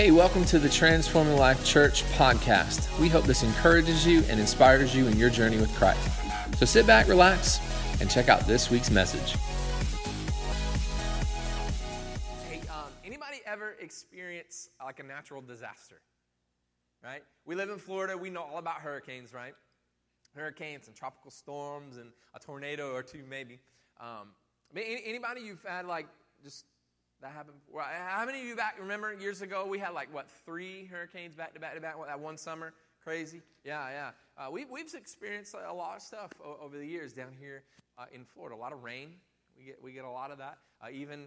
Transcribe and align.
Hey, 0.00 0.10
welcome 0.12 0.46
to 0.46 0.58
the 0.58 0.70
Transforming 0.70 1.36
Life 1.36 1.62
Church 1.62 2.04
podcast. 2.04 2.98
We 2.98 3.10
hope 3.10 3.24
this 3.24 3.42
encourages 3.42 4.06
you 4.06 4.24
and 4.30 4.40
inspires 4.40 4.96
you 4.96 5.06
in 5.06 5.18
your 5.18 5.28
journey 5.28 5.58
with 5.58 5.70
Christ. 5.74 6.00
So 6.56 6.64
sit 6.64 6.86
back, 6.86 7.06
relax, 7.06 7.60
and 8.00 8.10
check 8.10 8.30
out 8.30 8.46
this 8.46 8.70
week's 8.70 8.90
message. 8.90 9.36
Hey, 12.48 12.62
um, 12.70 12.88
anybody 13.04 13.42
ever 13.44 13.76
experience 13.78 14.70
like 14.82 15.00
a 15.00 15.02
natural 15.02 15.42
disaster? 15.42 16.00
Right? 17.04 17.22
We 17.44 17.54
live 17.54 17.68
in 17.68 17.76
Florida. 17.76 18.16
We 18.16 18.30
know 18.30 18.44
all 18.44 18.56
about 18.56 18.76
hurricanes, 18.76 19.34
right? 19.34 19.52
Hurricanes 20.34 20.86
and 20.86 20.96
tropical 20.96 21.30
storms 21.30 21.98
and 21.98 22.10
a 22.34 22.38
tornado 22.38 22.94
or 22.94 23.02
two, 23.02 23.22
maybe. 23.28 23.60
Um, 24.00 24.28
anybody 24.74 25.42
you've 25.42 25.62
had 25.62 25.84
like 25.84 26.06
just 26.42 26.64
that 27.22 27.32
happened. 27.32 27.58
Well, 27.70 27.84
how 27.84 28.24
many 28.24 28.40
of 28.40 28.46
you 28.46 28.56
back 28.56 28.76
remember 28.80 29.12
years 29.12 29.42
ago 29.42 29.66
we 29.66 29.78
had 29.78 29.90
like 29.90 30.12
what 30.12 30.30
three 30.46 30.86
hurricanes 30.86 31.34
back 31.34 31.54
to 31.54 31.60
back 31.60 31.74
to 31.74 31.80
back 31.80 31.94
that 32.06 32.20
one 32.20 32.36
summer? 32.36 32.72
Crazy. 33.02 33.42
Yeah, 33.64 33.88
yeah. 33.90 34.10
Uh, 34.36 34.50
we, 34.50 34.64
we've 34.64 34.94
experienced 34.94 35.54
a 35.54 35.72
lot 35.72 35.96
of 35.96 36.02
stuff 36.02 36.32
over 36.60 36.78
the 36.78 36.86
years 36.86 37.12
down 37.12 37.32
here 37.38 37.62
uh, 37.98 38.04
in 38.12 38.24
Florida. 38.24 38.56
A 38.56 38.58
lot 38.58 38.72
of 38.72 38.82
rain. 38.82 39.14
We 39.56 39.64
get 39.64 39.82
we 39.82 39.92
get 39.92 40.04
a 40.04 40.10
lot 40.10 40.30
of 40.30 40.38
that. 40.38 40.58
Uh, 40.82 40.88
even 40.92 41.26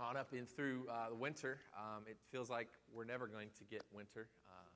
on 0.00 0.16
up 0.16 0.32
in 0.32 0.46
through 0.46 0.86
uh, 0.90 1.10
the 1.10 1.14
winter, 1.14 1.60
um, 1.76 2.02
it 2.08 2.16
feels 2.32 2.50
like 2.50 2.68
we're 2.92 3.04
never 3.04 3.26
going 3.26 3.48
to 3.58 3.64
get 3.64 3.82
winter. 3.92 4.26
Uh, 4.48 4.66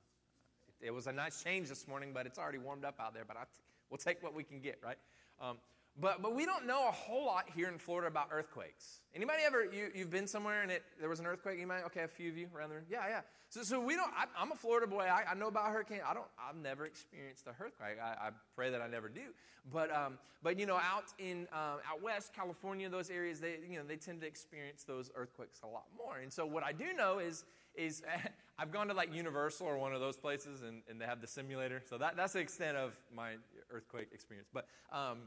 it, 0.81 0.87
it, 0.87 0.91
was 0.91 1.07
a 1.07 1.11
nice 1.11 1.43
change 1.43 1.67
this 1.67 1.87
morning, 1.87 2.11
but 2.13 2.25
it's 2.25 2.39
already 2.39 2.59
warmed 2.59 2.85
up 2.85 2.95
out 2.99 3.13
there. 3.13 3.25
But 3.27 3.37
I 3.37 3.43
t- 3.43 3.49
we'll 3.89 3.97
take 3.97 4.23
what 4.23 4.33
we 4.33 4.43
can 4.43 4.59
get, 4.59 4.79
right? 4.83 4.97
Um, 5.41 5.57
but, 6.01 6.21
but 6.21 6.33
we 6.33 6.45
don't 6.45 6.65
know 6.65 6.87
a 6.87 6.91
whole 6.91 7.25
lot 7.25 7.45
here 7.55 7.67
in 7.67 7.77
Florida 7.77 8.07
about 8.07 8.29
earthquakes. 8.31 9.01
Anybody 9.13 9.39
ever, 9.45 9.65
you, 9.65 9.89
you've 9.93 10.09
been 10.09 10.27
somewhere 10.27 10.61
and 10.61 10.71
it, 10.71 10.83
there 10.99 11.09
was 11.09 11.19
an 11.19 11.25
earthquake? 11.25 11.57
Anybody? 11.57 11.83
Okay, 11.85 12.03
a 12.03 12.07
few 12.07 12.29
of 12.29 12.37
you 12.37 12.47
around 12.55 12.69
there. 12.69 12.83
Yeah, 12.89 13.03
yeah. 13.09 13.21
So, 13.49 13.63
so 13.63 13.79
we 13.79 13.95
don't, 13.95 14.11
I, 14.15 14.41
am 14.41 14.51
a 14.51 14.55
Florida 14.55 14.87
boy. 14.87 15.07
I, 15.11 15.31
I, 15.31 15.33
know 15.33 15.47
about 15.47 15.71
hurricane. 15.71 16.01
I 16.07 16.13
don't, 16.13 16.27
I've 16.39 16.55
never 16.55 16.85
experienced 16.85 17.47
a 17.47 17.63
earthquake. 17.63 17.97
I, 18.01 18.27
I 18.27 18.29
pray 18.55 18.69
that 18.69 18.81
I 18.81 18.87
never 18.87 19.09
do. 19.09 19.33
But, 19.73 19.93
um, 19.93 20.19
but 20.43 20.59
you 20.59 20.65
know, 20.65 20.75
out 20.75 21.05
in, 21.17 21.47
um, 21.51 21.79
out 21.89 22.01
west, 22.01 22.33
California, 22.33 22.87
those 22.89 23.09
areas, 23.09 23.39
they, 23.39 23.57
you 23.69 23.77
know, 23.77 23.83
they 23.85 23.95
tend 23.95 24.21
to 24.21 24.27
experience 24.27 24.83
those 24.83 25.09
earthquakes 25.15 25.61
a 25.63 25.67
lot 25.67 25.85
more. 25.97 26.17
And 26.17 26.31
so 26.31 26.45
what 26.45 26.63
I 26.63 26.71
do 26.71 26.93
know 26.93 27.19
is, 27.19 27.43
is 27.75 28.03
I've 28.59 28.71
gone 28.71 28.87
to 28.87 28.93
like 28.93 29.13
Universal 29.13 29.67
or 29.67 29.77
one 29.77 29.93
of 29.93 29.99
those 29.99 30.15
places 30.15 30.61
and, 30.61 30.81
and 30.89 31.01
they 31.01 31.05
have 31.05 31.19
the 31.19 31.27
simulator. 31.27 31.81
So 31.89 31.97
that, 31.97 32.15
that's 32.15 32.33
the 32.33 32.39
extent 32.39 32.77
of 32.77 32.93
my 33.13 33.33
earthquake 33.71 34.09
experience. 34.13 34.49
But, 34.53 34.67
um, 34.93 35.19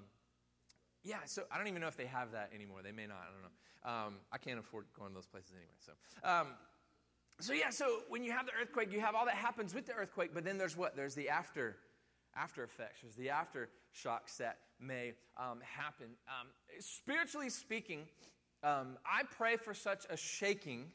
yeah, 1.05 1.19
so 1.25 1.43
I 1.51 1.59
don't 1.59 1.69
even 1.69 1.81
know 1.81 1.89
if 1.89 1.97
they 1.97 2.07
have 2.07 2.33
that 2.33 2.51
anymore. 2.55 2.81
They 2.83 2.93
may 2.93 3.07
not. 3.07 3.19
I 3.19 3.33
don't 3.33 3.43
know. 3.43 4.07
Um, 4.07 4.15
I 4.33 4.39
can't 4.39 4.59
afford 4.59 4.87
going 4.97 5.11
to 5.11 5.15
those 5.15 5.27
places 5.27 5.53
anyway. 5.53 5.73
So, 5.85 5.93
um, 6.29 6.49
so 7.41 7.53
yeah. 7.53 7.71
So 7.71 8.01
when 8.09 8.23
you 8.23 8.33
have 8.33 8.47
the 8.47 8.53
earthquake, 8.61 8.93
you 8.93 9.01
have 9.01 9.15
all 9.15 9.25
that 9.27 9.35
happens 9.35 9.75
with 9.75 9.87
the 9.87 9.95
earthquake. 9.95 10.31
But 10.33 10.45
then 10.45 10.59
there's 10.59 10.77
what? 10.77 10.95
There's 10.95 11.15
the 11.15 11.29
after, 11.29 11.77
after 12.37 12.63
effects. 12.63 13.01
There's 13.03 13.17
the 13.17 13.29
aftershocks 13.29 14.37
that 14.39 14.59
may 14.81 15.15
um, 15.37 15.61
happen. 15.63 16.07
Um, 16.29 16.49
spiritually 16.79 17.51
speaking, 17.51 18.07
um, 18.63 18.97
I 19.05 19.25
pray 19.25 19.57
for 19.57 19.75
such 19.75 20.05
a 20.09 20.17
shaking 20.17 20.93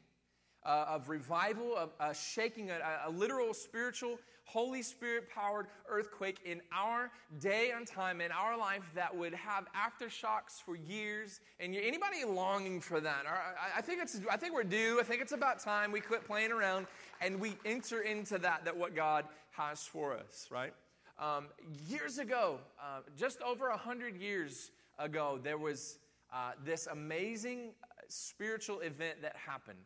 uh, 0.64 0.86
of 0.88 1.08
revival, 1.08 1.76
of 1.76 1.90
uh, 2.00 2.12
shaking, 2.12 2.70
a, 2.70 2.78
a, 3.06 3.10
literal 3.10 3.54
spiritual, 3.54 4.18
Holy 4.48 4.80
Spirit 4.80 5.28
powered 5.28 5.66
earthquake 5.90 6.38
in 6.46 6.62
our 6.72 7.10
day 7.38 7.70
and 7.76 7.86
time, 7.86 8.22
in 8.22 8.32
our 8.32 8.56
life, 8.56 8.90
that 8.94 9.14
would 9.14 9.34
have 9.34 9.66
aftershocks 9.76 10.62
for 10.64 10.74
years. 10.74 11.40
And 11.60 11.76
anybody 11.76 12.24
longing 12.26 12.80
for 12.80 12.98
that? 12.98 13.26
I, 13.76 13.82
think 13.82 14.00
it's, 14.00 14.18
I 14.30 14.38
think 14.38 14.54
we're 14.54 14.64
due. 14.64 15.00
I 15.00 15.02
think 15.02 15.20
it's 15.20 15.32
about 15.32 15.60
time 15.60 15.92
we 15.92 16.00
quit 16.00 16.26
playing 16.26 16.50
around 16.50 16.86
and 17.20 17.38
we 17.38 17.58
enter 17.66 18.00
into 18.00 18.38
that, 18.38 18.64
that 18.64 18.74
what 18.74 18.96
God 18.96 19.26
has 19.50 19.82
for 19.82 20.14
us, 20.16 20.48
right? 20.50 20.72
Um, 21.18 21.48
years 21.86 22.16
ago, 22.16 22.58
uh, 22.80 23.00
just 23.18 23.42
over 23.42 23.68
a 23.68 23.76
hundred 23.76 24.16
years 24.16 24.70
ago, 24.98 25.38
there 25.42 25.58
was 25.58 25.98
uh, 26.32 26.52
this 26.64 26.86
amazing 26.90 27.72
spiritual 28.08 28.80
event 28.80 29.20
that 29.20 29.36
happened 29.36 29.78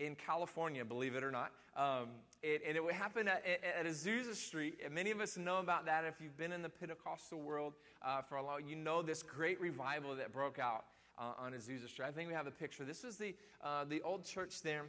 in 0.00 0.16
California, 0.16 0.84
believe 0.84 1.14
it 1.14 1.24
or 1.24 1.30
not. 1.30 1.52
Um, 1.76 2.08
it, 2.42 2.62
and 2.66 2.76
it 2.76 2.82
would 2.82 2.94
happen 2.94 3.28
at, 3.28 3.44
at, 3.46 3.86
Azusa 3.86 4.34
Street. 4.34 4.78
And 4.84 4.94
many 4.94 5.10
of 5.10 5.20
us 5.20 5.36
know 5.36 5.58
about 5.58 5.86
that. 5.86 6.04
If 6.04 6.14
you've 6.20 6.36
been 6.36 6.52
in 6.52 6.62
the 6.62 6.68
Pentecostal 6.68 7.40
world 7.40 7.74
uh, 8.04 8.22
for 8.22 8.36
a 8.36 8.44
long, 8.44 8.66
you 8.66 8.76
know 8.76 9.02
this 9.02 9.22
great 9.22 9.60
revival 9.60 10.14
that 10.16 10.32
broke 10.32 10.58
out 10.58 10.86
uh, 11.18 11.32
on 11.38 11.52
Azusa 11.52 11.88
Street. 11.88 12.06
I 12.06 12.10
think 12.10 12.28
we 12.28 12.34
have 12.34 12.46
a 12.46 12.52
picture. 12.52 12.84
This 12.84 13.04
was 13.04 13.16
the 13.16 13.34
uh, 13.62 13.84
the 13.84 14.02
old 14.02 14.24
church 14.24 14.62
there 14.62 14.86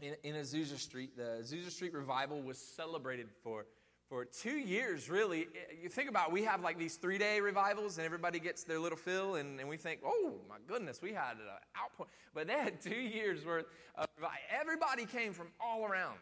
in, 0.00 0.14
in 0.24 0.34
Azusa 0.34 0.78
Street. 0.78 1.16
The 1.16 1.42
Azusa 1.42 1.70
Street 1.70 1.92
revival 1.92 2.40
was 2.40 2.58
celebrated 2.58 3.28
for 3.42 3.66
for 4.08 4.24
two 4.24 4.56
years, 4.56 5.10
really. 5.10 5.48
You 5.82 5.90
think 5.90 6.08
about 6.08 6.28
it, 6.28 6.32
we 6.32 6.42
have 6.44 6.62
like 6.62 6.78
these 6.78 6.96
three 6.96 7.18
day 7.18 7.40
revivals, 7.40 7.98
and 7.98 8.06
everybody 8.06 8.38
gets 8.38 8.64
their 8.64 8.78
little 8.78 8.96
fill, 8.96 9.34
and, 9.34 9.60
and 9.60 9.68
we 9.68 9.76
think, 9.76 10.00
oh 10.04 10.32
my 10.48 10.56
goodness, 10.66 11.02
we 11.02 11.12
had 11.12 11.32
an 11.32 11.42
outpour. 11.78 12.06
But 12.34 12.46
they 12.46 12.54
had 12.54 12.80
two 12.80 12.94
years 12.94 13.44
worth 13.44 13.66
of 13.94 14.06
everybody 14.58 15.04
came 15.04 15.34
from 15.34 15.48
all 15.60 15.84
around. 15.84 16.18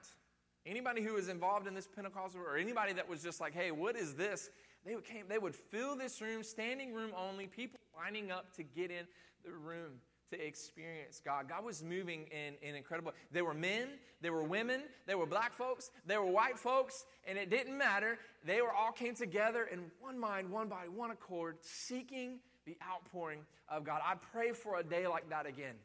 Anybody 0.67 1.03
who 1.03 1.15
was 1.15 1.29
involved 1.29 1.67
in 1.67 1.75
this 1.75 1.87
Pentecostal, 1.87 2.41
or 2.41 2.57
anybody 2.57 2.93
that 2.95 3.09
was 3.09 3.23
just 3.23 3.41
like, 3.41 3.55
hey, 3.55 3.71
what 3.71 3.97
is 3.97 4.15
this? 4.15 4.51
They 4.85 4.95
would, 4.95 5.05
came, 5.05 5.25
they 5.29 5.39
would 5.39 5.55
fill 5.55 5.97
this 5.97 6.21
room, 6.21 6.43
standing 6.43 6.93
room 6.93 7.13
only, 7.17 7.47
people 7.47 7.79
lining 7.97 8.31
up 8.31 8.55
to 8.57 8.63
get 8.63 8.91
in 8.91 9.07
the 9.45 9.53
room 9.53 9.93
to 10.31 10.45
experience 10.45 11.21
God. 11.25 11.49
God 11.49 11.65
was 11.65 11.83
moving 11.85 12.27
in, 12.33 12.55
in 12.69 12.75
incredible. 12.75 13.13
There 13.31 13.45
were 13.45 13.55
men, 13.55 13.89
there 14.21 14.33
were 14.33 14.43
women, 14.43 14.83
there 15.07 15.19
were 15.19 15.27
black 15.27 15.55
folks, 15.55 15.91
there 16.05 16.21
were 16.21 16.31
white 16.31 16.59
folks, 16.59 17.05
and 17.27 17.39
it 17.39 17.49
didn't 17.49 17.77
matter. 17.77 18.19
They 18.45 18.61
were 18.61 18.73
all 18.73 18.93
came 18.93 19.15
together 19.15 19.69
in 19.73 19.85
one 20.01 20.19
mind, 20.19 20.51
one 20.51 20.69
body, 20.69 20.89
one 20.89 21.13
accord, 21.13 21.59
seeking 21.61 22.41
the 22.65 22.77
outpouring 22.89 23.41
of 23.69 23.85
God. 23.85 24.01
I 24.05 24.15
pray 24.17 24.53
for 24.53 24.79
a 24.79 24.83
day 24.83 25.07
like 25.07 25.29
that 25.31 25.47
again. 25.47 25.77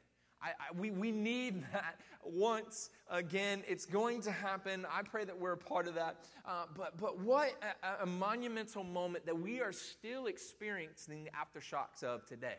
I, 0.41 0.49
I, 0.49 0.77
we, 0.77 0.91
we 0.91 1.11
need 1.11 1.63
that 1.71 1.99
once 2.23 2.89
again. 3.09 3.63
It's 3.67 3.85
going 3.85 4.21
to 4.21 4.31
happen. 4.31 4.85
I 4.91 5.01
pray 5.03 5.25
that 5.25 5.37
we're 5.37 5.53
a 5.53 5.57
part 5.57 5.87
of 5.87 5.95
that. 5.95 6.17
Uh, 6.45 6.65
but, 6.75 6.97
but 6.97 7.19
what 7.19 7.53
a, 7.83 8.03
a 8.03 8.05
monumental 8.05 8.83
moment 8.83 9.25
that 9.25 9.37
we 9.37 9.61
are 9.61 9.71
still 9.71 10.25
experiencing 10.25 11.23
the 11.23 11.31
aftershocks 11.31 12.03
of 12.03 12.25
today. 12.25 12.57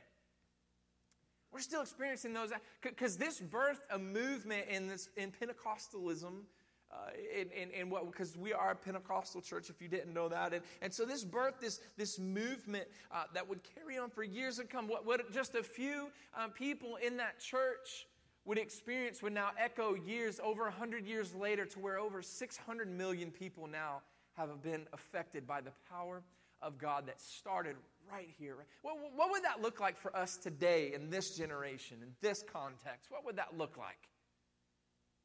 We're 1.53 1.61
still 1.61 1.83
experiencing 1.83 2.33
those 2.33 2.51
because 2.83 3.19
this 3.19 3.41
birthed 3.41 3.83
a 3.91 3.99
movement 3.99 4.69
in 4.71 4.89
this 4.89 5.11
in 5.17 5.33
Pentecostalism. 5.33 6.45
Uh, 6.93 6.97
in, 7.41 7.49
in, 7.51 7.71
in, 7.71 7.89
what 7.89 8.05
because 8.11 8.37
we 8.37 8.53
are 8.53 8.73
a 8.73 8.77
Pentecostal 8.77 9.41
church, 9.41 9.71
if 9.71 9.81
you 9.81 9.89
didn't 9.89 10.13
know 10.13 10.29
that, 10.29 10.53
and, 10.53 10.63
and 10.83 10.93
so 10.93 11.07
this 11.07 11.25
birth 11.25 11.55
this 11.59 11.81
this 11.97 12.19
movement 12.19 12.85
uh, 13.11 13.25
that 13.33 13.49
would 13.49 13.61
carry 13.75 13.97
on 13.97 14.11
for 14.11 14.23
years 14.23 14.59
to 14.59 14.65
come. 14.65 14.89
What, 14.89 15.07
what 15.07 15.33
just 15.33 15.55
a 15.55 15.63
few 15.63 16.09
um, 16.39 16.51
people 16.51 16.97
in 16.97 17.17
that 17.17 17.41
church 17.41 18.07
would 18.45 18.59
experience 18.59 19.23
would 19.23 19.33
now 19.33 19.51
echo 19.59 19.95
years 19.95 20.39
over 20.45 20.69
hundred 20.71 21.07
years 21.07 21.35
later 21.35 21.65
to 21.65 21.79
where 21.79 21.99
over 21.99 22.21
600 22.21 22.89
million 22.91 23.31
people 23.31 23.67
now 23.67 24.03
have 24.35 24.63
been 24.63 24.87
affected 24.93 25.47
by 25.47 25.61
the 25.61 25.73
power 25.89 26.23
of 26.61 26.79
God 26.79 27.07
that 27.07 27.21
started 27.21 27.77
right 28.11 28.29
here. 28.39 28.57
What, 28.83 28.97
what 29.15 29.31
would 29.31 29.45
that 29.45 29.61
look 29.61 29.81
like 29.81 29.99
for 29.99 30.15
us 30.17 30.37
today 30.37 30.93
in 30.95 31.11
this 31.11 31.37
generation, 31.37 31.99
in 32.03 32.09
this 32.21 32.45
context? 32.53 33.11
What 33.11 33.25
would 33.25 33.37
that 33.37 33.57
look 33.57 33.77
like? 33.77 34.09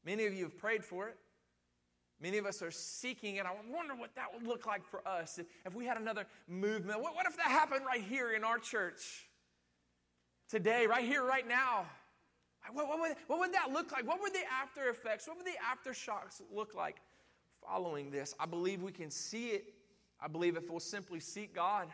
Many 0.04 0.26
of 0.26 0.34
you 0.34 0.44
have 0.44 0.58
prayed 0.58 0.84
for 0.84 1.08
it. 1.08 1.16
Many 2.20 2.38
of 2.38 2.46
us 2.46 2.62
are 2.62 2.70
seeking 2.70 3.36
it. 3.36 3.46
I 3.46 3.52
wonder 3.72 3.94
what 3.94 4.14
that 4.16 4.32
would 4.34 4.46
look 4.46 4.66
like 4.66 4.84
for 4.84 5.06
us 5.06 5.38
if, 5.38 5.46
if 5.64 5.74
we 5.74 5.84
had 5.86 5.96
another 5.96 6.26
movement. 6.48 7.00
What, 7.00 7.14
what 7.14 7.26
if 7.26 7.36
that 7.36 7.46
happened 7.46 7.82
right 7.86 8.02
here 8.02 8.32
in 8.32 8.44
our 8.44 8.58
church 8.58 9.28
today, 10.48 10.86
right 10.86 11.04
here, 11.04 11.24
right 11.24 11.46
now? 11.46 11.86
What, 12.72 12.88
what, 12.88 12.98
would, 13.00 13.12
what 13.28 13.38
would 13.38 13.54
that 13.54 13.70
look 13.72 13.92
like? 13.92 14.06
What 14.06 14.20
would 14.20 14.34
the 14.34 14.42
after 14.60 14.88
effects, 14.90 15.28
what 15.28 15.36
would 15.36 15.46
the 15.46 15.52
aftershocks 15.90 16.42
look 16.52 16.74
like 16.74 16.96
following 17.64 18.10
this? 18.10 18.34
I 18.40 18.46
believe 18.46 18.82
we 18.82 18.92
can 18.92 19.10
see 19.10 19.50
it. 19.50 19.74
I 20.20 20.26
believe 20.26 20.56
if 20.56 20.68
we'll 20.68 20.80
simply 20.80 21.20
seek 21.20 21.54
God, 21.54 21.88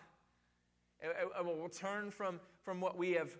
We'll 1.44 1.68
turn 1.68 2.10
from, 2.10 2.40
from 2.62 2.80
what 2.80 2.96
we 2.96 3.12
have 3.12 3.36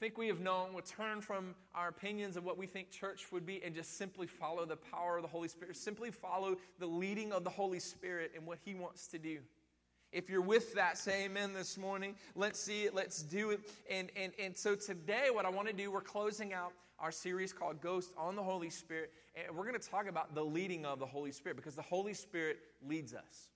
think 0.00 0.18
we 0.18 0.28
have 0.28 0.40
known. 0.40 0.72
We'll 0.72 0.82
turn 0.82 1.20
from 1.20 1.54
our 1.74 1.88
opinions 1.88 2.36
of 2.36 2.44
what 2.44 2.58
we 2.58 2.66
think 2.66 2.90
church 2.90 3.26
would 3.32 3.46
be 3.46 3.62
and 3.64 3.74
just 3.74 3.96
simply 3.96 4.26
follow 4.26 4.64
the 4.64 4.76
power 4.76 5.16
of 5.16 5.22
the 5.22 5.28
Holy 5.28 5.48
Spirit. 5.48 5.76
Simply 5.76 6.10
follow 6.10 6.56
the 6.78 6.86
leading 6.86 7.32
of 7.32 7.44
the 7.44 7.50
Holy 7.50 7.78
Spirit 7.78 8.32
and 8.36 8.46
what 8.46 8.58
He 8.64 8.74
wants 8.74 9.06
to 9.08 9.18
do. 9.18 9.38
If 10.12 10.30
you're 10.30 10.40
with 10.40 10.74
that, 10.74 10.98
say 10.98 11.24
amen 11.24 11.52
this 11.52 11.76
morning. 11.76 12.14
Let's 12.34 12.60
see 12.60 12.84
it. 12.84 12.94
Let's 12.94 13.22
do 13.22 13.50
it. 13.50 13.60
And, 13.90 14.10
and, 14.16 14.32
and 14.38 14.56
so 14.56 14.74
today, 14.74 15.28
what 15.32 15.44
I 15.44 15.50
want 15.50 15.68
to 15.68 15.74
do, 15.74 15.90
we're 15.90 16.00
closing 16.00 16.52
out 16.52 16.72
our 16.98 17.12
series 17.12 17.52
called 17.52 17.80
Ghost 17.80 18.12
on 18.16 18.36
the 18.36 18.42
Holy 18.42 18.70
Spirit. 18.70 19.12
And 19.34 19.56
we're 19.56 19.66
going 19.66 19.78
to 19.78 19.88
talk 19.88 20.08
about 20.08 20.34
the 20.34 20.44
leading 20.44 20.86
of 20.86 20.98
the 20.98 21.06
Holy 21.06 21.32
Spirit 21.32 21.56
because 21.56 21.74
the 21.74 21.82
Holy 21.82 22.14
Spirit 22.14 22.58
leads 22.86 23.14
us 23.14 23.48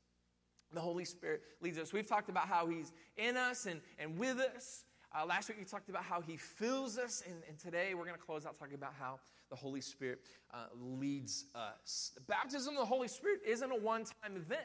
the 0.73 0.81
Holy 0.81 1.05
Spirit 1.05 1.43
leads 1.61 1.79
us. 1.79 1.93
We've 1.93 2.07
talked 2.07 2.29
about 2.29 2.47
how 2.47 2.67
He's 2.67 2.93
in 3.17 3.37
us 3.37 3.67
and, 3.67 3.81
and 3.99 4.19
with 4.19 4.39
us. 4.39 4.85
Uh, 5.13 5.27
last 5.27 5.49
week 5.49 5.59
we 5.59 5.65
talked 5.65 5.89
about 5.89 6.05
how 6.05 6.21
he 6.21 6.37
fills 6.37 6.97
us, 6.97 7.23
and, 7.27 7.43
and 7.49 7.59
today 7.59 7.95
we're 7.95 8.05
going 8.05 8.17
to 8.17 8.23
close 8.23 8.47
out 8.47 8.57
talking 8.57 8.77
about 8.77 8.95
how 8.99 9.19
the 9.51 9.57
Holy 9.57 9.81
Spirit 9.81 10.21
uh, 10.55 10.67
leads 10.81 11.47
us. 11.55 12.13
The 12.15 12.21
baptism 12.21 12.75
of 12.75 12.81
the 12.81 12.87
Holy 12.87 13.09
Spirit 13.09 13.41
isn't 13.45 13.73
a 13.73 13.75
one 13.75 14.05
time 14.05 14.37
event. 14.37 14.61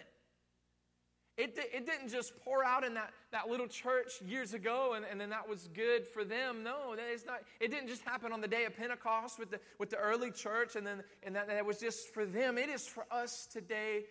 It, 1.38 1.58
it 1.74 1.86
didn't 1.86 2.10
just 2.10 2.40
pour 2.46 2.64
out 2.64 2.86
in 2.86 2.94
that, 2.94 3.12
that 3.32 3.50
little 3.50 3.68
church 3.68 4.22
years 4.26 4.54
ago 4.54 4.94
and, 4.96 5.04
and 5.10 5.20
then 5.20 5.30
that 5.32 5.50
was 5.50 5.68
good 5.74 6.08
for 6.08 6.24
them. 6.24 6.64
No, 6.64 6.96
it's 6.98 7.26
not, 7.26 7.42
it 7.60 7.72
didn't 7.72 7.90
just 7.90 8.04
happen 8.04 8.32
on 8.32 8.40
the 8.40 8.48
day 8.48 8.64
of 8.64 8.78
Pentecost 8.78 9.38
with 9.38 9.52
the, 9.52 9.60
with 9.78 9.90
the 9.90 9.98
early 9.98 10.32
church 10.32 10.78
and 10.78 10.88
then 10.88 11.04
and 11.24 11.36
that, 11.36 11.48
that 11.48 11.66
was 11.66 11.78
just 11.78 12.14
for 12.14 12.26
them. 12.26 12.58
It 12.58 12.70
is 12.70 12.88
for 12.88 13.06
us 13.12 13.50
today 13.52 14.06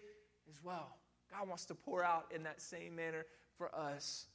as 0.50 0.62
well. 0.62 0.98
God 1.32 1.48
wants 1.48 1.64
to 1.66 1.74
pour 1.74 2.04
out 2.04 2.26
in 2.34 2.42
that 2.42 2.60
same 2.60 2.94
manner 2.94 3.24
for 3.56 3.74
us 3.74 4.26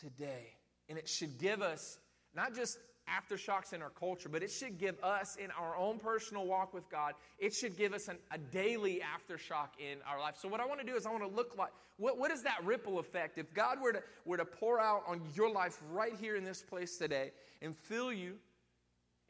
today. 0.00 0.56
And 0.92 0.98
it 0.98 1.08
should 1.08 1.38
give 1.38 1.62
us 1.62 1.96
not 2.36 2.54
just 2.54 2.76
aftershocks 3.08 3.72
in 3.72 3.80
our 3.80 3.88
culture, 3.88 4.28
but 4.28 4.42
it 4.42 4.50
should 4.50 4.76
give 4.76 5.02
us 5.02 5.36
in 5.36 5.50
our 5.52 5.74
own 5.74 5.98
personal 5.98 6.44
walk 6.44 6.74
with 6.74 6.86
God, 6.90 7.14
it 7.38 7.54
should 7.54 7.78
give 7.78 7.94
us 7.94 8.08
an, 8.08 8.18
a 8.30 8.36
daily 8.36 9.00
aftershock 9.00 9.68
in 9.78 9.96
our 10.06 10.20
life. 10.20 10.34
So, 10.38 10.48
what 10.48 10.60
I 10.60 10.66
want 10.66 10.80
to 10.80 10.86
do 10.86 10.94
is 10.94 11.06
I 11.06 11.10
want 11.10 11.22
to 11.22 11.34
look 11.34 11.56
like 11.56 11.70
what, 11.96 12.18
what 12.18 12.30
is 12.30 12.42
that 12.42 12.62
ripple 12.62 12.98
effect? 12.98 13.38
If 13.38 13.54
God 13.54 13.80
were 13.80 13.94
to, 13.94 14.02
were 14.26 14.36
to 14.36 14.44
pour 14.44 14.78
out 14.78 15.04
on 15.06 15.22
your 15.34 15.50
life 15.50 15.80
right 15.90 16.12
here 16.20 16.36
in 16.36 16.44
this 16.44 16.60
place 16.60 16.98
today 16.98 17.30
and 17.62 17.74
fill 17.74 18.12
you 18.12 18.34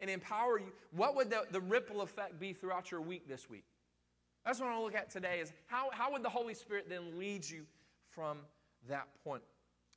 and 0.00 0.10
empower 0.10 0.58
you, 0.58 0.72
what 0.90 1.14
would 1.14 1.30
the, 1.30 1.44
the 1.52 1.60
ripple 1.60 2.00
effect 2.00 2.40
be 2.40 2.54
throughout 2.54 2.90
your 2.90 3.02
week 3.02 3.28
this 3.28 3.48
week? 3.48 3.64
That's 4.44 4.58
what 4.58 4.66
I 4.66 4.70
want 4.70 4.80
to 4.80 4.84
look 4.86 4.94
at 5.00 5.10
today 5.10 5.38
is 5.38 5.52
how, 5.66 5.90
how 5.92 6.10
would 6.10 6.24
the 6.24 6.28
Holy 6.28 6.54
Spirit 6.54 6.86
then 6.88 7.20
lead 7.20 7.48
you 7.48 7.66
from 8.10 8.38
that 8.88 9.06
point? 9.22 9.42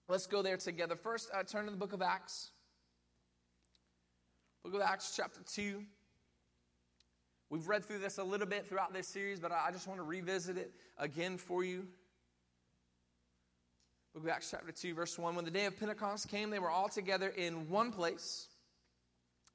Let's 0.08 0.28
go 0.28 0.44
there 0.44 0.58
together. 0.58 0.96
First, 0.96 1.30
uh, 1.34 1.42
turn 1.44 1.66
to 1.66 1.72
the 1.72 1.78
book 1.78 1.94
of 1.94 2.02
Acts. 2.02 2.52
Book 4.64 4.76
of 4.76 4.82
Acts, 4.82 5.14
chapter 5.16 5.40
2. 5.54 5.84
We've 7.50 7.68
read 7.68 7.84
through 7.84 8.00
this 8.00 8.20
a 8.20 8.24
little 8.24 8.46
bit 8.46 8.68
throughout 8.68 8.94
this 8.94 9.08
series, 9.08 9.40
but 9.40 9.52
I 9.52 9.72
just 9.72 9.88
want 9.88 10.00
to 10.00 10.04
revisit 10.04 10.58
it 10.58 10.74
again 11.00 11.38
for 11.38 11.64
you. 11.64 11.88
Book 14.14 14.24
of 14.24 14.30
Acts, 14.30 14.52
chapter 14.52 14.72
2, 14.72 14.94
verse 14.94 15.18
1. 15.18 15.36
When 15.36 15.44
the 15.44 15.52
day 15.52 15.66
of 15.66 15.80
Pentecost 15.80 16.30
came, 16.30 16.52
they 16.52 16.60
were 16.60 16.70
all 16.70 16.88
together 16.88 17.30
in 17.30 17.68
one 17.68 17.92
place. 17.92 18.48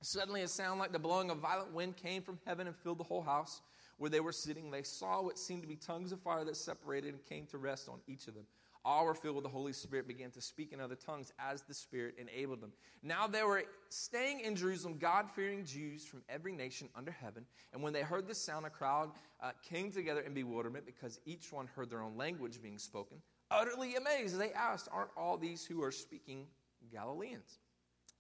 Suddenly, 0.02 0.43
a 0.43 0.49
sound 0.49 0.81
like 0.81 0.91
the 0.91 0.99
blowing 0.99 1.31
of 1.31 1.38
violent 1.38 1.73
wind 1.73 1.97
came 1.97 2.23
from 2.23 2.41
heaven 2.44 2.67
and 2.67 2.75
filled 2.75 2.99
the 2.99 3.05
whole 3.05 3.23
house 3.23 3.61
where 3.99 4.11
they 4.11 4.20
were 4.20 4.32
sitting. 4.32 4.70
They 4.70 4.82
saw 4.82 5.23
what 5.23 5.38
seemed 5.38 5.62
to 5.62 5.69
be 5.69 5.76
tongues 5.76 6.11
of 6.11 6.20
fire 6.20 6.44
that 6.44 6.56
separated 6.56 7.14
and 7.14 7.25
came 7.25 7.47
to 7.47 7.58
rest 7.58 7.88
on 7.88 8.00
each 8.08 8.26
of 8.26 8.35
them. 8.35 8.47
All 8.84 9.04
were 9.04 9.14
filled 9.14 9.36
with 9.36 9.44
the 9.44 9.50
Holy 9.50 9.74
Spirit, 9.74 10.08
began 10.08 10.30
to 10.30 10.40
speak 10.40 10.72
in 10.72 10.80
other 10.80 10.94
tongues 10.94 11.32
as 11.38 11.62
the 11.62 11.74
Spirit 11.74 12.14
enabled 12.18 12.62
them. 12.62 12.72
Now 13.02 13.26
they 13.26 13.42
were 13.42 13.64
staying 13.90 14.40
in 14.40 14.56
Jerusalem, 14.56 14.96
God 14.98 15.30
fearing 15.30 15.64
Jews 15.64 16.06
from 16.06 16.22
every 16.28 16.52
nation 16.52 16.88
under 16.94 17.10
heaven. 17.10 17.44
And 17.72 17.82
when 17.82 17.92
they 17.92 18.00
heard 18.02 18.26
this 18.26 18.42
sound, 18.42 18.64
a 18.64 18.70
crowd 18.70 19.10
uh, 19.42 19.52
came 19.62 19.92
together 19.92 20.20
in 20.20 20.32
bewilderment 20.32 20.86
because 20.86 21.20
each 21.26 21.52
one 21.52 21.66
heard 21.66 21.90
their 21.90 22.02
own 22.02 22.16
language 22.16 22.62
being 22.62 22.78
spoken. 22.78 23.18
Utterly 23.50 23.96
amazed, 23.96 24.38
they 24.38 24.52
asked, 24.52 24.88
Aren't 24.90 25.10
all 25.16 25.36
these 25.36 25.64
who 25.66 25.82
are 25.82 25.92
speaking 25.92 26.46
Galileans? 26.90 27.58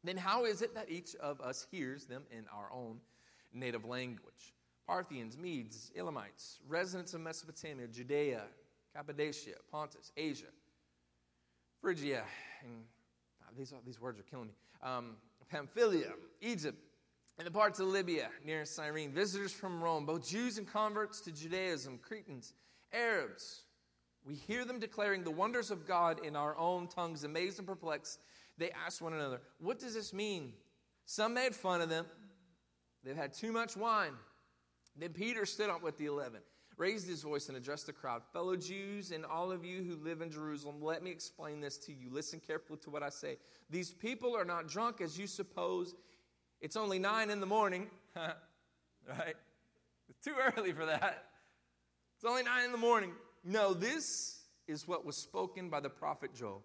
Then 0.04 0.16
how 0.16 0.44
is 0.44 0.60
it 0.60 0.74
that 0.74 0.90
each 0.90 1.14
of 1.16 1.40
us 1.40 1.66
hears 1.70 2.04
them 2.04 2.24
in 2.30 2.44
our 2.54 2.70
own 2.72 3.00
native 3.52 3.84
language? 3.84 4.54
Parthians, 4.86 5.38
Medes, 5.38 5.92
Elamites, 5.96 6.58
residents 6.66 7.14
of 7.14 7.20
Mesopotamia, 7.20 7.86
Judea, 7.86 8.42
Cappadocia, 8.94 9.54
Pontus, 9.70 10.12
Asia, 10.16 10.46
Phrygia, 11.80 12.24
and 12.62 12.84
these, 13.56 13.72
these 13.86 14.00
words 14.00 14.18
are 14.18 14.24
killing 14.24 14.48
me, 14.48 14.54
um, 14.82 15.16
Pamphylia, 15.50 16.12
Egypt, 16.40 16.78
and 17.38 17.46
the 17.46 17.50
parts 17.50 17.80
of 17.80 17.86
Libya 17.86 18.28
near 18.44 18.64
Cyrene, 18.64 19.12
visitors 19.12 19.52
from 19.52 19.82
Rome, 19.82 20.04
both 20.06 20.28
Jews 20.28 20.58
and 20.58 20.66
converts 20.66 21.20
to 21.22 21.32
Judaism, 21.32 21.98
Cretans, 21.98 22.52
Arabs. 22.92 23.62
We 24.24 24.34
hear 24.34 24.64
them 24.64 24.78
declaring 24.78 25.24
the 25.24 25.30
wonders 25.30 25.70
of 25.70 25.86
God 25.86 26.24
in 26.24 26.36
our 26.36 26.56
own 26.58 26.86
tongues, 26.86 27.24
amazed 27.24 27.58
and 27.58 27.66
perplexed. 27.66 28.20
They 28.58 28.70
ask 28.70 29.02
one 29.02 29.14
another, 29.14 29.40
What 29.58 29.78
does 29.78 29.94
this 29.94 30.12
mean? 30.12 30.52
Some 31.06 31.34
made 31.34 31.54
fun 31.54 31.80
of 31.80 31.88
them. 31.88 32.06
They've 33.02 33.16
had 33.16 33.32
too 33.32 33.52
much 33.52 33.76
wine. 33.76 34.12
Then 34.96 35.10
Peter 35.10 35.46
stood 35.46 35.70
up 35.70 35.82
with 35.82 35.96
the 35.96 36.06
eleven 36.06 36.40
raised 36.80 37.06
his 37.06 37.22
voice 37.22 37.48
and 37.48 37.58
addressed 37.58 37.86
the 37.86 37.92
crowd 37.92 38.22
Fellow 38.32 38.56
Jews 38.56 39.12
and 39.12 39.26
all 39.26 39.52
of 39.52 39.64
you 39.66 39.82
who 39.82 39.96
live 40.02 40.22
in 40.22 40.30
Jerusalem, 40.30 40.76
let 40.80 41.02
me 41.02 41.10
explain 41.10 41.60
this 41.60 41.76
to 41.76 41.92
you. 41.92 42.08
Listen 42.10 42.40
carefully 42.40 42.78
to 42.82 42.90
what 42.90 43.02
I 43.02 43.10
say. 43.10 43.36
These 43.68 43.92
people 43.92 44.34
are 44.34 44.46
not 44.46 44.66
drunk 44.66 45.02
as 45.02 45.18
you 45.18 45.26
suppose. 45.26 45.94
It's 46.62 46.76
only 46.76 46.98
nine 46.98 47.28
in 47.28 47.38
the 47.38 47.46
morning, 47.46 47.88
right? 48.16 49.36
It's 50.08 50.24
too 50.24 50.34
early 50.56 50.72
for 50.72 50.86
that. 50.86 51.26
It's 52.16 52.24
only 52.24 52.42
nine 52.42 52.64
in 52.64 52.72
the 52.72 52.78
morning. 52.78 53.12
No, 53.44 53.74
this 53.74 54.40
is 54.66 54.88
what 54.88 55.04
was 55.04 55.18
spoken 55.18 55.68
by 55.68 55.80
the 55.80 55.90
prophet 55.90 56.34
Joel. 56.34 56.64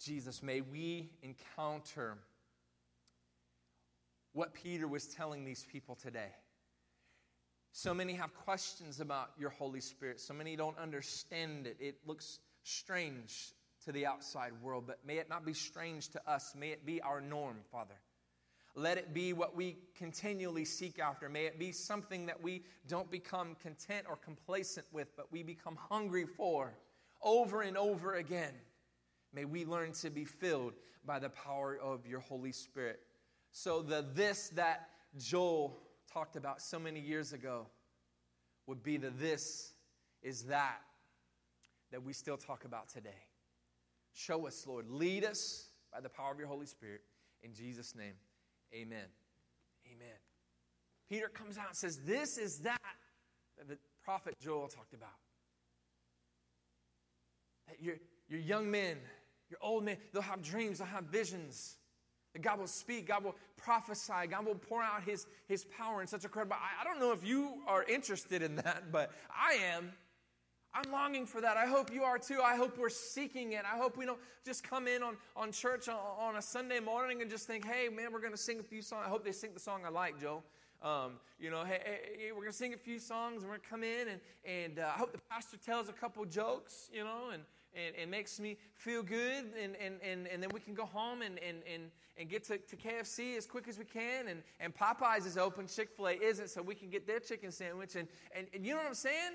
Jesus, 0.00 0.42
may 0.42 0.62
we 0.62 1.10
encounter 1.22 2.16
what 4.32 4.54
Peter 4.54 4.88
was 4.88 5.06
telling 5.06 5.44
these 5.44 5.66
people 5.70 5.94
today. 5.94 6.30
So 7.72 7.92
many 7.92 8.14
have 8.14 8.34
questions 8.34 9.00
about 9.00 9.30
your 9.38 9.50
Holy 9.50 9.80
Spirit. 9.80 10.20
So 10.20 10.32
many 10.32 10.56
don't 10.56 10.78
understand 10.78 11.66
it. 11.66 11.76
It 11.78 11.96
looks 12.06 12.38
strange 12.62 13.52
to 13.84 13.92
the 13.92 14.06
outside 14.06 14.52
world, 14.62 14.84
but 14.86 14.98
may 15.06 15.18
it 15.18 15.28
not 15.28 15.44
be 15.44 15.54
strange 15.54 16.08
to 16.10 16.30
us. 16.30 16.54
May 16.58 16.70
it 16.70 16.86
be 16.86 17.00
our 17.02 17.20
norm, 17.20 17.58
Father. 17.70 17.94
Let 18.74 18.98
it 18.98 19.12
be 19.12 19.32
what 19.32 19.56
we 19.56 19.76
continually 19.96 20.64
seek 20.64 20.98
after. 20.98 21.28
May 21.28 21.44
it 21.46 21.58
be 21.58 21.72
something 21.72 22.26
that 22.26 22.42
we 22.42 22.62
don't 22.88 23.10
become 23.10 23.56
content 23.60 24.06
or 24.08 24.16
complacent 24.16 24.86
with, 24.92 25.14
but 25.16 25.30
we 25.32 25.42
become 25.42 25.76
hungry 25.76 26.24
for 26.24 26.72
over 27.22 27.62
and 27.62 27.76
over 27.76 28.14
again. 28.14 28.54
May 29.32 29.44
we 29.44 29.64
learn 29.64 29.92
to 29.94 30.10
be 30.10 30.24
filled 30.24 30.74
by 31.04 31.18
the 31.18 31.30
power 31.30 31.78
of 31.80 32.06
your 32.06 32.20
Holy 32.20 32.52
Spirit. 32.52 33.00
So, 33.52 33.82
the 33.82 34.04
this 34.14 34.48
that 34.50 34.88
Joel 35.18 35.76
talked 36.12 36.36
about 36.36 36.60
so 36.60 36.78
many 36.78 37.00
years 37.00 37.32
ago 37.32 37.66
would 38.66 38.82
be 38.82 38.96
the 38.96 39.10
this 39.10 39.72
is 40.22 40.44
that 40.44 40.80
that 41.90 42.02
we 42.02 42.12
still 42.12 42.36
talk 42.36 42.64
about 42.64 42.88
today. 42.88 43.26
Show 44.12 44.46
us, 44.46 44.66
Lord. 44.66 44.88
Lead 44.88 45.24
us 45.24 45.70
by 45.92 46.00
the 46.00 46.08
power 46.08 46.32
of 46.32 46.38
your 46.38 46.48
Holy 46.48 46.66
Spirit. 46.66 47.00
In 47.42 47.52
Jesus' 47.52 47.94
name, 47.94 48.14
amen. 48.74 49.06
Amen. 49.86 50.16
Peter 51.08 51.28
comes 51.28 51.58
out 51.58 51.68
and 51.68 51.76
says, 51.76 51.98
This 52.04 52.38
is 52.38 52.58
that 52.58 52.78
that 53.58 53.68
the 53.68 53.78
prophet 54.04 54.36
Joel 54.40 54.68
talked 54.68 54.94
about. 54.94 55.08
That 57.66 57.82
your, 57.82 57.96
your 58.28 58.40
young 58.40 58.70
men 58.70 58.98
your 59.50 59.58
old 59.60 59.84
man, 59.84 59.96
they'll 60.12 60.22
have 60.22 60.42
dreams, 60.42 60.78
they'll 60.78 60.86
have 60.86 61.04
visions. 61.04 61.76
That 62.32 62.42
God 62.42 62.60
will 62.60 62.68
speak, 62.68 63.08
God 63.08 63.24
will 63.24 63.34
prophesy, 63.56 64.28
God 64.30 64.46
will 64.46 64.54
pour 64.54 64.82
out 64.82 65.02
His, 65.02 65.26
his 65.48 65.64
power 65.64 66.00
in 66.00 66.06
such 66.06 66.24
a 66.24 66.28
credible. 66.28 66.56
I, 66.56 66.82
I 66.82 66.84
don't 66.84 67.00
know 67.00 67.12
if 67.12 67.26
you 67.26 67.54
are 67.66 67.82
interested 67.82 68.42
in 68.42 68.56
that, 68.56 68.92
but 68.92 69.10
I 69.30 69.54
am. 69.74 69.92
I'm 70.72 70.92
longing 70.92 71.26
for 71.26 71.40
that. 71.40 71.56
I 71.56 71.66
hope 71.66 71.92
you 71.92 72.04
are 72.04 72.16
too. 72.16 72.40
I 72.40 72.54
hope 72.54 72.78
we're 72.78 72.90
seeking 72.90 73.54
it. 73.54 73.62
I 73.64 73.76
hope 73.76 73.96
we 73.96 74.06
don't 74.06 74.20
just 74.44 74.62
come 74.62 74.86
in 74.86 75.02
on, 75.02 75.16
on 75.34 75.50
church 75.50 75.88
on, 75.88 75.96
on 75.96 76.36
a 76.36 76.42
Sunday 76.42 76.78
morning 76.78 77.22
and 77.22 77.28
just 77.28 77.48
think, 77.48 77.66
hey, 77.66 77.88
man, 77.88 78.12
we're 78.12 78.20
going 78.20 78.32
to 78.32 78.38
sing 78.38 78.60
a 78.60 78.62
few 78.62 78.80
songs. 78.80 79.02
I 79.04 79.08
hope 79.08 79.24
they 79.24 79.32
sing 79.32 79.50
the 79.52 79.58
song 79.58 79.82
I 79.84 79.88
like, 79.88 80.20
Joe. 80.20 80.44
Um, 80.80 81.14
you 81.40 81.50
know, 81.50 81.64
hey, 81.64 81.80
hey, 81.84 82.30
we're 82.30 82.42
going 82.42 82.52
to 82.52 82.56
sing 82.56 82.72
a 82.72 82.76
few 82.76 83.00
songs 83.00 83.42
and 83.42 83.50
we're 83.50 83.56
going 83.56 83.62
to 83.62 83.68
come 83.68 83.82
in 83.82 84.08
and, 84.08 84.20
and 84.44 84.78
uh, 84.78 84.92
I 84.94 84.98
hope 84.98 85.12
the 85.12 85.20
pastor 85.28 85.56
tells 85.56 85.88
a 85.88 85.92
couple 85.92 86.24
jokes, 86.24 86.88
you 86.92 87.02
know, 87.02 87.30
and, 87.32 87.42
and, 87.74 87.94
and 88.00 88.10
makes 88.10 88.40
me 88.40 88.56
feel 88.74 89.02
good, 89.02 89.44
and, 89.62 89.76
and, 89.76 89.96
and, 90.02 90.26
and 90.26 90.42
then 90.42 90.50
we 90.52 90.60
can 90.60 90.74
go 90.74 90.84
home 90.84 91.22
and, 91.22 91.38
and, 91.38 91.58
and, 91.72 91.90
and 92.16 92.28
get 92.28 92.44
to, 92.44 92.58
to 92.58 92.76
KFC 92.76 93.36
as 93.36 93.46
quick 93.46 93.68
as 93.68 93.78
we 93.78 93.84
can, 93.84 94.28
and, 94.28 94.42
and 94.58 94.74
Popeyes 94.74 95.26
is 95.26 95.38
open, 95.38 95.66
Chick 95.66 95.90
fil 95.96 96.08
A 96.08 96.12
isn't, 96.12 96.50
so 96.50 96.62
we 96.62 96.74
can 96.74 96.90
get 96.90 97.06
their 97.06 97.20
chicken 97.20 97.52
sandwich. 97.52 97.96
And, 97.96 98.08
and, 98.34 98.46
and 98.54 98.64
you 98.64 98.72
know 98.72 98.78
what 98.78 98.86
I'm 98.86 98.94
saying? 98.94 99.32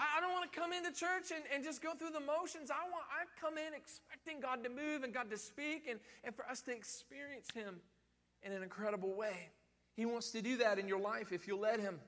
I 0.00 0.20
don't 0.20 0.32
want 0.32 0.50
to 0.50 0.58
come 0.58 0.72
into 0.72 0.90
church 0.90 1.30
and, 1.34 1.44
and 1.54 1.62
just 1.62 1.80
go 1.80 1.94
through 1.94 2.10
the 2.10 2.20
motions. 2.20 2.70
I 2.70 2.82
want 2.90 3.04
I 3.10 3.24
come 3.40 3.56
in 3.56 3.72
expecting 3.74 4.40
God 4.40 4.64
to 4.64 4.70
move 4.70 5.04
and 5.04 5.14
God 5.14 5.30
to 5.30 5.38
speak 5.38 5.86
and, 5.88 6.00
and 6.24 6.34
for 6.34 6.44
us 6.46 6.60
to 6.62 6.72
experience 6.72 7.48
Him 7.54 7.76
in 8.42 8.52
an 8.52 8.62
incredible 8.62 9.14
way. 9.14 9.50
He 9.94 10.06
wants 10.06 10.30
to 10.32 10.42
do 10.42 10.56
that 10.56 10.78
in 10.78 10.88
your 10.88 10.98
life 10.98 11.32
if 11.32 11.46
you'll 11.46 11.60
let 11.60 11.78
Him. 11.78 12.00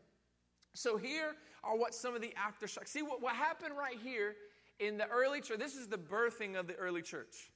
So 0.73 0.97
here 0.97 1.37
are 1.63 1.77
what 1.77 1.95
some 1.95 2.17
of 2.17 2.21
the 2.21 2.35
aftershocks. 2.35 2.89
See 2.89 3.03
what, 3.03 3.23
what 3.23 3.37
happened 3.37 3.77
right 3.79 3.99
here 4.03 4.35
in 4.81 4.99
the 4.99 5.07
early 5.09 5.41
church. 5.41 5.59
This 5.59 5.75
is 5.75 5.89
the 5.89 5.99
birthing 5.99 6.59
of 6.59 6.67
the 6.67 6.75
early 6.75 7.03
church. 7.03 7.51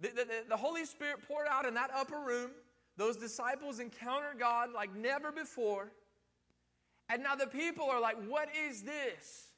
The, 0.00 0.08
the, 0.08 0.26
the 0.48 0.56
Holy 0.56 0.84
Spirit 0.84 1.18
poured 1.26 1.46
out 1.48 1.66
in 1.66 1.74
that 1.74 1.90
upper 1.94 2.20
room. 2.20 2.50
Those 2.96 3.16
disciples 3.16 3.78
encountered 3.80 4.38
God 4.38 4.70
like 4.74 4.94
never 4.94 5.32
before. 5.32 5.92
And 7.08 7.22
now 7.22 7.34
the 7.34 7.46
people 7.46 7.86
are 7.86 8.00
like, 8.00 8.16
what 8.26 8.48
is 8.68 8.82
this? 8.82 9.48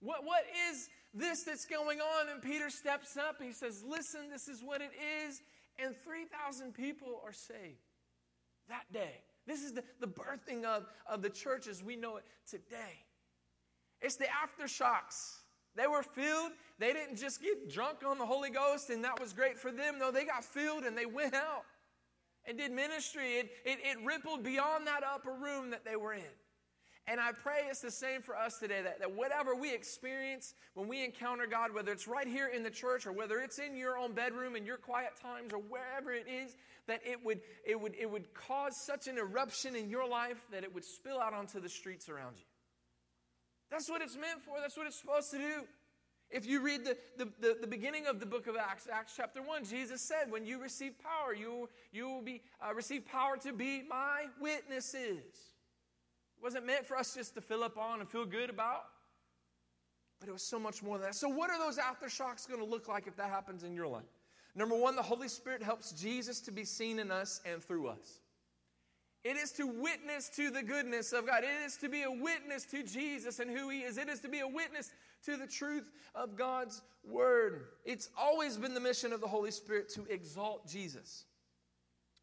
What, 0.00 0.24
what 0.24 0.44
is 0.70 0.88
this 1.14 1.42
that's 1.42 1.64
going 1.64 2.00
on? 2.00 2.28
And 2.28 2.42
Peter 2.42 2.70
steps 2.70 3.16
up. 3.16 3.42
He 3.42 3.52
says, 3.52 3.82
Listen, 3.86 4.28
this 4.30 4.48
is 4.48 4.62
what 4.62 4.80
it 4.80 4.92
is. 5.26 5.42
And 5.82 5.94
3,000 6.04 6.72
people 6.72 7.20
are 7.24 7.32
saved 7.32 7.80
that 8.68 8.84
day. 8.92 9.22
This 9.46 9.62
is 9.62 9.72
the, 9.72 9.84
the 10.00 10.08
birthing 10.08 10.64
of, 10.64 10.86
of 11.08 11.22
the 11.22 11.30
church 11.30 11.66
as 11.66 11.82
we 11.82 11.96
know 11.96 12.16
it 12.16 12.24
today. 12.48 13.05
It's 14.00 14.16
the 14.16 14.26
aftershocks. 14.26 15.38
They 15.74 15.86
were 15.86 16.02
filled. 16.02 16.52
They 16.78 16.92
didn't 16.92 17.16
just 17.16 17.42
get 17.42 17.70
drunk 17.70 17.98
on 18.06 18.18
the 18.18 18.26
Holy 18.26 18.50
Ghost 18.50 18.90
and 18.90 19.04
that 19.04 19.20
was 19.20 19.32
great 19.32 19.58
for 19.58 19.70
them. 19.70 19.98
No, 19.98 20.10
they 20.10 20.24
got 20.24 20.44
filled 20.44 20.84
and 20.84 20.96
they 20.96 21.06
went 21.06 21.34
out 21.34 21.64
and 22.46 22.56
did 22.56 22.72
ministry. 22.72 23.34
It, 23.34 23.50
it, 23.64 23.78
it 23.82 23.98
rippled 24.04 24.42
beyond 24.42 24.86
that 24.86 25.02
upper 25.04 25.32
room 25.32 25.70
that 25.70 25.84
they 25.84 25.96
were 25.96 26.14
in. 26.14 26.22
And 27.08 27.20
I 27.20 27.30
pray 27.30 27.60
it's 27.70 27.80
the 27.80 27.90
same 27.90 28.20
for 28.20 28.36
us 28.36 28.58
today 28.58 28.82
that, 28.82 28.98
that 28.98 29.12
whatever 29.12 29.54
we 29.54 29.72
experience 29.72 30.54
when 30.74 30.88
we 30.88 31.04
encounter 31.04 31.46
God, 31.46 31.72
whether 31.72 31.92
it's 31.92 32.08
right 32.08 32.26
here 32.26 32.48
in 32.48 32.64
the 32.64 32.70
church 32.70 33.06
or 33.06 33.12
whether 33.12 33.38
it's 33.38 33.60
in 33.60 33.76
your 33.76 33.96
own 33.96 34.12
bedroom 34.12 34.56
in 34.56 34.66
your 34.66 34.76
quiet 34.76 35.12
times 35.22 35.52
or 35.52 35.58
wherever 35.58 36.12
it 36.12 36.26
is, 36.28 36.56
that 36.88 37.00
it 37.04 37.24
would, 37.24 37.40
it 37.64 37.80
would, 37.80 37.94
it 37.94 38.10
would 38.10 38.34
cause 38.34 38.84
such 38.84 39.06
an 39.06 39.18
eruption 39.18 39.76
in 39.76 39.88
your 39.88 40.08
life 40.08 40.38
that 40.50 40.64
it 40.64 40.74
would 40.74 40.84
spill 40.84 41.20
out 41.20 41.32
onto 41.32 41.60
the 41.60 41.68
streets 41.68 42.08
around 42.08 42.34
you. 42.38 42.44
That's 43.70 43.88
what 43.88 44.02
it's 44.02 44.16
meant 44.16 44.40
for, 44.40 44.54
that's 44.60 44.76
what 44.76 44.86
it's 44.86 44.98
supposed 44.98 45.30
to 45.32 45.38
do. 45.38 45.66
If 46.30 46.44
you 46.44 46.60
read 46.60 46.84
the, 46.84 46.96
the, 47.16 47.28
the, 47.40 47.56
the, 47.60 47.66
beginning 47.66 48.06
of 48.06 48.18
the 48.18 48.26
book 48.26 48.48
of 48.48 48.56
Acts, 48.56 48.88
Acts 48.92 49.14
chapter 49.16 49.40
1, 49.40 49.64
Jesus 49.64 50.00
said, 50.00 50.30
When 50.30 50.44
you 50.44 50.60
receive 50.60 50.94
power, 50.98 51.32
you, 51.32 51.68
you 51.92 52.08
will 52.08 52.22
be, 52.22 52.42
uh, 52.60 52.74
receive 52.74 53.06
power 53.06 53.36
to 53.38 53.52
be 53.52 53.84
my 53.88 54.24
witnesses. 54.40 55.22
It 55.22 56.42
wasn't 56.42 56.66
meant 56.66 56.84
for 56.84 56.96
us 56.96 57.14
just 57.14 57.34
to 57.34 57.40
fill 57.40 57.62
up 57.62 57.78
on 57.78 58.00
and 58.00 58.08
feel 58.08 58.26
good 58.26 58.50
about, 58.50 58.86
but 60.18 60.28
it 60.28 60.32
was 60.32 60.42
so 60.42 60.58
much 60.58 60.82
more 60.82 60.98
than 60.98 61.06
that. 61.06 61.14
So, 61.14 61.28
what 61.28 61.48
are 61.50 61.58
those 61.58 61.78
aftershocks 61.78 62.48
going 62.48 62.60
to 62.60 62.66
look 62.66 62.88
like 62.88 63.06
if 63.06 63.16
that 63.16 63.30
happens 63.30 63.62
in 63.62 63.72
your 63.72 63.86
life? 63.86 64.04
Number 64.56 64.74
one, 64.74 64.96
the 64.96 65.02
Holy 65.02 65.28
Spirit 65.28 65.62
helps 65.62 65.92
Jesus 65.92 66.40
to 66.40 66.50
be 66.50 66.64
seen 66.64 66.98
in 66.98 67.12
us 67.12 67.40
and 67.44 67.62
through 67.62 67.86
us. 67.86 68.20
It 69.26 69.36
is 69.36 69.50
to 69.52 69.66
witness 69.66 70.28
to 70.36 70.50
the 70.50 70.62
goodness 70.62 71.12
of 71.12 71.26
God. 71.26 71.42
It 71.42 71.66
is 71.66 71.76
to 71.78 71.88
be 71.88 72.04
a 72.04 72.10
witness 72.10 72.64
to 72.66 72.84
Jesus 72.84 73.40
and 73.40 73.50
who 73.50 73.70
He 73.70 73.80
is. 73.80 73.98
It 73.98 74.08
is 74.08 74.20
to 74.20 74.28
be 74.28 74.38
a 74.38 74.46
witness 74.46 74.92
to 75.24 75.36
the 75.36 75.48
truth 75.48 75.90
of 76.14 76.36
God's 76.36 76.80
Word. 77.02 77.66
It's 77.84 78.08
always 78.16 78.56
been 78.56 78.72
the 78.72 78.80
mission 78.80 79.12
of 79.12 79.20
the 79.20 79.26
Holy 79.26 79.50
Spirit 79.50 79.88
to 79.94 80.04
exalt 80.08 80.68
Jesus. 80.68 81.24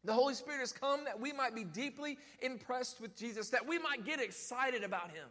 The 0.02 0.14
Holy 0.14 0.32
Spirit 0.32 0.60
has 0.60 0.72
come 0.72 1.04
that 1.04 1.20
we 1.20 1.30
might 1.30 1.54
be 1.54 1.64
deeply 1.64 2.16
impressed 2.40 3.02
with 3.02 3.14
Jesus, 3.14 3.50
that 3.50 3.66
we 3.66 3.78
might 3.78 4.06
get 4.06 4.18
excited 4.18 4.82
about 4.82 5.10
Him. 5.10 5.28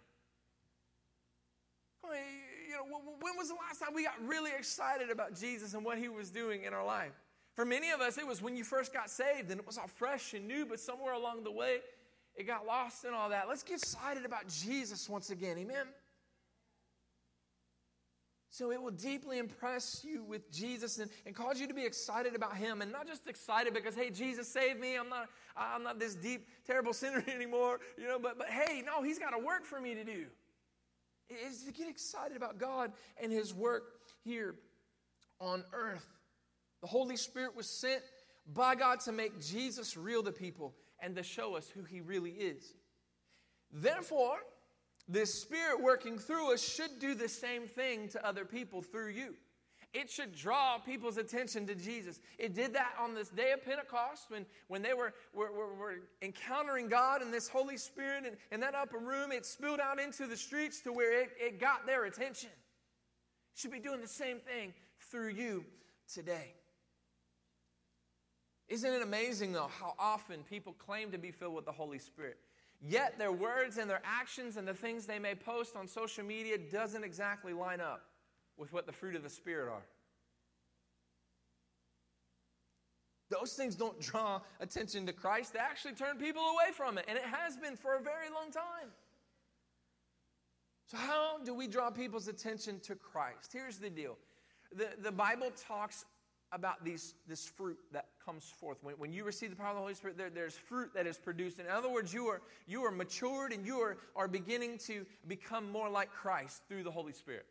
I 2.06 2.12
mean, 2.12 2.22
you 2.70 2.76
know, 2.76 3.02
when 3.20 3.36
was 3.36 3.48
the 3.48 3.56
last 3.56 3.80
time 3.80 3.96
we 3.96 4.04
got 4.04 4.24
really 4.24 4.52
excited 4.56 5.10
about 5.10 5.36
Jesus 5.36 5.74
and 5.74 5.84
what 5.84 5.98
He 5.98 6.08
was 6.08 6.30
doing 6.30 6.66
in 6.66 6.74
our 6.76 6.86
life? 6.86 7.14
For 7.56 7.66
many 7.66 7.92
of 7.92 8.02
us, 8.02 8.18
it 8.18 8.26
was 8.26 8.42
when 8.42 8.56
you 8.56 8.64
first 8.64 8.94
got 8.94 9.10
saved 9.10 9.52
and 9.52 9.60
it 9.60 9.66
was 9.66 9.78
all 9.78 9.88
fresh 9.88 10.34
and 10.34 10.48
new, 10.48 10.66
but 10.66 10.80
somewhere 10.80 11.14
along 11.14 11.44
the 11.44 11.52
way, 11.52 11.80
it 12.36 12.48
got 12.48 12.66
lost 12.66 13.06
in 13.06 13.14
all 13.14 13.30
that. 13.30 13.48
Let's 13.48 13.62
get 13.62 13.78
excited 13.78 14.26
about 14.26 14.48
Jesus 14.48 15.08
once 15.08 15.30
again. 15.30 15.58
Amen. 15.60 15.86
So 18.54 18.72
it 18.72 18.80
will 18.80 18.92
deeply 18.92 19.40
impress 19.40 20.06
you 20.08 20.24
with 20.24 20.52
Jesus 20.52 21.00
and, 21.00 21.10
and 21.26 21.36
cause 21.36 21.60
you 21.60 21.68
to 21.68 21.74
be 21.74 21.86
excited 21.86 22.36
about 22.36 22.56
Him. 22.56 22.84
And 22.84 22.92
not 22.92 23.08
just 23.08 23.28
excited 23.28 23.74
because, 23.74 23.96
hey, 23.96 24.12
Jesus 24.12 24.48
saved 24.48 24.80
me. 24.80 24.96
I'm 24.96 25.10
not, 25.10 25.28
I'm 25.58 25.84
not 25.84 26.00
this 26.00 26.14
deep, 26.14 26.48
terrible 26.66 26.94
sinner 26.94 27.24
anymore. 27.28 27.80
You 27.98 28.08
know, 28.08 28.20
but, 28.20 28.38
but 28.38 28.50
hey, 28.50 28.84
no, 28.86 29.02
He's 29.02 29.18
got 29.18 29.34
a 29.34 29.40
work 29.40 29.66
for 29.66 29.82
me 29.82 29.96
to 29.96 30.04
do. 30.04 30.26
It's 31.30 31.64
to 31.64 31.72
get 31.72 31.88
excited 31.88 32.38
about 32.38 32.60
God 32.60 32.92
and 33.20 33.32
His 33.32 33.56
work 33.56 33.86
here 34.24 34.54
on 35.40 35.64
earth. 35.74 36.06
The 36.84 36.90
Holy 36.90 37.16
Spirit 37.16 37.56
was 37.56 37.70
sent 37.70 38.02
by 38.54 38.76
God 38.76 39.00
to 39.06 39.14
make 39.14 39.40
Jesus 39.40 39.96
real 39.96 40.22
to 40.22 40.34
people 40.34 40.76
and 41.00 41.16
to 41.16 41.24
show 41.24 41.56
us 41.56 41.70
who 41.70 41.86
He 41.86 42.02
really 42.02 42.32
is. 42.32 42.74
Therefore, 43.72 44.36
this 45.08 45.34
Spirit 45.34 45.82
working 45.82 46.20
through 46.20 46.54
us 46.54 46.62
should 46.62 47.00
do 47.00 47.16
the 47.16 47.30
same 47.30 47.68
thing 47.68 48.10
to 48.10 48.28
other 48.28 48.44
people 48.44 48.82
through 48.82 49.12
you. 49.12 49.34
It 49.94 50.10
should 50.10 50.36
draw 50.36 50.78
people's 50.78 51.16
attention 51.16 51.66
to 51.68 51.76
Jesus. 51.76 52.20
It 52.38 52.54
did 52.54 52.74
that 52.74 52.96
on 53.00 53.14
this 53.14 53.30
day 53.30 53.54
of 53.54 53.64
Pentecost 53.64 54.26
when, 54.28 54.46
when 54.68 54.82
they 54.82 54.94
were, 54.94 55.14
were, 55.34 55.54
were, 55.54 55.74
were 55.76 55.96
encountering 56.22 56.90
God 56.90 57.22
and 57.22 57.34
this 57.34 57.48
Holy 57.48 57.78
Spirit 57.78 58.26
in, 58.26 58.34
in 58.52 58.60
that 58.60 58.76
upper 58.76 58.98
room. 58.98 59.32
It 59.32 59.46
spilled 59.46 59.80
out 59.80 60.02
into 60.02 60.28
the 60.28 60.36
streets 60.36 60.82
to 60.82 60.92
where 60.92 61.22
it, 61.22 61.30
it 61.40 61.62
got 61.62 61.86
their 61.86 62.04
attention. 62.04 62.50
It 62.50 63.60
should 63.62 63.72
be 63.72 63.80
doing 63.80 64.02
the 64.02 64.08
same 64.08 64.40
thing 64.40 64.74
through 65.10 65.30
you 65.30 65.64
today. 66.14 66.56
Isn't 68.74 68.92
it 68.92 69.04
amazing, 69.04 69.52
though, 69.52 69.70
how 69.80 69.94
often 70.00 70.42
people 70.50 70.74
claim 70.74 71.12
to 71.12 71.20
be 71.20 71.30
filled 71.30 71.54
with 71.54 71.66
the 71.66 71.72
Holy 71.72 72.00
Spirit? 72.00 72.40
Yet 72.82 73.20
their 73.20 73.32
words 73.32 73.78
and 73.78 73.88
their 73.88 74.02
actions 74.04 74.58
and 74.58 74.68
the 74.68 74.74
things 74.74 75.06
they 75.06 75.20
may 75.20 75.36
post 75.36 75.76
on 75.76 75.88
social 75.88 76.26
media 76.26 76.58
doesn't 76.58 77.04
exactly 77.04 77.54
line 77.54 77.82
up 77.82 78.02
with 78.58 78.74
what 78.74 78.88
the 78.88 78.92
fruit 78.92 79.16
of 79.16 79.22
the 79.22 79.30
Spirit 79.30 79.70
are. 79.72 79.84
Those 83.30 83.54
things 83.54 83.76
don't 83.76 84.00
draw 84.02 84.42
attention 84.60 85.06
to 85.06 85.14
Christ. 85.14 85.54
They 85.54 85.60
actually 85.60 85.94
turn 85.94 86.18
people 86.18 86.42
away 86.42 86.74
from 86.76 86.98
it. 86.98 87.06
And 87.08 87.16
it 87.16 87.26
has 87.26 87.56
been 87.56 87.76
for 87.76 87.94
a 87.94 88.02
very 88.02 88.32
long 88.34 88.50
time. 88.50 88.90
So, 90.88 90.98
how 90.98 91.38
do 91.46 91.54
we 91.54 91.68
draw 91.68 91.92
people's 91.92 92.28
attention 92.28 92.80
to 92.86 92.96
Christ? 92.96 93.52
Here's 93.54 93.78
the 93.78 93.92
deal 93.92 94.18
the, 94.76 94.90
the 95.04 95.12
Bible 95.12 95.52
talks 95.68 96.06
about 96.54 96.84
these, 96.86 97.16
this 97.28 97.46
fruit 97.46 97.78
that 97.92 98.08
comes 98.24 98.54
forth. 98.60 98.78
When, 98.84 98.96
when 98.96 99.12
you 99.12 99.24
receive 99.24 99.50
the 99.50 99.56
power 99.56 99.70
of 99.70 99.76
the 99.76 99.82
Holy 99.82 99.94
Spirit, 99.96 100.18
there, 100.18 100.30
there's 100.30 100.56
fruit 100.56 100.92
that 100.94 101.08
is 101.08 101.18
produced. 101.18 101.60
In 101.60 101.68
other 101.68 101.90
words, 101.90 102.14
you 102.14 102.28
are, 102.28 102.42
you 102.68 102.84
are 102.84 102.92
matured 102.92 103.52
and 103.52 103.66
you 103.66 103.80
are, 103.80 103.98
are 104.16 104.28
beginning 104.28 104.78
to 104.80 105.06
become 105.28 105.72
more 105.72 105.90
like 105.90 106.12
Christ 106.12 106.62
through 106.68 106.84
the 106.84 106.92
Holy 106.92 107.14
Spirit. 107.14 107.46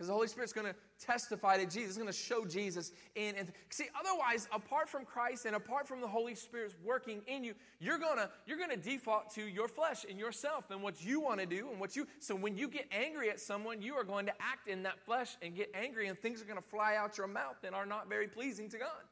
Because 0.00 0.08
the 0.08 0.14
Holy 0.14 0.28
Spirit's 0.28 0.54
going 0.54 0.66
to 0.66 0.74
testify 0.98 1.58
to 1.58 1.66
Jesus, 1.66 1.90
it's 1.90 1.98
going 1.98 2.06
to 2.06 2.12
show 2.14 2.46
Jesus 2.46 2.92
in. 3.16 3.34
And 3.34 3.52
see, 3.68 3.88
otherwise, 3.94 4.48
apart 4.50 4.88
from 4.88 5.04
Christ 5.04 5.44
and 5.44 5.54
apart 5.54 5.86
from 5.86 6.00
the 6.00 6.06
Holy 6.06 6.34
Spirit's 6.34 6.74
working 6.82 7.20
in 7.26 7.44
you, 7.44 7.52
you're 7.80 7.98
gonna 7.98 8.30
you're 8.46 8.56
gonna 8.56 8.78
default 8.78 9.28
to 9.34 9.42
your 9.42 9.68
flesh 9.68 10.06
and 10.08 10.18
yourself 10.18 10.70
and 10.70 10.82
what 10.82 11.04
you 11.04 11.20
want 11.20 11.38
to 11.40 11.44
do 11.44 11.68
and 11.70 11.78
what 11.78 11.96
you. 11.96 12.06
So 12.18 12.34
when 12.34 12.56
you 12.56 12.66
get 12.66 12.86
angry 12.90 13.28
at 13.28 13.38
someone, 13.40 13.82
you 13.82 13.92
are 13.92 14.04
going 14.04 14.24
to 14.24 14.32
act 14.40 14.68
in 14.68 14.84
that 14.84 14.98
flesh 15.04 15.36
and 15.42 15.54
get 15.54 15.70
angry, 15.74 16.08
and 16.08 16.18
things 16.18 16.40
are 16.40 16.46
going 16.46 16.56
to 16.56 16.66
fly 16.66 16.96
out 16.96 17.18
your 17.18 17.26
mouth 17.26 17.56
that 17.60 17.74
are 17.74 17.84
not 17.84 18.08
very 18.08 18.26
pleasing 18.26 18.70
to 18.70 18.78
God. 18.78 19.02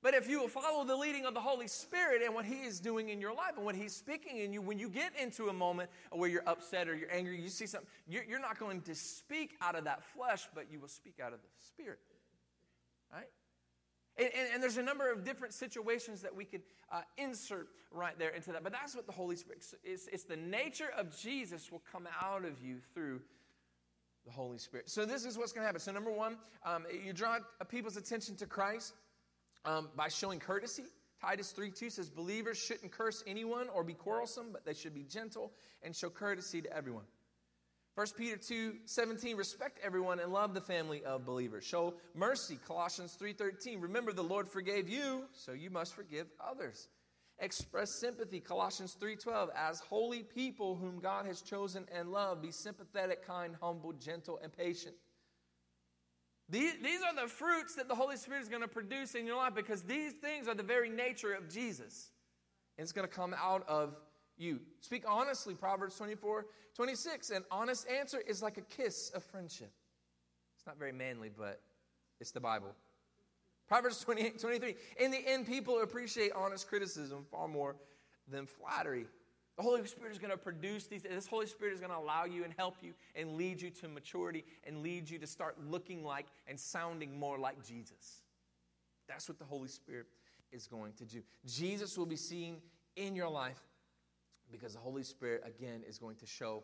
But 0.00 0.14
if 0.14 0.28
you 0.28 0.40
will 0.40 0.48
follow 0.48 0.84
the 0.84 0.94
leading 0.94 1.26
of 1.26 1.34
the 1.34 1.40
Holy 1.40 1.66
Spirit 1.66 2.22
and 2.24 2.32
what 2.32 2.44
He 2.44 2.62
is 2.62 2.78
doing 2.78 3.08
in 3.08 3.20
your 3.20 3.34
life 3.34 3.56
and 3.56 3.64
what 3.64 3.74
He's 3.74 3.94
speaking 3.94 4.38
in 4.38 4.52
you, 4.52 4.62
when 4.62 4.78
you 4.78 4.88
get 4.88 5.12
into 5.20 5.48
a 5.48 5.52
moment 5.52 5.90
where 6.12 6.30
you're 6.30 6.48
upset 6.48 6.88
or 6.88 6.94
you're 6.94 7.12
angry, 7.12 7.40
you 7.40 7.48
see 7.48 7.66
something, 7.66 7.88
you're 8.06 8.40
not 8.40 8.58
going 8.60 8.80
to 8.82 8.94
speak 8.94 9.56
out 9.60 9.74
of 9.74 9.84
that 9.84 10.04
flesh, 10.04 10.48
but 10.54 10.66
you 10.70 10.78
will 10.78 10.88
speak 10.88 11.18
out 11.20 11.32
of 11.32 11.40
the 11.40 11.48
Spirit. 11.66 11.98
Right? 13.12 13.28
And, 14.18 14.30
and, 14.36 14.54
and 14.54 14.62
there's 14.62 14.76
a 14.76 14.82
number 14.82 15.10
of 15.10 15.24
different 15.24 15.52
situations 15.52 16.22
that 16.22 16.34
we 16.34 16.44
could 16.44 16.62
uh, 16.92 17.02
insert 17.16 17.68
right 17.90 18.16
there 18.18 18.30
into 18.30 18.52
that. 18.52 18.62
But 18.62 18.72
that's 18.72 18.94
what 18.94 19.06
the 19.06 19.12
Holy 19.12 19.36
Spirit 19.36 19.64
is. 19.82 20.08
It's 20.12 20.24
the 20.24 20.36
nature 20.36 20.90
of 20.96 21.16
Jesus 21.16 21.72
will 21.72 21.82
come 21.90 22.08
out 22.22 22.44
of 22.44 22.62
you 22.62 22.76
through 22.94 23.20
the 24.26 24.32
Holy 24.32 24.58
Spirit. 24.58 24.90
So 24.90 25.04
this 25.04 25.24
is 25.24 25.36
what's 25.36 25.52
going 25.52 25.62
to 25.62 25.66
happen. 25.66 25.80
So 25.80 25.90
number 25.90 26.12
one, 26.12 26.36
um, 26.64 26.84
you 27.04 27.12
draw 27.12 27.38
people's 27.68 27.96
attention 27.96 28.36
to 28.36 28.46
Christ 28.46 28.94
um, 29.64 29.88
by 29.96 30.08
showing 30.08 30.38
courtesy. 30.40 30.84
Titus 31.20 31.50
3 31.52 31.70
2 31.70 31.90
says, 31.90 32.10
Believers 32.10 32.58
shouldn't 32.58 32.92
curse 32.92 33.24
anyone 33.26 33.68
or 33.74 33.82
be 33.82 33.94
quarrelsome, 33.94 34.48
but 34.52 34.64
they 34.64 34.74
should 34.74 34.94
be 34.94 35.02
gentle 35.04 35.52
and 35.82 35.94
show 35.94 36.10
courtesy 36.10 36.62
to 36.62 36.72
everyone. 36.72 37.04
1 37.94 38.06
Peter 38.16 38.36
2 38.36 38.74
17, 38.84 39.36
respect 39.36 39.80
everyone 39.82 40.20
and 40.20 40.32
love 40.32 40.54
the 40.54 40.60
family 40.60 41.04
of 41.04 41.24
believers. 41.24 41.64
Show 41.64 41.94
mercy. 42.14 42.58
Colossians 42.66 43.14
3 43.14 43.32
13, 43.32 43.80
remember 43.80 44.12
the 44.12 44.22
Lord 44.22 44.48
forgave 44.48 44.88
you, 44.88 45.24
so 45.32 45.52
you 45.52 45.70
must 45.70 45.94
forgive 45.94 46.28
others. 46.40 46.88
express 47.40 48.00
sympathy 48.00 48.40
colossians 48.40 48.96
3.12 49.00 49.48
as 49.56 49.78
holy 49.80 50.22
people 50.22 50.74
whom 50.74 50.98
god 50.98 51.24
has 51.24 51.40
chosen 51.40 51.84
and 51.96 52.10
loved 52.10 52.42
be 52.42 52.50
sympathetic 52.50 53.24
kind 53.24 53.54
humble 53.60 53.92
gentle 53.92 54.40
and 54.42 54.52
patient 54.52 54.94
these, 56.48 56.74
these 56.82 57.00
are 57.02 57.14
the 57.14 57.28
fruits 57.28 57.74
that 57.74 57.88
the 57.88 57.94
holy 57.94 58.16
spirit 58.16 58.42
is 58.42 58.48
going 58.48 58.62
to 58.62 58.68
produce 58.68 59.14
in 59.14 59.26
your 59.26 59.36
life 59.36 59.54
because 59.54 59.82
these 59.82 60.12
things 60.12 60.48
are 60.48 60.54
the 60.54 60.62
very 60.62 60.88
nature 60.88 61.32
of 61.32 61.48
jesus. 61.48 62.10
And 62.76 62.84
it's 62.84 62.92
going 62.92 63.06
to 63.06 63.14
come 63.14 63.34
out 63.36 63.68
of 63.68 63.96
you. 64.36 64.60
Speak 64.80 65.04
honestly 65.06 65.54
proverbs 65.54 65.96
24 65.96 66.46
26 66.74 67.30
an 67.30 67.44
honest 67.50 67.86
answer 67.88 68.20
is 68.26 68.42
like 68.42 68.56
a 68.56 68.62
kiss 68.62 69.10
of 69.10 69.22
friendship. 69.24 69.72
It's 70.56 70.66
not 70.66 70.78
very 70.78 70.92
manly 70.92 71.30
but 71.36 71.60
it's 72.20 72.30
the 72.30 72.40
bible. 72.40 72.74
Proverbs 73.68 74.00
28, 74.00 74.40
23. 74.40 74.74
In 74.98 75.10
the 75.10 75.18
end, 75.26 75.46
people 75.46 75.82
appreciate 75.82 76.32
honest 76.32 76.68
criticism 76.68 77.26
far 77.30 77.46
more 77.46 77.76
than 78.26 78.46
flattery. 78.46 79.06
The 79.58 79.64
Holy 79.64 79.84
Spirit 79.88 80.12
is 80.12 80.18
going 80.18 80.30
to 80.30 80.36
produce 80.38 80.86
these. 80.86 81.02
This 81.02 81.26
Holy 81.26 81.46
Spirit 81.46 81.74
is 81.74 81.80
going 81.80 81.90
to 81.90 81.98
allow 81.98 82.24
you 82.24 82.44
and 82.44 82.54
help 82.56 82.76
you 82.80 82.94
and 83.16 83.32
lead 83.32 83.60
you 83.60 83.70
to 83.70 83.88
maturity 83.88 84.44
and 84.62 84.84
lead 84.84 85.10
you 85.10 85.18
to 85.18 85.26
start 85.26 85.56
looking 85.68 86.04
like 86.04 86.26
and 86.46 86.58
sounding 86.58 87.18
more 87.18 87.38
like 87.38 87.66
Jesus. 87.66 88.22
That's 89.08 89.28
what 89.28 89.40
the 89.40 89.44
Holy 89.44 89.66
Spirit 89.66 90.06
is 90.52 90.68
going 90.68 90.92
to 90.92 91.04
do. 91.04 91.22
Jesus 91.44 91.98
will 91.98 92.06
be 92.06 92.16
seen 92.16 92.58
in 92.94 93.16
your 93.16 93.28
life 93.28 93.58
because 94.52 94.74
the 94.74 94.78
Holy 94.78 95.02
Spirit, 95.02 95.42
again, 95.44 95.82
is 95.88 95.98
going 95.98 96.16
to 96.16 96.26
show 96.26 96.62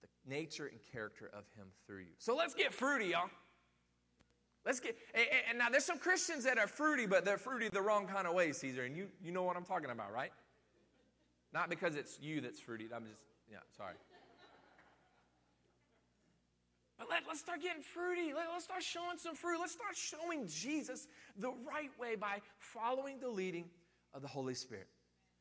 the 0.00 0.08
nature 0.26 0.66
and 0.66 0.80
character 0.92 1.30
of 1.34 1.44
Him 1.58 1.66
through 1.86 2.00
you. 2.00 2.14
So 2.16 2.34
let's 2.34 2.54
get 2.54 2.72
fruity, 2.72 3.08
y'all. 3.08 3.28
Let's 4.64 4.80
get, 4.80 4.96
and, 5.14 5.58
now 5.58 5.68
there's 5.68 5.84
some 5.84 5.98
Christians 5.98 6.44
that 6.44 6.56
are 6.56 6.66
fruity, 6.66 7.06
but 7.06 7.26
they're 7.26 7.38
fruity 7.38 7.68
the 7.68 7.82
wrong 7.82 8.06
kind 8.06 8.26
of 8.26 8.32
way, 8.32 8.52
Caesar. 8.52 8.84
And 8.84 8.96
you, 8.96 9.08
you 9.22 9.30
know 9.30 9.42
what 9.42 9.58
I'm 9.58 9.64
talking 9.64 9.90
about, 9.90 10.10
right? 10.10 10.32
Not 11.52 11.68
because 11.68 11.96
it's 11.96 12.18
you 12.20 12.40
that's 12.40 12.60
fruity. 12.60 12.86
I'm 12.94 13.04
just, 13.04 13.20
yeah, 13.50 13.58
sorry. 13.76 13.94
But 16.98 17.08
let, 17.08 17.22
let's 17.26 17.40
start 17.40 17.62
getting 17.62 17.82
fruity. 17.82 18.34
Let, 18.34 18.46
let's 18.52 18.64
start 18.64 18.82
showing 18.82 19.16
some 19.16 19.34
fruit. 19.34 19.58
Let's 19.58 19.72
start 19.72 19.96
showing 19.96 20.46
Jesus 20.46 21.08
the 21.38 21.48
right 21.48 21.90
way 21.98 22.14
by 22.14 22.40
following 22.58 23.18
the 23.18 23.28
leading 23.28 23.64
of 24.12 24.22
the 24.22 24.28
Holy 24.28 24.54
Spirit. 24.54 24.86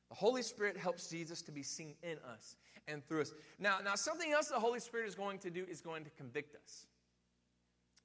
The 0.09 0.15
Holy 0.15 0.41
Spirit 0.41 0.77
helps 0.77 1.09
Jesus 1.09 1.41
to 1.43 1.51
be 1.51 1.61
seen 1.61 1.95
in 2.01 2.17
us 2.33 2.55
and 2.87 3.05
through 3.07 3.21
us. 3.21 3.33
Now, 3.59 3.79
now 3.83 3.95
something 3.95 4.31
else 4.31 4.47
the 4.47 4.59
Holy 4.59 4.79
Spirit 4.79 5.07
is 5.07 5.15
going 5.15 5.37
to 5.39 5.51
do 5.51 5.65
is 5.69 5.81
going 5.81 6.03
to 6.05 6.09
convict 6.11 6.55
us. 6.55 6.87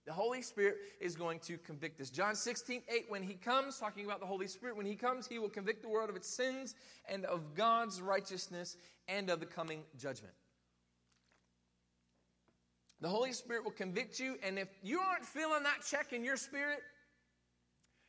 The 0.06 0.12
Holy 0.12 0.42
Spirit 0.42 0.76
is 1.00 1.16
going 1.16 1.38
to 1.40 1.56
convict 1.56 2.00
us. 2.00 2.10
John 2.10 2.34
16, 2.34 2.82
8, 2.88 3.06
when 3.08 3.22
he 3.22 3.34
comes, 3.34 3.78
talking 3.78 4.04
about 4.04 4.20
the 4.20 4.26
Holy 4.26 4.46
Spirit, 4.46 4.76
when 4.76 4.84
he 4.84 4.96
comes, 4.96 5.26
he 5.26 5.38
will 5.38 5.48
convict 5.48 5.82
the 5.82 5.88
world 5.88 6.10
of 6.10 6.16
its 6.16 6.28
sins 6.28 6.74
and 7.08 7.24
of 7.24 7.54
God's 7.54 8.02
righteousness 8.02 8.76
and 9.08 9.30
of 9.30 9.40
the 9.40 9.46
coming 9.46 9.82
judgment. 9.96 10.34
The 13.00 13.08
Holy 13.08 13.32
Spirit 13.32 13.64
will 13.64 13.72
convict 13.72 14.20
you, 14.20 14.36
and 14.42 14.58
if 14.58 14.68
you 14.82 15.00
aren't 15.00 15.24
feeling 15.24 15.62
that 15.62 15.78
check 15.88 16.12
in 16.12 16.22
your 16.22 16.36
spirit, 16.36 16.80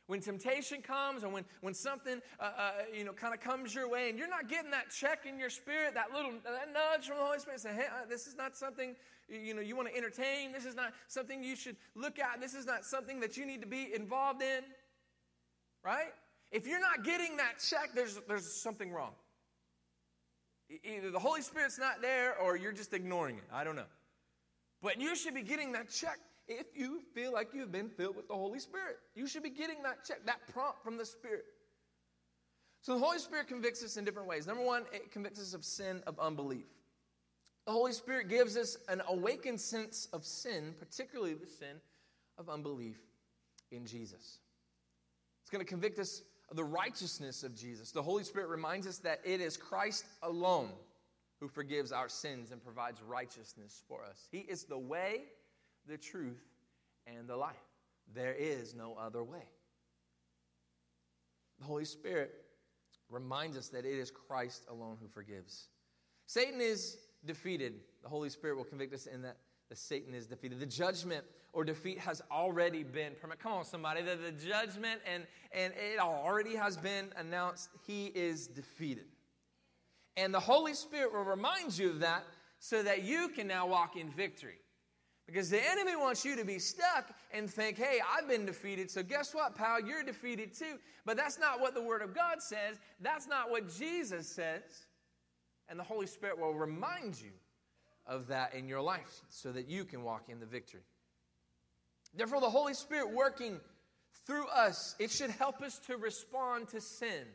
when 0.06 0.20
temptation 0.20 0.82
comes 0.82 1.24
or 1.24 1.28
when, 1.28 1.44
when 1.60 1.74
something 1.74 2.20
uh, 2.38 2.50
uh, 2.56 2.72
you 2.94 3.04
know 3.04 3.12
kind 3.12 3.34
of 3.34 3.40
comes 3.40 3.74
your 3.74 3.88
way 3.88 4.08
and 4.08 4.18
you're 4.18 4.28
not 4.28 4.48
getting 4.48 4.70
that 4.70 4.90
check 4.90 5.26
in 5.26 5.38
your 5.38 5.50
spirit 5.50 5.94
that 5.94 6.12
little 6.12 6.32
that 6.44 6.68
nudge 6.72 7.06
from 7.08 7.16
the 7.16 7.24
holy 7.24 7.38
spirit 7.38 7.60
saying 7.60 7.76
hey 7.76 7.86
uh, 7.86 8.06
this 8.08 8.26
is 8.26 8.36
not 8.36 8.56
something 8.56 8.94
you 9.28 9.54
know, 9.54 9.60
you 9.60 9.74
want 9.76 9.88
to 9.88 9.96
entertain. 9.96 10.52
This 10.52 10.64
is 10.64 10.74
not 10.74 10.92
something 11.08 11.42
you 11.42 11.56
should 11.56 11.76
look 11.94 12.18
at. 12.18 12.40
This 12.40 12.54
is 12.54 12.66
not 12.66 12.84
something 12.84 13.20
that 13.20 13.36
you 13.36 13.44
need 13.44 13.60
to 13.60 13.66
be 13.66 13.92
involved 13.94 14.42
in. 14.42 14.62
Right? 15.84 16.12
If 16.52 16.66
you're 16.66 16.80
not 16.80 17.04
getting 17.04 17.36
that 17.36 17.54
check, 17.58 17.90
there's, 17.94 18.20
there's 18.28 18.50
something 18.50 18.92
wrong. 18.92 19.12
Either 20.84 21.10
the 21.10 21.18
Holy 21.18 21.42
Spirit's 21.42 21.78
not 21.78 22.02
there 22.02 22.36
or 22.38 22.56
you're 22.56 22.72
just 22.72 22.92
ignoring 22.92 23.36
it. 23.36 23.44
I 23.52 23.64
don't 23.64 23.76
know. 23.76 23.84
But 24.82 25.00
you 25.00 25.16
should 25.16 25.34
be 25.34 25.42
getting 25.42 25.72
that 25.72 25.90
check 25.90 26.18
if 26.48 26.66
you 26.74 27.00
feel 27.14 27.32
like 27.32 27.48
you've 27.52 27.72
been 27.72 27.88
filled 27.88 28.16
with 28.16 28.28
the 28.28 28.34
Holy 28.34 28.58
Spirit. 28.58 28.98
You 29.14 29.26
should 29.26 29.42
be 29.42 29.50
getting 29.50 29.82
that 29.82 30.04
check, 30.04 30.24
that 30.26 30.46
prompt 30.52 30.82
from 30.82 30.96
the 30.96 31.04
Spirit. 31.04 31.44
So 32.82 32.94
the 32.94 33.04
Holy 33.04 33.18
Spirit 33.18 33.48
convicts 33.48 33.82
us 33.84 33.96
in 33.96 34.04
different 34.04 34.28
ways. 34.28 34.46
Number 34.46 34.64
one, 34.64 34.84
it 34.92 35.10
convicts 35.10 35.40
us 35.40 35.54
of 35.54 35.64
sin 35.64 36.02
of 36.06 36.18
unbelief. 36.20 36.66
The 37.66 37.72
Holy 37.72 37.92
Spirit 37.92 38.28
gives 38.28 38.56
us 38.56 38.76
an 38.88 39.02
awakened 39.08 39.60
sense 39.60 40.06
of 40.12 40.24
sin, 40.24 40.74
particularly 40.78 41.34
the 41.34 41.46
sin 41.46 41.80
of 42.38 42.48
unbelief 42.48 42.98
in 43.72 43.86
Jesus. 43.86 44.38
It's 45.42 45.50
going 45.50 45.64
to 45.64 45.68
convict 45.68 45.98
us 45.98 46.22
of 46.48 46.56
the 46.56 46.64
righteousness 46.64 47.42
of 47.42 47.56
Jesus. 47.56 47.90
The 47.90 48.02
Holy 48.02 48.22
Spirit 48.22 48.48
reminds 48.48 48.86
us 48.86 48.98
that 48.98 49.20
it 49.24 49.40
is 49.40 49.56
Christ 49.56 50.04
alone 50.22 50.70
who 51.40 51.48
forgives 51.48 51.92
our 51.92 52.08
sins 52.08 52.52
and 52.52 52.62
provides 52.62 53.02
righteousness 53.02 53.82
for 53.88 54.04
us. 54.04 54.28
He 54.30 54.38
is 54.38 54.64
the 54.64 54.78
way, 54.78 55.22
the 55.88 55.96
truth, 55.96 56.42
and 57.06 57.28
the 57.28 57.36
life. 57.36 57.54
There 58.14 58.34
is 58.34 58.74
no 58.74 58.96
other 59.00 59.22
way. 59.22 59.44
The 61.58 61.64
Holy 61.64 61.84
Spirit 61.84 62.32
reminds 63.10 63.56
us 63.56 63.68
that 63.68 63.84
it 63.84 63.98
is 63.98 64.10
Christ 64.10 64.64
alone 64.68 64.96
who 65.00 65.08
forgives. 65.08 65.68
Satan 66.26 66.60
is 66.60 66.98
defeated. 67.24 67.74
The 68.02 68.08
Holy 68.08 68.28
Spirit 68.28 68.56
will 68.56 68.64
convict 68.64 68.92
us 68.94 69.06
in 69.06 69.22
that 69.22 69.38
the 69.68 69.76
Satan 69.76 70.14
is 70.14 70.26
defeated. 70.26 70.60
The 70.60 70.66
judgment 70.66 71.24
or 71.52 71.64
defeat 71.64 71.98
has 71.98 72.22
already 72.30 72.82
been 72.82 73.12
permanent. 73.20 73.40
Come 73.40 73.52
on, 73.52 73.64
somebody. 73.64 74.02
The, 74.02 74.16
the 74.16 74.32
judgment 74.32 75.00
and, 75.10 75.26
and 75.52 75.72
it 75.74 75.98
already 75.98 76.54
has 76.56 76.76
been 76.76 77.06
announced. 77.16 77.70
He 77.86 78.06
is 78.06 78.46
defeated. 78.46 79.06
And 80.16 80.32
the 80.32 80.40
Holy 80.40 80.74
Spirit 80.74 81.12
will 81.12 81.24
remind 81.24 81.76
you 81.76 81.90
of 81.90 82.00
that 82.00 82.24
so 82.58 82.82
that 82.82 83.02
you 83.02 83.28
can 83.28 83.46
now 83.46 83.66
walk 83.66 83.96
in 83.96 84.10
victory. 84.10 84.58
Because 85.26 85.50
the 85.50 85.60
enemy 85.70 85.96
wants 85.96 86.24
you 86.24 86.36
to 86.36 86.44
be 86.44 86.60
stuck 86.60 87.10
and 87.32 87.50
think, 87.50 87.76
hey, 87.76 87.98
I've 88.16 88.28
been 88.28 88.46
defeated, 88.46 88.90
so 88.90 89.02
guess 89.02 89.34
what, 89.34 89.56
pal? 89.56 89.80
You're 89.84 90.04
defeated 90.04 90.54
too. 90.54 90.78
But 91.04 91.16
that's 91.16 91.38
not 91.38 91.60
what 91.60 91.74
the 91.74 91.82
Word 91.82 92.02
of 92.02 92.14
God 92.14 92.40
says. 92.40 92.78
That's 93.00 93.26
not 93.26 93.50
what 93.50 93.68
Jesus 93.76 94.28
says. 94.28 94.62
And 95.68 95.78
the 95.78 95.84
Holy 95.84 96.06
Spirit 96.06 96.38
will 96.38 96.54
remind 96.54 97.20
you 97.20 97.32
of 98.06 98.28
that 98.28 98.54
in 98.54 98.68
your 98.68 98.80
life 98.80 99.22
so 99.28 99.50
that 99.50 99.68
you 99.68 99.84
can 99.84 100.04
walk 100.04 100.28
in 100.28 100.38
the 100.38 100.46
victory. 100.46 100.84
Therefore, 102.14 102.40
the 102.40 102.48
Holy 102.48 102.74
Spirit 102.74 103.12
working 103.12 103.60
through 104.26 104.46
us, 104.46 104.94
it 105.00 105.10
should 105.10 105.30
help 105.30 105.60
us 105.60 105.80
to 105.86 105.96
respond 105.96 106.68
to 106.68 106.80
sin. 106.80 107.26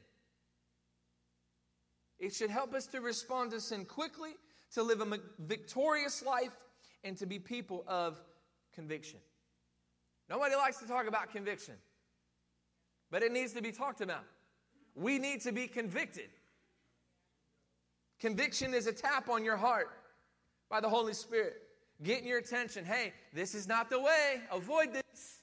It 2.20 2.34
should 2.34 2.50
help 2.50 2.74
us 2.74 2.88
to 2.88 3.02
respond 3.02 3.52
to 3.52 3.60
sin 3.60 3.84
quickly, 3.84 4.32
to 4.76 4.84
live 4.84 5.02
a 5.02 5.20
victorious 5.40 6.24
life, 6.24 6.56
and 7.04 7.18
to 7.18 7.26
be 7.26 7.40
people 7.40 7.84
of 7.88 8.22
conviction. 8.74 9.20
Nobody 10.30 10.56
likes 10.56 10.78
to 10.80 10.88
talk 10.88 11.08
about 11.08 11.32
conviction, 11.32 11.76
but 13.10 13.24
it 13.24 13.32
needs 13.32 13.54
to 13.54 13.62
be 13.62 13.72
talked 13.72 14.02
about. 14.02 14.24
We 14.96 15.20
need 15.20 15.42
to 15.42 15.52
be 15.52 15.68
convicted. 15.68 16.30
Conviction 18.20 18.74
is 18.74 18.88
a 18.88 18.94
tap 18.94 19.30
on 19.30 19.44
your 19.44 19.58
heart 19.58 19.90
by 20.70 20.80
the 20.80 20.90
Holy 20.90 21.14
Spirit, 21.14 21.62
getting 22.04 22.28
your 22.28 22.38
attention. 22.38 22.86
Hey, 22.86 23.14
this 23.34 23.56
is 23.56 23.68
not 23.68 23.90
the 23.90 24.00
way. 24.00 24.42
Avoid 24.52 24.94
this. 24.94 25.40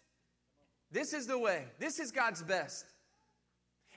This 0.90 1.12
is 1.12 1.26
the 1.26 1.38
way. 1.38 1.64
This 1.78 1.98
is 1.98 2.10
God's 2.10 2.42
best. 2.42 2.86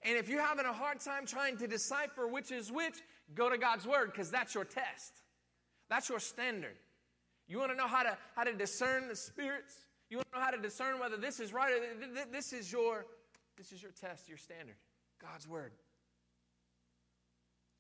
And 0.04 0.18
if 0.18 0.28
you're 0.28 0.42
having 0.42 0.66
a 0.66 0.74
hard 0.74 1.00
time 1.00 1.26
trying 1.26 1.58
to 1.58 1.68
decipher 1.68 2.28
which 2.28 2.52
is 2.52 2.72
which, 2.72 2.96
go 3.36 3.50
to 3.50 3.58
God's 3.58 3.86
Word 3.86 4.12
because 4.12 4.32
that's 4.32 4.56
your 4.56 4.66
test. 4.66 5.22
That's 5.90 6.10
your 6.10 6.20
standard. 6.20 6.76
You 7.52 7.60
want 7.60 7.72
to 7.72 7.78
know 7.78 7.88
how 7.88 8.02
to, 8.04 8.18
how 8.34 8.46
to 8.46 8.54
discern 8.54 9.10
the 9.10 9.16
spirits? 9.16 9.76
You 10.10 10.16
want 10.16 10.32
to 10.32 10.40
know 10.40 10.46
how 10.46 10.52
to 10.52 10.62
discern 10.62 11.02
whether 11.02 11.18
this 11.18 11.42
is 11.42 11.52
right 11.52 11.74
or 11.74 12.26
this 12.32 12.54
is 12.54 12.72
your 12.72 13.06
this 13.58 13.74
is 13.74 13.84
your 13.84 13.92
test, 13.92 14.30
your 14.30 14.38
standard. 14.38 14.76
God's 15.22 15.50
Word. 15.50 15.74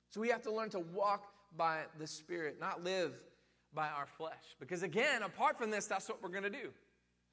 So 0.09 0.19
we 0.19 0.27
have 0.27 0.41
to 0.41 0.51
learn 0.51 0.71
to 0.71 0.79
walk 0.79 1.23
by 1.55 1.83
the 1.97 2.05
Spirit, 2.05 2.57
not 2.59 2.83
live 2.83 3.13
by 3.73 3.87
our 3.87 4.07
flesh. 4.17 4.43
Because 4.59 4.83
again, 4.83 5.23
apart 5.23 5.57
from 5.57 5.71
this, 5.71 5.85
that's 5.85 6.09
what 6.09 6.21
we're 6.21 6.29
going 6.29 6.43
to 6.43 6.49
do. 6.49 6.71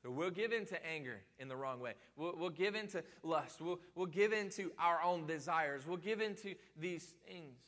So 0.00 0.12
we'll 0.12 0.30
give 0.30 0.52
into 0.52 0.78
anger 0.86 1.20
in 1.40 1.48
the 1.48 1.56
wrong 1.56 1.80
way. 1.80 1.94
We'll, 2.16 2.36
we'll 2.38 2.50
give 2.50 2.76
into 2.76 3.02
lust. 3.24 3.60
We'll, 3.60 3.80
we'll 3.96 4.06
give 4.06 4.32
into 4.32 4.70
our 4.78 5.02
own 5.02 5.26
desires. 5.26 5.88
We'll 5.88 5.96
give 5.96 6.20
into 6.20 6.54
these 6.78 7.14
things. 7.26 7.58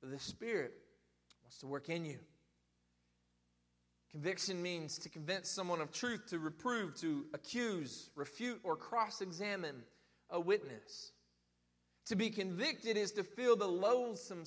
But 0.00 0.12
the 0.12 0.18
Spirit 0.18 0.72
wants 1.42 1.58
to 1.58 1.66
work 1.66 1.90
in 1.90 2.06
you. 2.06 2.18
Conviction 4.10 4.62
means 4.62 4.98
to 4.98 5.08
convince 5.08 5.50
someone 5.50 5.80
of 5.80 5.92
truth, 5.92 6.26
to 6.28 6.38
reprove, 6.38 6.94
to 7.00 7.26
accuse, 7.34 8.10
refute, 8.14 8.60
or 8.64 8.74
cross 8.74 9.20
examine 9.20 9.82
a 10.30 10.40
witness. 10.40 11.12
To 12.06 12.16
be 12.16 12.30
convicted 12.30 12.96
is 12.96 13.12
to 13.12 13.22
feel 13.22 13.54
the 13.54 13.68
loathsome, 13.68 14.44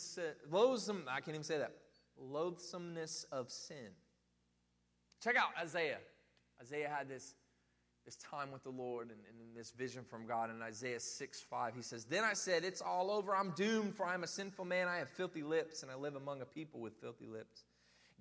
loathsome, 0.49 1.03
I 1.07 1.19
can't 1.19 1.35
even 1.35 1.43
say 1.43 1.59
that, 1.59 1.73
loathsomeness 2.17 3.25
of 3.31 3.51
sin. 3.51 3.91
Check 5.23 5.35
out 5.35 5.49
Isaiah. 5.61 5.99
Isaiah 6.59 6.89
had 6.89 7.07
this 7.07 7.35
this 8.05 8.15
time 8.15 8.51
with 8.51 8.63
the 8.63 8.69
Lord 8.69 9.09
and, 9.09 9.19
and 9.29 9.55
this 9.55 9.71
vision 9.71 10.03
from 10.03 10.25
God 10.25 10.49
in 10.49 10.61
Isaiah 10.61 10.99
6 10.99 11.41
5. 11.41 11.75
He 11.75 11.81
says, 11.81 12.05
Then 12.05 12.23
I 12.23 12.33
said, 12.33 12.63
It's 12.63 12.81
all 12.81 13.11
over. 13.11 13.35
I'm 13.35 13.51
doomed, 13.51 13.95
for 13.95 14.05
I 14.05 14.13
am 14.13 14.23
a 14.23 14.27
sinful 14.27 14.65
man. 14.65 14.87
I 14.87 14.97
have 14.97 15.09
filthy 15.09 15.43
lips, 15.43 15.83
and 15.83 15.91
I 15.91 15.95
live 15.95 16.15
among 16.15 16.41
a 16.41 16.45
people 16.45 16.79
with 16.79 16.95
filthy 16.99 17.27
lips. 17.27 17.65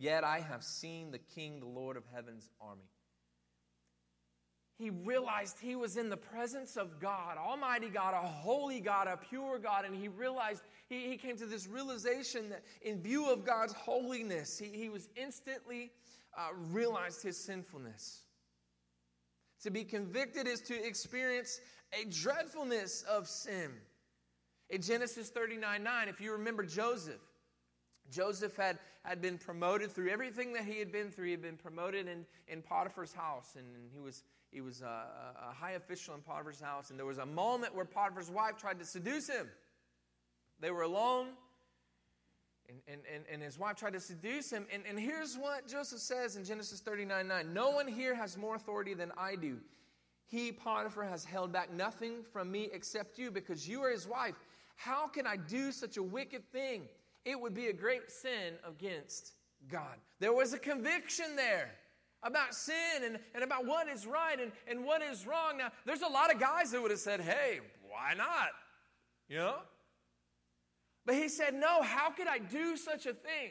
Yet 0.00 0.24
I 0.24 0.40
have 0.40 0.64
seen 0.64 1.10
the 1.10 1.18
King, 1.18 1.60
the 1.60 1.66
Lord 1.66 1.98
of 1.98 2.04
heaven's 2.14 2.48
army. 2.58 2.88
He 4.78 4.88
realized 4.88 5.58
he 5.60 5.76
was 5.76 5.98
in 5.98 6.08
the 6.08 6.16
presence 6.16 6.78
of 6.78 6.98
God, 6.98 7.36
Almighty 7.36 7.90
God, 7.90 8.14
a 8.14 8.26
holy 8.26 8.80
God, 8.80 9.08
a 9.08 9.18
pure 9.18 9.58
God, 9.58 9.84
and 9.84 9.94
he 9.94 10.08
realized, 10.08 10.62
he, 10.88 11.10
he 11.10 11.18
came 11.18 11.36
to 11.36 11.44
this 11.44 11.68
realization 11.68 12.48
that 12.48 12.64
in 12.80 13.02
view 13.02 13.30
of 13.30 13.44
God's 13.44 13.74
holiness, 13.74 14.58
he, 14.58 14.68
he 14.68 14.88
was 14.88 15.10
instantly 15.16 15.90
uh, 16.34 16.48
realized 16.70 17.22
his 17.22 17.36
sinfulness. 17.36 18.22
To 19.64 19.70
be 19.70 19.84
convicted 19.84 20.48
is 20.48 20.62
to 20.62 20.82
experience 20.82 21.60
a 21.92 22.06
dreadfulness 22.06 23.02
of 23.02 23.28
sin. 23.28 23.72
In 24.70 24.80
Genesis 24.80 25.28
39 25.28 25.82
9, 25.82 26.08
if 26.08 26.22
you 26.22 26.32
remember 26.32 26.62
Joseph, 26.62 27.20
Joseph 28.11 28.57
had, 28.57 28.79
had 29.03 29.20
been 29.23 29.38
promoted 29.38 29.92
through 29.92 30.11
everything 30.11 30.53
that 30.55 30.64
he 30.64 30.79
had 30.79 30.92
been 30.92 31.11
through. 31.11 31.27
He 31.27 31.31
had 31.31 31.42
been 31.42 31.57
promoted 31.57 32.09
in, 32.09 32.25
in 32.49 32.62
Potiphar's 32.62 33.12
house, 33.12 33.57
and, 33.57 33.66
he 33.92 34.01
was, 34.01 34.25
he 34.51 34.61
was 34.61 34.83
a, 34.83 35.05
a 35.51 35.55
high 35.55 35.73
official 35.73 36.14
in 36.14 36.20
Potiphar's 36.20 36.61
house. 36.61 36.90
And 36.90 36.99
there 36.99 37.07
was 37.07 37.18
a 37.18 37.27
moment 37.27 37.75
where 37.75 37.85
Potiphar's 37.85 38.31
wife 38.31 38.57
tried 38.57 38.79
to 38.79 38.85
seduce 38.85 39.29
him. 39.29 39.49
They 40.61 40.70
were 40.70 40.83
alone, 40.83 41.29
and, 42.68 42.79
and, 42.87 43.01
and, 43.12 43.25
and 43.33 43.42
his 43.42 43.59
wife 43.59 43.77
tried 43.77 43.94
to 43.94 44.01
seduce 44.01 44.51
him. 44.51 44.66
And, 44.73 44.83
and 44.88 44.99
here's 44.99 45.37
what 45.37 45.66
Joseph 45.66 46.01
says 46.01 46.37
in 46.37 46.44
Genesis 46.44 46.81
39 46.81 47.27
9 47.27 47.55
No 47.55 47.70
one 47.70 47.88
here 47.88 48.14
has 48.14 48.37
more 48.37 48.57
authority 48.57 48.94
than 48.94 49.12
I 49.16 49.37
do. 49.37 49.59
He, 50.27 50.53
Potiphar, 50.53 51.05
has 51.05 51.25
held 51.25 51.53
back 51.53 51.73
nothing 51.73 52.23
from 52.23 52.53
me 52.53 52.68
except 52.73 53.18
you 53.18 53.33
because 53.33 53.68
you 53.68 53.83
are 53.83 53.90
his 53.90 54.07
wife. 54.07 54.37
How 54.77 55.09
can 55.09 55.27
I 55.27 55.37
do 55.37 55.73
such 55.73 55.96
a 55.96 56.03
wicked 56.03 56.44
thing? 56.53 56.88
It 57.24 57.40
would 57.40 57.54
be 57.54 57.66
a 57.66 57.72
great 57.72 58.11
sin 58.11 58.54
against 58.66 59.33
God. 59.68 59.96
There 60.18 60.33
was 60.33 60.52
a 60.52 60.59
conviction 60.59 61.37
there 61.37 61.70
about 62.22 62.54
sin 62.54 63.04
and, 63.04 63.18
and 63.35 63.44
about 63.44 63.66
what 63.66 63.88
is 63.88 64.06
right 64.06 64.38
and, 64.40 64.52
and 64.66 64.85
what 64.85 65.02
is 65.02 65.26
wrong. 65.26 65.59
Now, 65.59 65.70
there's 65.85 66.02
a 66.02 66.09
lot 66.09 66.33
of 66.33 66.40
guys 66.40 66.70
that 66.70 66.80
would 66.80 66.90
have 66.90 67.00
said, 67.00 67.20
hey, 67.20 67.61
why 67.88 68.14
not? 68.14 68.50
You 69.28 69.37
know? 69.37 69.56
But 71.06 71.14
he 71.14 71.28
said, 71.28 71.54
No, 71.54 71.83
how 71.83 72.11
could 72.11 72.28
I 72.28 72.38
do 72.38 72.76
such 72.76 73.06
a 73.06 73.12
thing? 73.12 73.50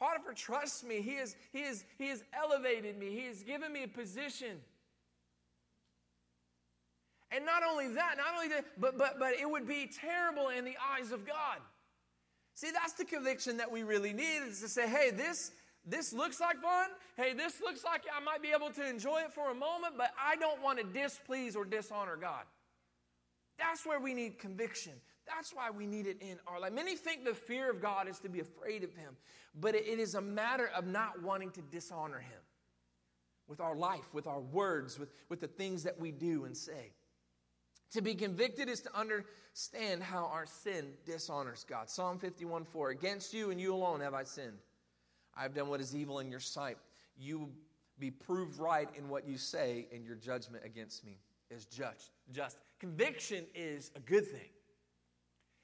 Potiphar 0.00 0.34
trusts 0.34 0.82
me. 0.82 1.00
He 1.00 1.16
has, 1.16 1.36
he, 1.52 1.62
has, 1.62 1.84
he 1.98 2.08
has 2.08 2.24
elevated 2.32 2.98
me. 2.98 3.10
He 3.10 3.26
has 3.26 3.42
given 3.42 3.72
me 3.72 3.84
a 3.84 3.88
position. 3.88 4.58
And 7.30 7.46
not 7.46 7.62
only 7.62 7.88
that, 7.88 8.16
not 8.18 8.34
only 8.34 8.48
that, 8.48 8.64
but, 8.78 8.98
but, 8.98 9.18
but 9.18 9.34
it 9.34 9.48
would 9.48 9.66
be 9.66 9.88
terrible 10.00 10.48
in 10.48 10.64
the 10.64 10.76
eyes 10.96 11.12
of 11.12 11.26
God. 11.26 11.58
See, 12.54 12.70
that's 12.70 12.92
the 12.92 13.04
conviction 13.04 13.56
that 13.56 13.70
we 13.70 13.82
really 13.82 14.12
need 14.12 14.38
is 14.48 14.60
to 14.60 14.68
say, 14.68 14.88
hey, 14.88 15.10
this, 15.10 15.52
this 15.86 16.12
looks 16.12 16.40
like 16.40 16.60
fun. 16.60 16.88
Hey, 17.16 17.32
this 17.32 17.60
looks 17.60 17.84
like 17.84 18.02
I 18.14 18.22
might 18.22 18.42
be 18.42 18.50
able 18.54 18.70
to 18.70 18.88
enjoy 18.88 19.20
it 19.20 19.32
for 19.32 19.50
a 19.50 19.54
moment, 19.54 19.94
but 19.96 20.12
I 20.22 20.36
don't 20.36 20.62
want 20.62 20.78
to 20.78 20.84
displease 20.84 21.56
or 21.56 21.64
dishonor 21.64 22.16
God. 22.16 22.44
That's 23.58 23.86
where 23.86 24.00
we 24.00 24.14
need 24.14 24.38
conviction. 24.38 24.92
That's 25.26 25.54
why 25.54 25.70
we 25.70 25.86
need 25.86 26.06
it 26.06 26.18
in 26.20 26.38
our 26.46 26.60
life. 26.60 26.72
Many 26.72 26.96
think 26.96 27.24
the 27.24 27.34
fear 27.34 27.70
of 27.70 27.80
God 27.80 28.08
is 28.08 28.18
to 28.20 28.28
be 28.28 28.40
afraid 28.40 28.82
of 28.82 28.94
Him, 28.94 29.16
but 29.54 29.74
it 29.74 29.86
is 29.86 30.14
a 30.14 30.20
matter 30.20 30.70
of 30.76 30.86
not 30.86 31.22
wanting 31.22 31.50
to 31.52 31.62
dishonor 31.62 32.18
Him 32.18 32.40
with 33.48 33.60
our 33.60 33.76
life, 33.76 34.12
with 34.12 34.26
our 34.26 34.40
words, 34.40 34.98
with, 34.98 35.12
with 35.28 35.40
the 35.40 35.46
things 35.46 35.82
that 35.84 35.98
we 35.98 36.10
do 36.10 36.44
and 36.44 36.56
say. 36.56 36.92
To 37.92 38.00
be 38.00 38.14
convicted 38.14 38.68
is 38.68 38.80
to 38.80 38.98
understand 38.98 40.02
how 40.02 40.24
our 40.26 40.46
sin 40.46 40.92
dishonors 41.04 41.64
God. 41.68 41.90
Psalm 41.90 42.18
51 42.18 42.64
4 42.64 42.90
Against 42.90 43.34
you 43.34 43.50
and 43.50 43.60
you 43.60 43.74
alone 43.74 44.00
have 44.00 44.14
I 44.14 44.24
sinned. 44.24 44.58
I 45.36 45.42
have 45.42 45.54
done 45.54 45.68
what 45.68 45.80
is 45.80 45.94
evil 45.94 46.18
in 46.18 46.30
your 46.30 46.40
sight. 46.40 46.78
You 47.18 47.38
will 47.38 47.50
be 47.98 48.10
proved 48.10 48.58
right 48.58 48.88
in 48.96 49.08
what 49.08 49.26
you 49.26 49.36
say, 49.38 49.86
and 49.92 50.04
your 50.04 50.16
judgment 50.16 50.64
against 50.64 51.04
me 51.04 51.18
is 51.50 51.66
just. 51.66 52.10
Just. 52.32 52.56
Conviction 52.80 53.44
is 53.54 53.90
a 53.94 54.00
good 54.00 54.26
thing. 54.26 54.48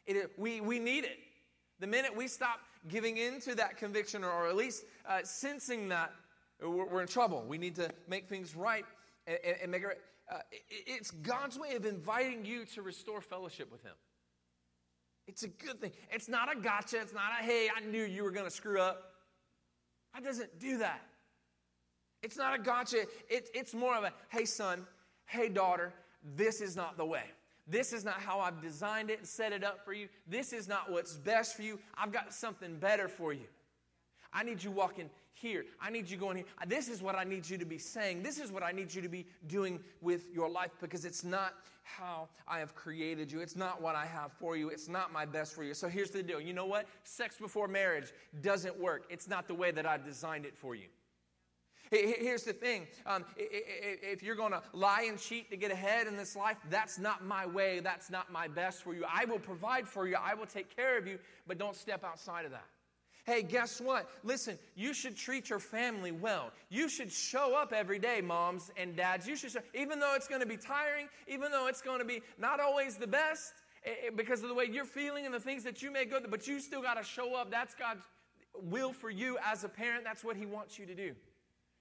It, 0.06 0.32
we, 0.38 0.60
we 0.60 0.78
need 0.78 1.04
it. 1.04 1.18
The 1.80 1.86
minute 1.86 2.14
we 2.14 2.28
stop 2.28 2.60
giving 2.88 3.16
in 3.16 3.40
to 3.40 3.54
that 3.56 3.76
conviction, 3.76 4.24
or, 4.24 4.30
or 4.30 4.48
at 4.48 4.56
least 4.56 4.84
uh, 5.08 5.20
sensing 5.22 5.88
that, 5.88 6.12
we're, 6.60 6.86
we're, 6.86 7.02
in 7.02 7.08
trouble. 7.08 7.44
We 7.46 7.58
need 7.58 7.74
to 7.76 7.90
make 8.08 8.28
things 8.28 8.54
right 8.54 8.84
and, 9.26 9.38
and, 9.44 9.56
and 9.62 9.70
make 9.70 9.82
it 9.82 9.86
right. 9.86 9.98
Uh, 10.30 10.38
it's 10.68 11.10
God's 11.10 11.58
way 11.58 11.74
of 11.74 11.86
inviting 11.86 12.44
you 12.44 12.64
to 12.66 12.82
restore 12.82 13.20
fellowship 13.20 13.72
with 13.72 13.82
Him. 13.82 13.94
It's 15.26 15.42
a 15.42 15.48
good 15.48 15.80
thing. 15.80 15.92
It's 16.10 16.28
not 16.28 16.54
a 16.54 16.58
gotcha. 16.58 17.00
It's 17.00 17.14
not 17.14 17.32
a, 17.38 17.44
hey, 17.44 17.68
I 17.74 17.80
knew 17.80 18.02
you 18.02 18.24
were 18.24 18.30
going 18.30 18.46
to 18.46 18.50
screw 18.50 18.80
up. 18.80 19.12
God 20.14 20.24
doesn't 20.24 20.58
do 20.58 20.78
that. 20.78 21.02
It's 22.22 22.36
not 22.36 22.58
a 22.58 22.62
gotcha. 22.62 23.02
It, 23.28 23.48
it's 23.54 23.74
more 23.74 23.94
of 23.96 24.04
a, 24.04 24.12
hey, 24.30 24.44
son, 24.44 24.86
hey, 25.26 25.48
daughter, 25.48 25.92
this 26.36 26.60
is 26.60 26.76
not 26.76 26.96
the 26.96 27.04
way. 27.04 27.24
This 27.66 27.92
is 27.92 28.04
not 28.04 28.14
how 28.14 28.40
I've 28.40 28.62
designed 28.62 29.10
it 29.10 29.18
and 29.18 29.28
set 29.28 29.52
it 29.52 29.62
up 29.62 29.84
for 29.84 29.92
you. 29.92 30.08
This 30.26 30.52
is 30.52 30.66
not 30.66 30.90
what's 30.90 31.16
best 31.16 31.54
for 31.54 31.62
you. 31.62 31.78
I've 31.96 32.12
got 32.12 32.32
something 32.32 32.76
better 32.78 33.08
for 33.08 33.32
you. 33.32 33.46
I 34.32 34.42
need 34.42 34.62
you 34.62 34.70
walking 34.70 35.10
here. 35.40 35.64
I 35.81 35.90
need 35.90 36.09
you 36.09 36.16
going 36.16 36.37
here. 36.37 36.46
This 36.66 36.88
is 36.88 37.03
what 37.03 37.14
I 37.14 37.24
need 37.24 37.48
you 37.48 37.59
to 37.59 37.64
be 37.64 37.79
saying. 37.79 38.22
This 38.22 38.38
is 38.38 38.51
what 38.51 38.62
I 38.62 38.72
need 38.72 38.94
you 38.94 39.03
to 39.03 39.09
be 39.09 39.27
doing 39.46 39.81
with 40.01 40.33
your 40.33 40.48
life 40.48 40.70
because 40.81 41.05
it's 41.05 41.24
not 41.24 41.55
how 41.83 42.29
I 42.46 42.59
have 42.59 42.74
created 42.74 43.33
you. 43.33 43.40
It's 43.40 43.57
not 43.57 43.81
what 43.81 43.94
I 43.94 44.07
have 44.07 44.33
for 44.33 44.57
you. 44.57 44.68
It's 44.68 44.88
not 44.88 45.12
my 45.12 45.24
best 45.24 45.55
for 45.55 45.64
you. 45.64 45.74
So 45.74 45.88
here's 45.88 46.11
the 46.11 46.22
deal. 46.22 46.40
You 46.40 46.53
know 46.53 46.66
what? 46.66 46.87
Sex 47.05 47.37
before 47.38 47.68
marriage 47.68 48.12
doesn't 48.42 48.79
work. 48.79 49.05
It's 49.09 49.29
not 49.29 49.48
the 49.48 49.55
way 49.55 49.70
that 49.70 49.87
I've 49.87 50.05
designed 50.05 50.44
it 50.44 50.57
for 50.57 50.74
you. 50.74 50.87
Here's 51.90 52.42
the 52.42 52.53
thing 52.53 52.87
um, 53.07 53.24
if 53.37 54.22
you're 54.22 54.37
going 54.37 54.53
to 54.53 54.62
lie 54.74 55.07
and 55.09 55.18
cheat 55.18 55.51
to 55.51 55.57
get 55.57 55.70
ahead 55.70 56.07
in 56.07 56.16
this 56.16 56.37
life, 56.37 56.59
that's 56.68 56.98
not 56.98 57.24
my 57.24 57.46
way. 57.46 57.81
That's 57.81 58.11
not 58.11 58.31
my 58.31 58.46
best 58.46 58.83
for 58.83 58.94
you. 58.94 59.05
I 59.11 59.24
will 59.24 59.38
provide 59.38 59.88
for 59.88 60.07
you, 60.07 60.16
I 60.20 60.35
will 60.35 60.46
take 60.46 60.74
care 60.74 60.98
of 60.98 61.07
you, 61.07 61.18
but 61.46 61.57
don't 61.57 61.74
step 61.74 62.05
outside 62.05 62.44
of 62.44 62.51
that. 62.51 62.66
Hey, 63.28 63.42
guess 63.42 63.78
what? 63.78 64.08
Listen, 64.24 64.58
you 64.74 64.94
should 64.94 65.14
treat 65.14 65.50
your 65.50 65.58
family 65.58 66.12
well. 66.12 66.50
You 66.70 66.88
should 66.88 67.12
show 67.12 67.54
up 67.54 67.74
every 67.74 67.98
day, 67.98 68.22
moms 68.22 68.70
and 68.74 68.96
dads. 68.96 69.28
You 69.28 69.36
should 69.36 69.50
show, 69.50 69.60
even 69.74 70.00
though 70.00 70.14
it's 70.14 70.26
going 70.26 70.40
to 70.40 70.46
be 70.46 70.56
tiring, 70.56 71.08
even 71.26 71.52
though 71.52 71.66
it's 71.66 71.82
going 71.82 71.98
to 71.98 72.06
be 72.06 72.22
not 72.38 72.58
always 72.58 72.96
the 72.96 73.06
best 73.06 73.52
eh, 73.84 73.90
eh, 74.06 74.10
because 74.16 74.42
of 74.42 74.48
the 74.48 74.54
way 74.54 74.64
you're 74.64 74.86
feeling 74.86 75.26
and 75.26 75.34
the 75.34 75.40
things 75.40 75.62
that 75.64 75.82
you 75.82 75.90
may 75.90 76.06
go 76.06 76.18
through, 76.18 76.30
but 76.30 76.48
you 76.48 76.58
still 76.58 76.80
got 76.80 76.94
to 76.94 77.04
show 77.04 77.34
up. 77.34 77.50
That's 77.50 77.74
God's 77.74 78.00
will 78.62 78.94
for 78.94 79.10
you 79.10 79.36
as 79.44 79.62
a 79.62 79.68
parent. 79.68 80.04
That's 80.04 80.24
what 80.24 80.34
He 80.34 80.46
wants 80.46 80.78
you 80.78 80.86
to 80.86 80.94
do. 80.94 81.14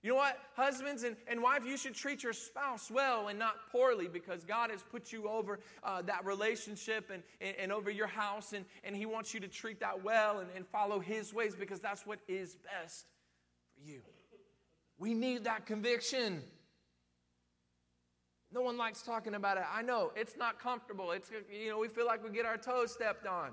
You 0.08 0.14
know 0.14 0.20
what? 0.20 0.40
Husbands 0.56 1.04
and, 1.04 1.18
and 1.28 1.44
wife, 1.44 1.66
you 1.66 1.76
should 1.76 1.94
treat 1.94 2.24
your 2.24 2.32
spouse 2.32 2.90
well 2.90 3.28
and 3.28 3.38
not 3.38 3.56
poorly 3.74 4.08
because 4.08 4.46
God 4.46 4.72
has 4.72 4.82
put 4.82 5.12
you 5.12 5.28
over 5.28 5.60
uh, 5.84 6.02
that 6.04 6.24
relationship 6.24 7.12
and, 7.14 7.22
and, 7.42 7.58
and, 7.60 7.72
over 7.74 7.92
your 7.92 8.08
house, 8.08 8.54
and, 8.54 8.64
and 8.86 8.96
He 8.96 9.06
wants 9.06 9.34
you 9.34 9.42
to 9.42 9.50
treat 9.50 9.82
that 9.82 10.06
well 10.06 10.40
and, 10.40 10.48
and 10.56 10.66
follow 10.66 11.02
His 11.02 11.34
ways 11.34 11.58
because 11.60 11.82
that's 11.82 12.06
what 12.06 12.20
is 12.30 12.56
best 12.56 13.08
for 13.76 13.86
you. 13.86 14.00
We 14.98 15.14
need 15.14 15.44
that 15.44 15.66
conviction. 15.66 16.42
No 18.54 18.62
one 18.62 18.78
likes 18.78 19.02
talking 19.02 19.36
about 19.36 19.58
it. 19.58 19.64
I 19.70 19.82
know 19.82 20.14
it's 20.16 20.38
not 20.38 20.58
comfortable. 20.58 21.12
It's 21.12 21.30
you 21.52 21.72
know 21.72 21.80
we 21.80 21.90
feel 21.90 22.06
like 22.06 22.24
we 22.24 22.30
get 22.30 22.46
our 22.46 22.56
toes 22.56 22.94
stepped 22.94 23.28
on. 23.28 23.50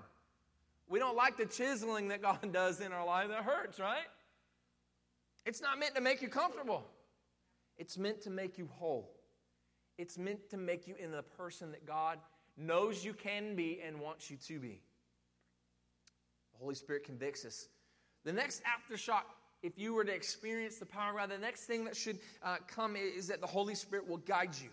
We 0.87 1.01
don't 1.01 1.17
like 1.17 1.37
the 1.37 1.47
chiseling 1.47 2.07
that 2.09 2.23
God 2.23 2.39
does 2.53 2.81
in 2.81 2.93
our 2.93 3.05
life. 3.05 3.27
That 3.31 3.43
hurts, 3.43 3.81
right? 3.81 4.07
It's 5.47 5.61
not 5.61 5.79
meant 5.79 5.95
to 5.95 6.01
make 6.01 6.23
you 6.23 6.29
comfortable, 6.29 6.85
it's 7.77 7.99
meant 7.99 8.21
to 8.23 8.31
make 8.31 8.59
you 8.59 8.69
whole. 8.73 9.11
It's 9.97 10.19
meant 10.19 10.51
to 10.51 10.57
make 10.57 10.89
you 10.89 10.97
into 10.99 11.17
the 11.17 11.23
person 11.23 11.71
that 11.71 11.87
God 11.87 12.19
knows 12.57 13.05
you 13.05 13.13
can 13.13 13.55
be 13.55 13.81
and 13.87 14.01
wants 14.01 14.29
you 14.29 14.37
to 14.49 14.59
be. 14.59 14.81
The 16.53 16.59
Holy 16.59 16.75
Spirit 16.75 17.05
convicts 17.05 17.45
us. 17.45 17.69
The 18.25 18.33
next 18.33 18.63
aftershock, 18.65 19.23
if 19.63 19.79
you 19.79 19.95
were 19.95 20.05
to 20.05 20.13
experience 20.13 20.79
the 20.79 20.87
power 20.87 21.11
of 21.11 21.17
God, 21.17 21.31
the 21.31 21.39
next 21.39 21.67
thing 21.67 21.85
that 21.85 21.97
should 21.97 22.19
uh, 22.43 22.57
come 22.67 22.97
is 22.97 23.29
that 23.29 23.41
the 23.41 23.47
Holy 23.47 23.75
Spirit 23.75 24.09
will 24.09 24.19
guide 24.19 24.55
you. 24.61 24.71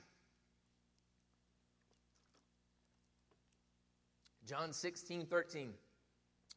John 4.47 4.73
16, 4.73 5.27
13. 5.27 5.73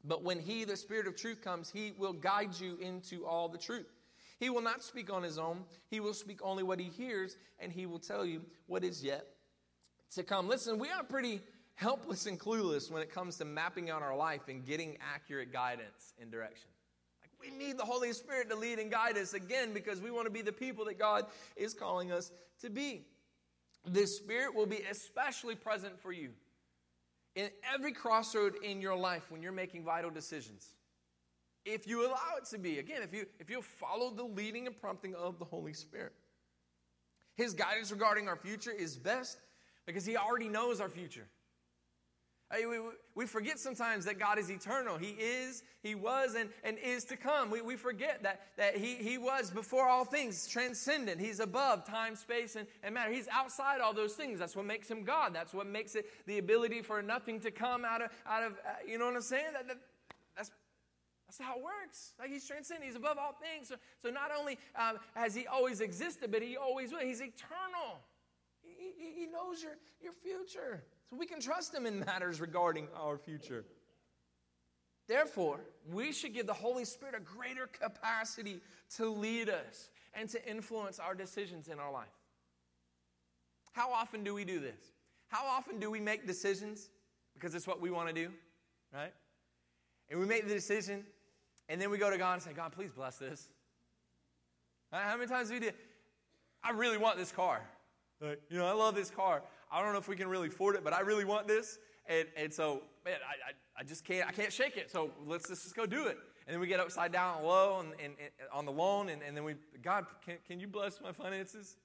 But 0.04 0.22
when 0.22 0.40
He, 0.40 0.64
the 0.64 0.76
Spirit 0.76 1.06
of 1.06 1.16
truth, 1.16 1.42
comes, 1.42 1.70
He 1.70 1.92
will 1.98 2.12
guide 2.12 2.58
you 2.58 2.76
into 2.80 3.26
all 3.26 3.48
the 3.48 3.58
truth. 3.58 3.93
He 4.44 4.50
will 4.50 4.60
not 4.60 4.82
speak 4.82 5.10
on 5.10 5.22
his 5.22 5.38
own. 5.38 5.64
He 5.88 6.00
will 6.00 6.12
speak 6.12 6.40
only 6.42 6.62
what 6.62 6.78
he 6.78 6.90
hears, 6.90 7.38
and 7.58 7.72
he 7.72 7.86
will 7.86 7.98
tell 7.98 8.26
you 8.26 8.42
what 8.66 8.84
is 8.84 9.02
yet 9.02 9.26
to 10.16 10.22
come. 10.22 10.48
Listen, 10.48 10.78
we 10.78 10.90
are 10.90 11.02
pretty 11.02 11.40
helpless 11.76 12.26
and 12.26 12.38
clueless 12.38 12.90
when 12.90 13.00
it 13.00 13.10
comes 13.10 13.38
to 13.38 13.46
mapping 13.46 13.88
out 13.88 14.02
our 14.02 14.14
life 14.14 14.42
and 14.48 14.66
getting 14.66 14.98
accurate 15.14 15.50
guidance 15.50 16.12
and 16.20 16.30
direction. 16.30 16.68
Like 17.22 17.30
We 17.40 17.56
need 17.56 17.78
the 17.78 17.86
Holy 17.86 18.12
Spirit 18.12 18.50
to 18.50 18.56
lead 18.56 18.78
and 18.78 18.90
guide 18.90 19.16
us 19.16 19.32
again 19.32 19.72
because 19.72 20.02
we 20.02 20.10
want 20.10 20.26
to 20.26 20.30
be 20.30 20.42
the 20.42 20.52
people 20.52 20.84
that 20.84 20.98
God 20.98 21.24
is 21.56 21.72
calling 21.72 22.12
us 22.12 22.30
to 22.60 22.68
be. 22.68 23.06
The 23.86 24.06
Spirit 24.06 24.54
will 24.54 24.66
be 24.66 24.80
especially 24.90 25.54
present 25.54 25.98
for 25.98 26.12
you 26.12 26.32
in 27.34 27.48
every 27.74 27.92
crossroad 27.92 28.56
in 28.62 28.82
your 28.82 28.94
life 28.94 29.30
when 29.30 29.42
you're 29.42 29.52
making 29.52 29.84
vital 29.84 30.10
decisions. 30.10 30.74
If 31.64 31.86
you 31.86 32.06
allow 32.06 32.36
it 32.38 32.44
to 32.50 32.58
be, 32.58 32.78
again, 32.78 33.02
if 33.02 33.14
you 33.14 33.26
if 33.38 33.48
you 33.48 33.62
follow 33.62 34.10
the 34.10 34.24
leading 34.24 34.66
and 34.66 34.78
prompting 34.78 35.14
of 35.14 35.38
the 35.38 35.44
Holy 35.44 35.72
Spirit. 35.72 36.12
His 37.36 37.52
guidance 37.52 37.90
regarding 37.90 38.28
our 38.28 38.36
future 38.36 38.70
is 38.70 38.96
best 38.96 39.38
because 39.86 40.06
he 40.06 40.16
already 40.16 40.48
knows 40.48 40.80
our 40.80 40.88
future. 40.88 41.26
We, 42.52 42.78
we 43.16 43.26
forget 43.26 43.58
sometimes 43.58 44.04
that 44.04 44.20
God 44.20 44.38
is 44.38 44.48
eternal. 44.48 44.96
He 44.96 45.16
is, 45.18 45.64
He 45.82 45.96
was, 45.96 46.36
and, 46.36 46.50
and 46.62 46.78
is 46.78 47.04
to 47.06 47.16
come. 47.16 47.50
We, 47.50 47.60
we 47.62 47.74
forget 47.74 48.22
that, 48.22 48.42
that 48.56 48.76
he, 48.76 48.94
he 48.94 49.18
was 49.18 49.50
before 49.50 49.88
all 49.88 50.04
things, 50.04 50.46
transcendent. 50.46 51.20
He's 51.20 51.40
above 51.40 51.84
time, 51.84 52.14
space, 52.14 52.54
and, 52.54 52.68
and 52.84 52.94
matter. 52.94 53.12
He's 53.12 53.26
outside 53.32 53.80
all 53.80 53.92
those 53.92 54.12
things. 54.12 54.38
That's 54.38 54.54
what 54.54 54.66
makes 54.66 54.88
Him 54.88 55.02
God. 55.02 55.34
That's 55.34 55.52
what 55.52 55.66
makes 55.66 55.96
it 55.96 56.06
the 56.26 56.38
ability 56.38 56.82
for 56.82 57.02
nothing 57.02 57.40
to 57.40 57.50
come 57.50 57.84
out 57.84 58.02
of, 58.02 58.10
out 58.24 58.44
of 58.44 58.52
uh, 58.52 58.74
you 58.86 58.98
know 58.98 59.06
what 59.06 59.16
I'm 59.16 59.22
saying? 59.22 59.52
That, 59.54 59.66
that, 59.66 59.78
that's 61.36 61.48
how 61.48 61.56
it 61.56 61.64
works. 61.64 62.12
Like 62.18 62.30
He's 62.30 62.46
transcendent. 62.46 62.86
He's 62.86 62.96
above 62.96 63.18
all 63.18 63.32
things. 63.32 63.68
So, 63.68 63.76
so 64.02 64.10
not 64.10 64.30
only 64.38 64.58
um, 64.76 64.98
has 65.14 65.34
He 65.34 65.46
always 65.46 65.80
existed, 65.80 66.30
but 66.30 66.42
He 66.42 66.56
always 66.56 66.92
will. 66.92 67.00
He's 67.00 67.20
eternal. 67.20 68.00
He, 68.62 68.92
he, 68.96 69.20
he 69.20 69.26
knows 69.26 69.62
your, 69.62 69.76
your 70.02 70.12
future. 70.12 70.82
So 71.10 71.16
we 71.16 71.26
can 71.26 71.40
trust 71.40 71.74
Him 71.74 71.86
in 71.86 72.00
matters 72.00 72.40
regarding 72.40 72.88
our 72.96 73.18
future. 73.18 73.64
Therefore, 75.06 75.60
we 75.92 76.12
should 76.12 76.32
give 76.32 76.46
the 76.46 76.54
Holy 76.54 76.84
Spirit 76.84 77.14
a 77.14 77.20
greater 77.20 77.66
capacity 77.66 78.60
to 78.96 79.10
lead 79.10 79.50
us 79.50 79.90
and 80.14 80.28
to 80.30 80.48
influence 80.48 80.98
our 80.98 81.14
decisions 81.14 81.68
in 81.68 81.78
our 81.78 81.92
life. 81.92 82.06
How 83.72 83.92
often 83.92 84.24
do 84.24 84.32
we 84.32 84.44
do 84.44 84.60
this? 84.60 84.92
How 85.28 85.44
often 85.46 85.78
do 85.78 85.90
we 85.90 86.00
make 86.00 86.26
decisions 86.26 86.88
because 87.34 87.54
it's 87.54 87.66
what 87.66 87.80
we 87.80 87.90
want 87.90 88.08
to 88.08 88.14
do, 88.14 88.30
right? 88.94 89.12
And 90.08 90.20
we 90.20 90.26
make 90.26 90.46
the 90.46 90.54
decision, 90.54 91.04
and 91.68 91.80
then 91.80 91.90
we 91.90 91.98
go 91.98 92.10
to 92.10 92.18
God 92.18 92.34
and 92.34 92.42
say, 92.42 92.52
God, 92.52 92.72
please 92.72 92.90
bless 92.90 93.16
this. 93.16 93.48
Uh, 94.92 94.98
how 95.00 95.16
many 95.16 95.28
times 95.28 95.48
do 95.48 95.54
we 95.54 95.60
do? 95.60 95.70
I 96.62 96.70
really 96.70 96.98
want 96.98 97.18
this 97.18 97.32
car. 97.32 97.62
Like, 98.20 98.40
you 98.48 98.58
know, 98.58 98.66
I 98.66 98.72
love 98.72 98.94
this 98.94 99.10
car. 99.10 99.42
I 99.70 99.82
don't 99.82 99.92
know 99.92 99.98
if 99.98 100.08
we 100.08 100.16
can 100.16 100.28
really 100.28 100.48
afford 100.48 100.76
it, 100.76 100.84
but 100.84 100.92
I 100.92 101.00
really 101.00 101.24
want 101.24 101.48
this. 101.48 101.78
And, 102.06 102.26
and 102.36 102.52
so, 102.52 102.82
man, 103.04 103.16
I, 103.26 103.50
I, 103.50 103.80
I 103.80 103.84
just 103.84 104.04
can't, 104.04 104.28
I 104.28 104.32
can't 104.32 104.52
shake 104.52 104.76
it. 104.76 104.90
So 104.90 105.10
let's, 105.26 105.48
let's 105.48 105.62
just 105.62 105.74
go 105.74 105.86
do 105.86 106.06
it. 106.06 106.18
And 106.46 106.54
then 106.54 106.60
we 106.60 106.66
get 106.66 106.80
upside 106.80 107.12
down 107.12 107.42
low 107.42 107.80
and, 107.80 107.88
and, 107.92 108.14
and 108.18 108.48
on 108.52 108.66
the 108.66 108.72
loan. 108.72 109.08
And, 109.08 109.22
and 109.22 109.36
then 109.36 109.44
we, 109.44 109.54
God, 109.82 110.06
can, 110.24 110.36
can 110.46 110.60
you 110.60 110.68
bless 110.68 111.00
my 111.00 111.12
finances? 111.12 111.76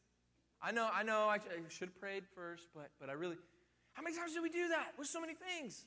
I 0.61 0.71
know, 0.71 0.89
I 0.93 1.03
know, 1.03 1.29
I, 1.29 1.35
I 1.35 1.39
should 1.69 1.87
have 1.87 1.99
prayed 1.99 2.23
first, 2.35 2.67
but, 2.75 2.89
but 2.99 3.09
I 3.09 3.13
really, 3.13 3.37
how 3.93 4.03
many 4.03 4.15
times 4.15 4.33
do 4.33 4.43
we 4.43 4.49
do 4.49 4.67
that 4.69 4.91
with 4.97 5.07
so 5.07 5.21
many 5.21 5.33
things? 5.33 5.85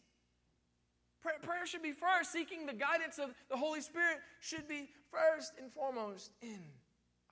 Prayer, 1.23 1.67
should 1.67 1.83
be 1.83 1.93
first. 1.93 2.33
Seeking 2.33 2.67
the 2.67 2.73
guidance 2.73 3.19
of 3.19 3.31
the 3.49 3.57
Holy 3.57 3.81
Spirit 3.81 4.19
should 4.41 4.67
be 4.69 4.89
first 5.11 5.53
and 5.61 5.73
foremost 5.73 6.33
in 6.43 6.59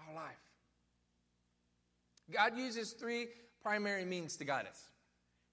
our 0.07 0.15
life. 0.15 0.39
God 2.31 2.57
uses 2.57 2.93
three 2.93 3.29
primary 3.63 4.05
means 4.05 4.37
to 4.37 4.45
guide 4.45 4.67
us. 4.67 4.91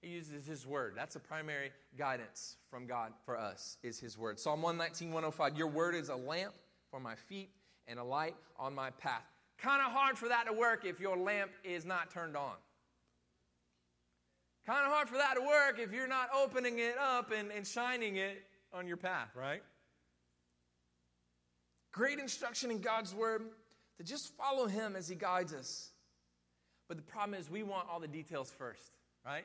He 0.00 0.10
uses 0.10 0.46
his 0.46 0.64
word. 0.64 0.92
That's 0.94 1.16
a 1.16 1.20
primary 1.20 1.72
guidance 1.96 2.56
from 2.70 2.86
God 2.86 3.12
for 3.24 3.36
us, 3.36 3.78
is 3.82 3.98
his 3.98 4.16
word. 4.16 4.38
Psalm 4.38 4.62
119, 4.62 5.08
105. 5.08 5.58
Your 5.58 5.66
word 5.66 5.96
is 5.96 6.08
a 6.08 6.14
lamp 6.14 6.54
for 6.90 7.00
my 7.00 7.16
feet 7.16 7.50
and 7.88 7.98
a 7.98 8.04
light 8.04 8.36
on 8.56 8.74
my 8.74 8.90
path. 8.90 9.24
Kind 9.58 9.82
of 9.84 9.90
hard 9.90 10.16
for 10.16 10.28
that 10.28 10.46
to 10.46 10.52
work 10.52 10.84
if 10.84 11.00
your 11.00 11.16
lamp 11.16 11.50
is 11.64 11.84
not 11.84 12.12
turned 12.12 12.36
on. 12.36 12.54
Kind 14.68 14.86
of 14.86 14.92
hard 14.92 15.08
for 15.08 15.16
that 15.16 15.34
to 15.34 15.40
work 15.40 15.78
if 15.78 15.92
you're 15.92 16.06
not 16.06 16.28
opening 16.36 16.78
it 16.78 16.96
up 16.98 17.32
and, 17.32 17.50
and 17.50 17.66
shining 17.66 18.16
it 18.16 18.44
on 18.72 18.86
your 18.86 18.98
path, 18.98 19.30
right? 19.34 19.62
Great 21.92 22.18
instruction 22.18 22.70
in 22.70 22.80
God's 22.80 23.14
word 23.14 23.42
to 23.96 24.04
just 24.04 24.36
follow 24.36 24.66
him 24.66 24.94
as 24.94 25.08
he 25.08 25.14
guides 25.14 25.54
us 25.54 25.92
but 26.88 26.96
the 26.96 27.02
problem 27.02 27.38
is, 27.38 27.50
we 27.50 27.62
want 27.62 27.86
all 27.90 28.00
the 28.00 28.08
details 28.08 28.50
first, 28.50 28.92
right? 29.24 29.44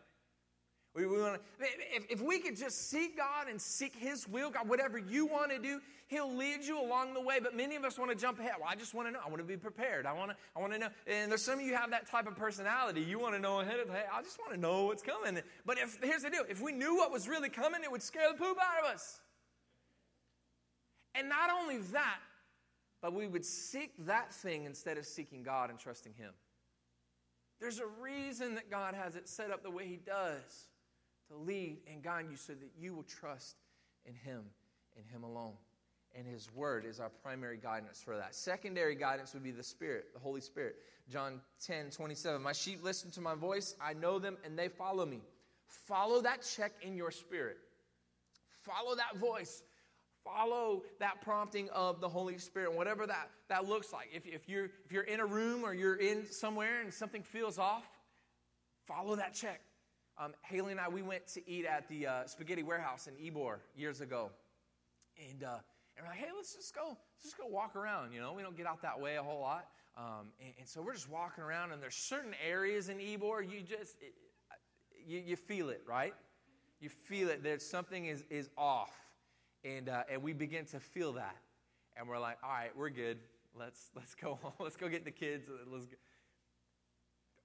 We, 0.95 1.07
we 1.07 1.19
want 1.19 1.41
to, 1.59 1.65
if, 1.95 2.05
if 2.09 2.21
we 2.21 2.37
could 2.39 2.55
just 2.55 2.89
seek 2.89 3.17
God 3.17 3.47
and 3.49 3.59
seek 3.59 3.95
His 3.95 4.27
will, 4.27 4.51
God, 4.51 4.69
whatever 4.69 4.99
you 4.99 5.25
want 5.25 5.51
to 5.51 5.57
do, 5.57 5.81
He'll 6.07 6.31
lead 6.35 6.63
you 6.63 6.79
along 6.79 7.15
the 7.15 7.21
way. 7.21 7.39
But 7.41 7.55
many 7.55 7.75
of 7.75 7.83
us 7.83 7.97
want 7.97 8.11
to 8.11 8.17
jump 8.17 8.39
ahead. 8.39 8.53
Well, 8.59 8.69
I 8.69 8.75
just 8.75 8.93
want 8.93 9.07
to 9.07 9.11
know. 9.11 9.19
I 9.25 9.27
want 9.27 9.39
to 9.39 9.43
be 9.43 9.57
prepared. 9.57 10.05
I 10.05 10.13
want 10.13 10.29
to, 10.29 10.37
I 10.55 10.59
want 10.59 10.73
to 10.73 10.77
know. 10.77 10.89
And 11.07 11.31
there's 11.31 11.41
some 11.41 11.59
of 11.59 11.65
you 11.65 11.75
have 11.75 11.89
that 11.89 12.07
type 12.07 12.27
of 12.27 12.35
personality. 12.35 13.01
You 13.01 13.17
want 13.17 13.33
to 13.33 13.39
know 13.39 13.61
ahead 13.61 13.79
of 13.79 13.87
time. 13.87 14.03
I 14.13 14.21
just 14.21 14.37
want 14.37 14.53
to 14.53 14.59
know 14.59 14.85
what's 14.85 15.01
coming. 15.01 15.41
But 15.65 15.79
if 15.79 15.97
here's 16.03 16.21
the 16.21 16.29
deal: 16.29 16.43
if 16.47 16.61
we 16.61 16.71
knew 16.71 16.95
what 16.95 17.11
was 17.11 17.27
really 17.27 17.49
coming, 17.49 17.81
it 17.83 17.91
would 17.91 18.03
scare 18.03 18.31
the 18.31 18.37
poop 18.37 18.57
out 18.61 18.85
of 18.85 18.93
us. 18.93 19.19
And 21.15 21.27
not 21.27 21.49
only 21.49 21.77
that, 21.77 22.19
but 23.01 23.13
we 23.13 23.27
would 23.27 23.45
seek 23.45 23.93
that 24.05 24.31
thing 24.31 24.65
instead 24.65 24.99
of 24.99 25.05
seeking 25.07 25.41
God 25.41 25.71
and 25.71 25.79
trusting 25.79 26.13
Him. 26.13 26.33
There's 27.59 27.79
a 27.79 27.87
reason 27.99 28.53
that 28.55 28.69
God 28.69 28.93
has 28.93 29.15
it 29.15 29.27
set 29.27 29.49
up 29.49 29.63
the 29.63 29.71
way 29.71 29.87
He 29.87 29.97
does 29.97 30.67
to 31.33 31.43
lead 31.43 31.77
and 31.91 32.03
guide 32.03 32.25
you 32.29 32.37
so 32.37 32.53
that 32.53 32.71
you 32.77 32.93
will 32.93 33.03
trust 33.03 33.55
in 34.05 34.13
Him 34.13 34.43
and 34.95 35.05
Him 35.05 35.23
alone. 35.23 35.53
And 36.15 36.27
His 36.27 36.47
Word 36.53 36.85
is 36.85 36.99
our 36.99 37.09
primary 37.09 37.57
guidance 37.57 38.01
for 38.03 38.15
that. 38.17 38.35
Secondary 38.35 38.95
guidance 38.95 39.33
would 39.33 39.43
be 39.43 39.51
the 39.51 39.63
Spirit, 39.63 40.13
the 40.13 40.19
Holy 40.19 40.41
Spirit. 40.41 40.75
John 41.09 41.41
10 41.65 41.89
27. 41.89 42.41
My 42.41 42.53
sheep 42.53 42.83
listen 42.83 43.11
to 43.11 43.21
my 43.21 43.35
voice, 43.35 43.75
I 43.81 43.93
know 43.93 44.19
them, 44.19 44.37
and 44.45 44.57
they 44.57 44.69
follow 44.69 45.05
me. 45.05 45.21
Follow 45.67 46.21
that 46.21 46.47
check 46.55 46.71
in 46.81 46.95
your 46.95 47.11
spirit. 47.11 47.57
Follow 48.63 48.95
that 48.95 49.17
voice 49.17 49.63
follow 50.23 50.83
that 50.99 51.21
prompting 51.21 51.69
of 51.71 51.99
the 51.99 52.09
Holy 52.09 52.37
Spirit, 52.37 52.73
whatever 52.73 53.05
that, 53.05 53.29
that 53.49 53.67
looks 53.67 53.91
like. 53.91 54.09
If, 54.13 54.25
if, 54.25 54.47
you're, 54.47 54.65
if 54.85 54.91
you're 54.91 55.03
in 55.03 55.19
a 55.19 55.25
room 55.25 55.63
or 55.63 55.73
you're 55.73 55.95
in 55.95 56.25
somewhere 56.31 56.81
and 56.81 56.93
something 56.93 57.23
feels 57.23 57.59
off, 57.59 57.83
follow 58.87 59.15
that 59.15 59.33
check. 59.33 59.61
Um, 60.17 60.33
Haley 60.43 60.71
and 60.71 60.79
I, 60.79 60.87
we 60.89 61.01
went 61.01 61.25
to 61.33 61.49
eat 61.49 61.65
at 61.65 61.87
the 61.89 62.05
uh, 62.05 62.25
Spaghetti 62.25 62.61
Warehouse 62.61 63.07
in 63.07 63.15
Ybor 63.15 63.57
years 63.75 63.99
ago. 63.99 64.29
And, 65.17 65.43
uh, 65.43 65.57
and 65.97 66.05
we're 66.05 66.09
like, 66.09 66.19
hey, 66.19 66.29
let's 66.35 66.53
just 66.53 66.75
go, 66.75 66.89
let's 66.89 67.23
just 67.23 67.37
go 67.37 67.47
walk 67.47 67.75
around. 67.75 68.13
You 68.13 68.19
know, 68.19 68.33
we 68.33 68.43
don't 68.43 68.55
get 68.55 68.67
out 68.67 68.81
that 68.83 68.99
way 68.99 69.15
a 69.15 69.23
whole 69.23 69.41
lot. 69.41 69.67
Um, 69.97 70.27
and, 70.39 70.53
and, 70.59 70.67
so 70.67 70.81
we're 70.81 70.93
just 70.93 71.09
walking 71.09 71.43
around, 71.43 71.71
and 71.71 71.81
there's 71.81 71.95
certain 71.95 72.33
areas 72.47 72.89
in 72.89 72.97
Ybor 72.97 73.43
you 73.43 73.61
just, 73.61 73.95
it, 74.01 74.13
you, 75.05 75.19
you 75.19 75.35
feel 75.35 75.69
it, 75.69 75.81
right? 75.87 76.13
You 76.79 76.89
feel 76.89 77.29
it. 77.29 77.43
That 77.43 77.61
something 77.61 78.05
is, 78.05 78.23
is 78.29 78.49
off. 78.57 78.91
And, 79.63 79.89
uh, 79.89 80.03
and 80.09 80.21
we 80.21 80.33
begin 80.33 80.65
to 80.65 80.79
feel 80.79 81.13
that. 81.13 81.37
And 81.95 82.07
we're 82.07 82.19
like, 82.19 82.37
all 82.43 82.49
right, 82.49 82.71
we're 82.75 82.89
good. 82.89 83.19
Let's, 83.57 83.91
let's 83.95 84.15
go 84.15 84.35
home. 84.41 84.53
Let's 84.59 84.75
go 84.75 84.89
get 84.89 85.05
the 85.05 85.11
kids. 85.11 85.47
Let's 85.71 85.85
go. 85.85 85.95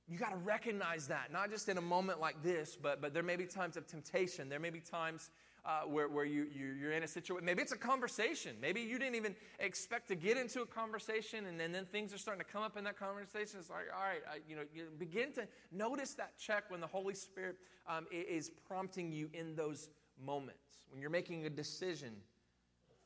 You 0.08 0.18
got 0.18 0.30
to 0.30 0.38
recognize 0.38 1.06
that, 1.08 1.32
not 1.32 1.50
just 1.50 1.68
in 1.68 1.76
a 1.76 1.82
moment 1.82 2.20
like 2.20 2.42
this, 2.42 2.78
but, 2.80 3.02
but 3.02 3.12
there 3.12 3.22
may 3.22 3.36
be 3.36 3.44
times 3.44 3.76
of 3.76 3.86
temptation. 3.86 4.48
There 4.48 4.58
may 4.58 4.70
be 4.70 4.80
times 4.80 5.30
uh, 5.66 5.80
where, 5.82 6.08
where 6.08 6.24
you, 6.24 6.46
you, 6.50 6.74
you're 6.80 6.92
in 6.92 7.02
a 7.02 7.08
situation. 7.08 7.44
Maybe 7.44 7.60
it's 7.60 7.72
a 7.72 7.76
conversation. 7.76 8.56
Maybe 8.60 8.80
you 8.80 8.98
didn't 8.98 9.16
even 9.16 9.36
expect 9.58 10.08
to 10.08 10.14
get 10.14 10.38
into 10.38 10.62
a 10.62 10.66
conversation, 10.66 11.44
and 11.46 11.60
then, 11.60 11.72
then 11.72 11.84
things 11.84 12.14
are 12.14 12.18
starting 12.18 12.42
to 12.42 12.50
come 12.50 12.62
up 12.62 12.78
in 12.78 12.84
that 12.84 12.98
conversation. 12.98 13.58
It's 13.60 13.68
like, 13.68 13.86
all 13.94 14.02
right, 14.02 14.22
I, 14.30 14.38
you 14.48 14.56
know, 14.56 14.62
you 14.74 14.84
begin 14.98 15.32
to 15.32 15.46
notice 15.70 16.14
that 16.14 16.38
check 16.38 16.70
when 16.70 16.80
the 16.80 16.86
Holy 16.86 17.14
Spirit 17.14 17.56
um, 17.86 18.06
is 18.10 18.50
prompting 18.66 19.12
you 19.12 19.28
in 19.34 19.54
those 19.56 19.90
moments 20.24 20.68
when 20.90 21.00
you're 21.00 21.10
making 21.10 21.44
a 21.46 21.50
decision, 21.50 22.12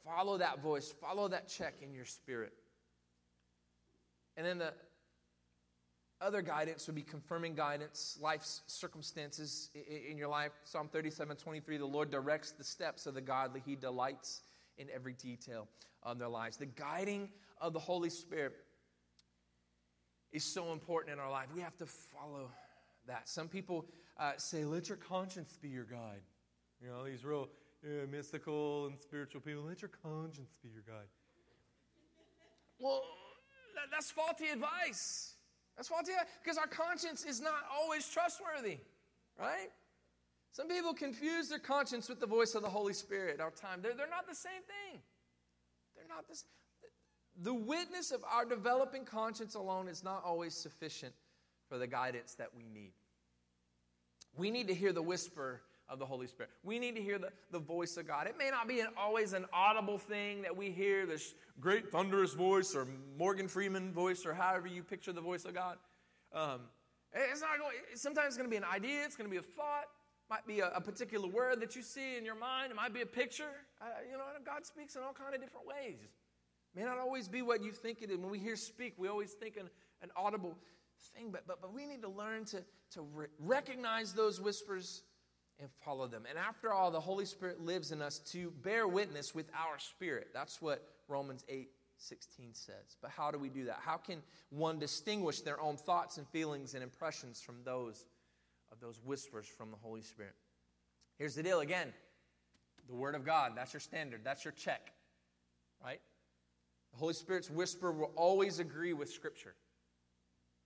follow 0.05 0.39
that 0.39 0.61
voice, 0.61 0.95
follow 1.01 1.29
that 1.29 1.49
check 1.49 1.75
in 1.83 1.93
your 1.93 2.05
spirit. 2.05 2.53
And 4.37 4.47
then 4.47 4.59
the 4.59 4.73
other 6.23 6.43
guidance 6.43 6.87
would 6.87 6.97
be 6.97 7.03
confirming 7.03 7.55
guidance, 7.55 8.19
life's 8.21 8.63
circumstances 8.67 9.71
in 10.09 10.17
your 10.17 10.29
life. 10.29 10.53
Psalm 10.65 10.89
37 10.89 11.37
23, 11.37 11.77
the 11.77 11.85
Lord 11.85 12.11
directs 12.11 12.53
the 12.53 12.65
steps 12.65 13.07
of 13.07 13.15
the 13.15 13.21
godly, 13.21 13.63
He 13.65 13.77
delights 13.77 14.43
in 14.79 14.89
every 14.95 15.15
detail 15.15 15.69
of 16.03 16.19
their 16.19 16.29
lives. 16.29 16.57
The 16.57 16.67
guiding 16.67 17.29
of 17.61 17.73
the 17.73 17.79
Holy 17.79 18.11
Spirit 18.11 18.55
is 20.33 20.45
so 20.45 20.73
important 20.73 21.13
in 21.13 21.19
our 21.19 21.31
life. 21.31 21.49
We 21.55 21.61
have 21.61 21.77
to 21.79 21.87
follow 21.87 22.51
that. 23.07 23.29
Some 23.29 23.49
people 23.49 23.87
uh, 24.19 24.33
say, 24.37 24.65
let 24.65 24.89
your 24.89 24.99
conscience 24.99 25.59
be 25.61 25.69
your 25.69 25.85
guide. 25.85 26.23
You 26.81 26.89
know, 26.89 27.05
these 27.05 27.25
real 27.25 27.49
yeah, 27.85 28.07
mystical 28.11 28.87
and 28.87 28.99
spiritual 28.99 29.41
people. 29.41 29.65
Let 29.65 29.83
your 29.83 29.91
conscience 30.03 30.59
be 30.63 30.71
your 30.71 30.83
guide. 30.87 31.09
Well, 32.79 33.03
that's 33.91 34.11
faulty 34.11 34.49
advice. 34.49 35.32
That's 35.77 35.89
faulty 35.89 36.13
because 36.43 36.59
our 36.59 36.67
conscience 36.67 37.25
is 37.25 37.41
not 37.41 37.65
always 37.73 38.09
trustworthy, 38.09 38.79
right? 39.39 39.71
Some 40.53 40.69
people 40.69 40.93
confuse 40.93 41.49
their 41.49 41.59
conscience 41.59 42.09
with 42.09 42.21
the 42.21 42.27
voice 42.27 42.55
of 42.55 42.63
the 42.63 42.69
Holy 42.69 42.93
Spirit 42.93 43.41
our 43.41 43.51
time. 43.51 43.81
They're, 43.81 43.95
they're 43.95 44.09
not 44.09 44.29
the 44.29 44.35
same 44.35 44.63
thing. 44.63 45.01
They're 45.97 46.05
not 46.09 46.29
this. 46.29 46.45
the 47.43 47.55
witness 47.55 48.11
of 48.11 48.23
our 48.31 48.45
developing 48.45 49.05
conscience 49.05 49.55
alone 49.55 49.89
is 49.89 50.05
not 50.05 50.23
always 50.25 50.55
sufficient 50.55 51.15
for 51.69 51.79
the 51.79 51.87
guidance 51.87 52.35
that 52.35 52.49
we 52.55 52.65
need. 52.69 52.93
We 54.37 54.51
need 54.51 54.69
to 54.69 54.75
hear 54.75 54.93
the 54.93 55.03
whisper 55.03 55.63
of 55.89 55.99
the 55.99 56.07
Holy 56.07 56.27
Spirit. 56.27 56.51
We 56.63 56.79
need 56.79 56.97
to 56.97 57.03
hear 57.03 57.19
the, 57.19 57.31
the 57.51 57.59
voice 57.59 57.97
of 57.97 58.07
God. 58.07 58.27
It 58.27 58.37
may 58.39 58.51
not 58.51 58.67
be 58.67 58.81
an, 58.81 58.89
always 58.97 59.33
an 59.33 59.47
audible 59.53 59.99
thing 59.99 60.43
that 60.43 60.57
we 60.57 60.71
hear, 60.71 61.07
this 61.07 61.35
great 61.61 61.91
thunderous 61.91 62.33
voice 62.33 62.75
or 62.75 62.87
Morgan 63.19 63.49
Freeman 63.49 63.93
voice 63.93 64.25
or 64.25 64.35
however 64.35 64.67
you 64.67 64.83
picture 64.83 65.13
the 65.13 65.21
voice 65.21 65.45
of 65.45 65.55
God. 65.55 65.77
Um, 66.33 66.61
it's 67.13 67.43
not 67.43 67.59
going, 67.59 67.77
sometimes 67.95 68.29
it's 68.29 68.37
going 68.37 68.49
to 68.49 68.51
be 68.51 68.57
an 68.57 68.65
idea, 68.65 69.05
it's 69.05 69.17
going 69.17 69.29
to 69.29 69.31
be 69.31 69.39
a 69.39 69.43
thought, 69.43 69.85
might 70.31 70.47
be 70.47 70.61
a, 70.61 70.71
a, 70.71 70.81
particular 70.81 71.29
word 71.29 71.61
that 71.61 71.77
you 71.77 71.83
see 71.83 72.17
in 72.17 72.25
your 72.25 72.35
mind, 72.35 72.71
it 72.71 72.75
might 72.75 72.95
be 72.95 73.03
a 73.03 73.07
picture. 73.07 73.51
You 74.11 74.17
know, 74.17 74.25
God 74.47 74.65
speaks 74.65 74.97
in 74.97 75.03
all 75.03 75.13
kind 75.13 75.35
of 75.35 75.41
different 75.43 75.67
ways. 75.67 75.99
It 76.01 76.79
may 76.81 76.85
not 76.85 76.99
always 76.99 77.29
be 77.29 77.43
what 77.43 77.63
you 77.63 77.71
think 77.71 78.01
it 78.01 78.11
is. 78.11 78.17
When 78.17 78.31
we 78.31 78.39
hear 78.39 78.57
speak, 78.57 78.95
we 78.97 79.09
always 79.09 79.33
think 79.33 79.59
an, 79.59 79.69
an 80.01 80.09
audible 80.17 80.57
thing, 81.15 81.31
but, 81.31 81.47
but, 81.47 81.61
but 81.61 81.75
we 81.75 81.85
need 81.85 82.01
to 82.01 82.09
learn 82.09 82.47
to, 82.47 82.65
to 82.93 83.03
re- 83.15 83.27
recognize 83.39 84.15
those 84.15 84.41
whispers 84.41 85.03
and 85.63 85.71
follow 85.85 86.09
them. 86.09 86.25
And 86.29 86.37
after 86.37 86.73
all, 86.73 86.91
the 86.91 87.01
Holy 87.01 87.25
Spirit 87.25 87.61
lives 87.61 87.93
in 87.93 88.03
us 88.03 88.19
to 88.33 88.51
bear 88.63 88.89
witness 88.89 89.33
with 89.33 89.49
our 89.55 89.79
spirit. 89.79 90.29
That's 90.35 90.61
what 90.61 90.87
Romans 91.09 91.45
8 91.49 91.71
16 91.99 92.49
says. 92.53 92.97
But 93.01 93.13
how 93.13 93.31
do 93.31 93.39
we 93.39 93.49
do 93.49 93.67
that? 93.67 93.79
How 93.81 93.97
can 93.97 94.23
one 94.51 94.81
distinguish 94.81 95.41
their 95.43 95.61
own 95.61 95.77
thoughts 95.77 96.19
and 96.19 96.27
feelings 96.29 96.75
and 96.75 96.83
impressions 96.83 97.41
from 97.41 97.63
those 97.65 98.07
of 98.73 98.81
those 98.81 99.01
whispers 99.05 99.47
from 99.47 99.71
the 99.71 99.77
Holy 99.77 100.03
Spirit? 100.03 100.35
Here's 101.17 101.37
the 101.37 101.45
deal 101.45 101.61
again 101.61 101.93
the 102.89 102.95
Word 102.97 103.15
of 103.15 103.25
God, 103.25 103.53
that's 103.55 103.73
your 103.73 103.81
standard, 103.81 104.23
that's 104.25 104.45
your 104.45 104.53
check, 104.53 104.93
right? 105.83 106.01
The 106.93 106.99
Holy 106.99 107.15
Spirit's 107.15 107.49
whisper 107.49 107.93
will 107.93 108.11
always 108.17 108.59
agree 108.59 108.93
with 108.93 109.09
Scripture. 109.09 109.55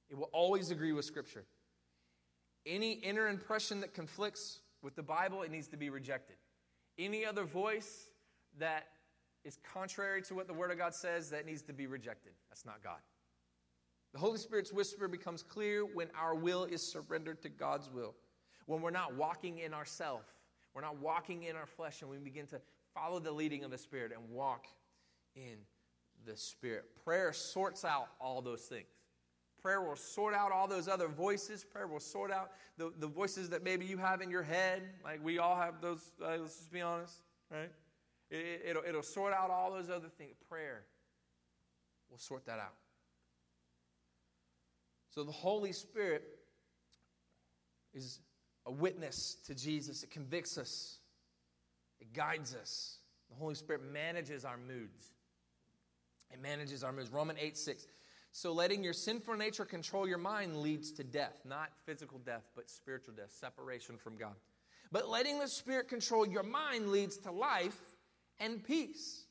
It 0.09 0.16
will 0.16 0.30
always 0.32 0.70
agree 0.70 0.92
with 0.92 1.04
Scripture. 1.04 1.44
Any 2.64 2.92
inner 2.92 3.28
impression 3.28 3.82
that 3.82 3.92
conflicts 3.92 4.61
with 4.87 4.94
the 4.94 5.03
Bible, 5.03 5.42
it 5.42 5.51
needs 5.51 5.66
to 5.66 5.77
be 5.77 5.90
rejected. 5.90 6.37
Any 6.96 7.27
other 7.27 7.42
voice 7.42 8.09
that 8.61 8.87
is 9.44 9.59
contrary 9.72 10.22
to 10.22 10.35
what 10.37 10.46
the 10.46 10.55
Word 10.55 10.70
of 10.70 10.79
God 10.79 10.94
says, 10.94 11.29
that 11.31 11.44
needs 11.44 11.62
to 11.62 11.72
be 11.72 11.88
rejected. 11.88 12.35
That's 12.49 12.64
not 12.64 12.85
God. 12.85 13.01
The 14.12 14.20
Holy 14.20 14.38
Spirit's 14.38 14.72
whisper 14.72 15.09
becomes 15.09 15.42
clear 15.42 15.85
when 15.85 16.07
our 16.16 16.37
will 16.37 16.64
is 16.64 16.81
surrendered 16.81 17.42
to 17.42 17.49
God's 17.49 17.90
will. 17.90 18.14
When 18.66 18.81
we're 18.81 18.90
not 18.90 19.16
walking 19.16 19.59
in 19.59 19.75
ourself, 19.75 20.22
we're 20.72 20.83
not 20.83 21.01
walking 21.01 21.42
in 21.42 21.57
our 21.57 21.66
flesh, 21.66 22.03
and 22.03 22.09
we 22.09 22.18
begin 22.18 22.46
to 22.46 22.61
follow 22.94 23.18
the 23.18 23.33
leading 23.33 23.64
of 23.64 23.72
the 23.72 23.79
Spirit 23.79 24.12
and 24.16 24.31
walk 24.31 24.66
in 25.35 25.57
the 26.25 26.37
Spirit. 26.37 26.85
Prayer 27.05 27.33
sorts 27.33 27.85
out 27.85 28.07
all 28.20 28.40
those 28.40 28.62
things. 28.62 28.87
Prayer 29.66 29.81
will 29.81 29.96
sort 29.96 30.33
out 30.33 30.52
all 30.52 30.68
those 30.68 30.87
other 30.87 31.09
voices. 31.09 31.64
Prayer 31.64 31.88
will 31.88 31.98
sort 31.98 32.31
out 32.31 32.52
the, 32.79 32.92
the 33.00 33.09
voices 33.09 33.48
that 33.50 33.64
maybe 33.64 33.85
you 33.85 33.98
have 33.98 34.20
in 34.20 34.31
your 34.31 34.44
head. 34.44 34.81
Like 35.02 35.18
we 35.24 35.38
all 35.38 35.57
have 35.57 35.81
those, 35.81 36.12
uh, 36.24 36.37
let's 36.40 36.57
just 36.57 36.70
be 36.70 36.83
honest, 36.83 37.14
right? 37.50 37.72
It, 38.31 38.76
will 38.76 38.85
it'll 38.88 39.02
sort 39.02 39.33
out 39.33 39.50
all 39.50 39.72
those 39.72 39.90
other 39.90 40.07
things. 40.18 40.37
Prayer 40.48 40.85
will 42.09 42.18
sort 42.18 42.46
that 42.46 42.61
out. 42.61 42.74
So 45.11 45.24
the 45.24 45.33
Holy 45.33 45.72
Spirit 45.72 46.22
is 47.92 48.20
a 48.66 48.70
witness 48.70 49.38
to 49.48 49.55
Jesus. 49.57 50.05
It 50.05 50.12
convicts 50.12 50.59
us, 50.59 51.00
it 52.00 52.12
guides 52.12 52.55
us. 52.55 52.98
The 53.31 53.35
Holy 53.35 53.57
Spirit 53.57 53.83
manages 53.92 54.44
our 54.44 54.59
moods. 54.59 55.16
It 56.33 56.40
manages 56.40 56.85
our 56.85 56.92
moods. 56.92 57.11
Romans 57.11 57.40
8 57.42 57.59
6. 57.59 57.88
So 58.37 58.53
letting 58.53 58.85
your 58.85 58.92
sinful 58.92 59.35
nature 59.38 59.64
control 59.64 60.07
your 60.07 60.18
mind 60.18 60.59
leads 60.59 60.92
to 60.92 61.03
death, 61.03 61.40
not 61.46 61.70
physical 61.87 62.18
death, 62.18 62.42
but 62.55 62.68
spiritual 62.68 63.14
death, 63.14 63.31
separation 63.31 63.96
from 63.96 64.18
God. 64.18 64.35
But 64.92 65.09
letting 65.09 65.38
the 65.38 65.49
Spirit 65.49 65.88
control 65.88 66.29
your 66.29 66.42
mind 66.42 66.90
leads 66.92 67.16
to 67.20 67.33
life 67.33 67.81
and 68.38 68.62
peace. 68.62 69.25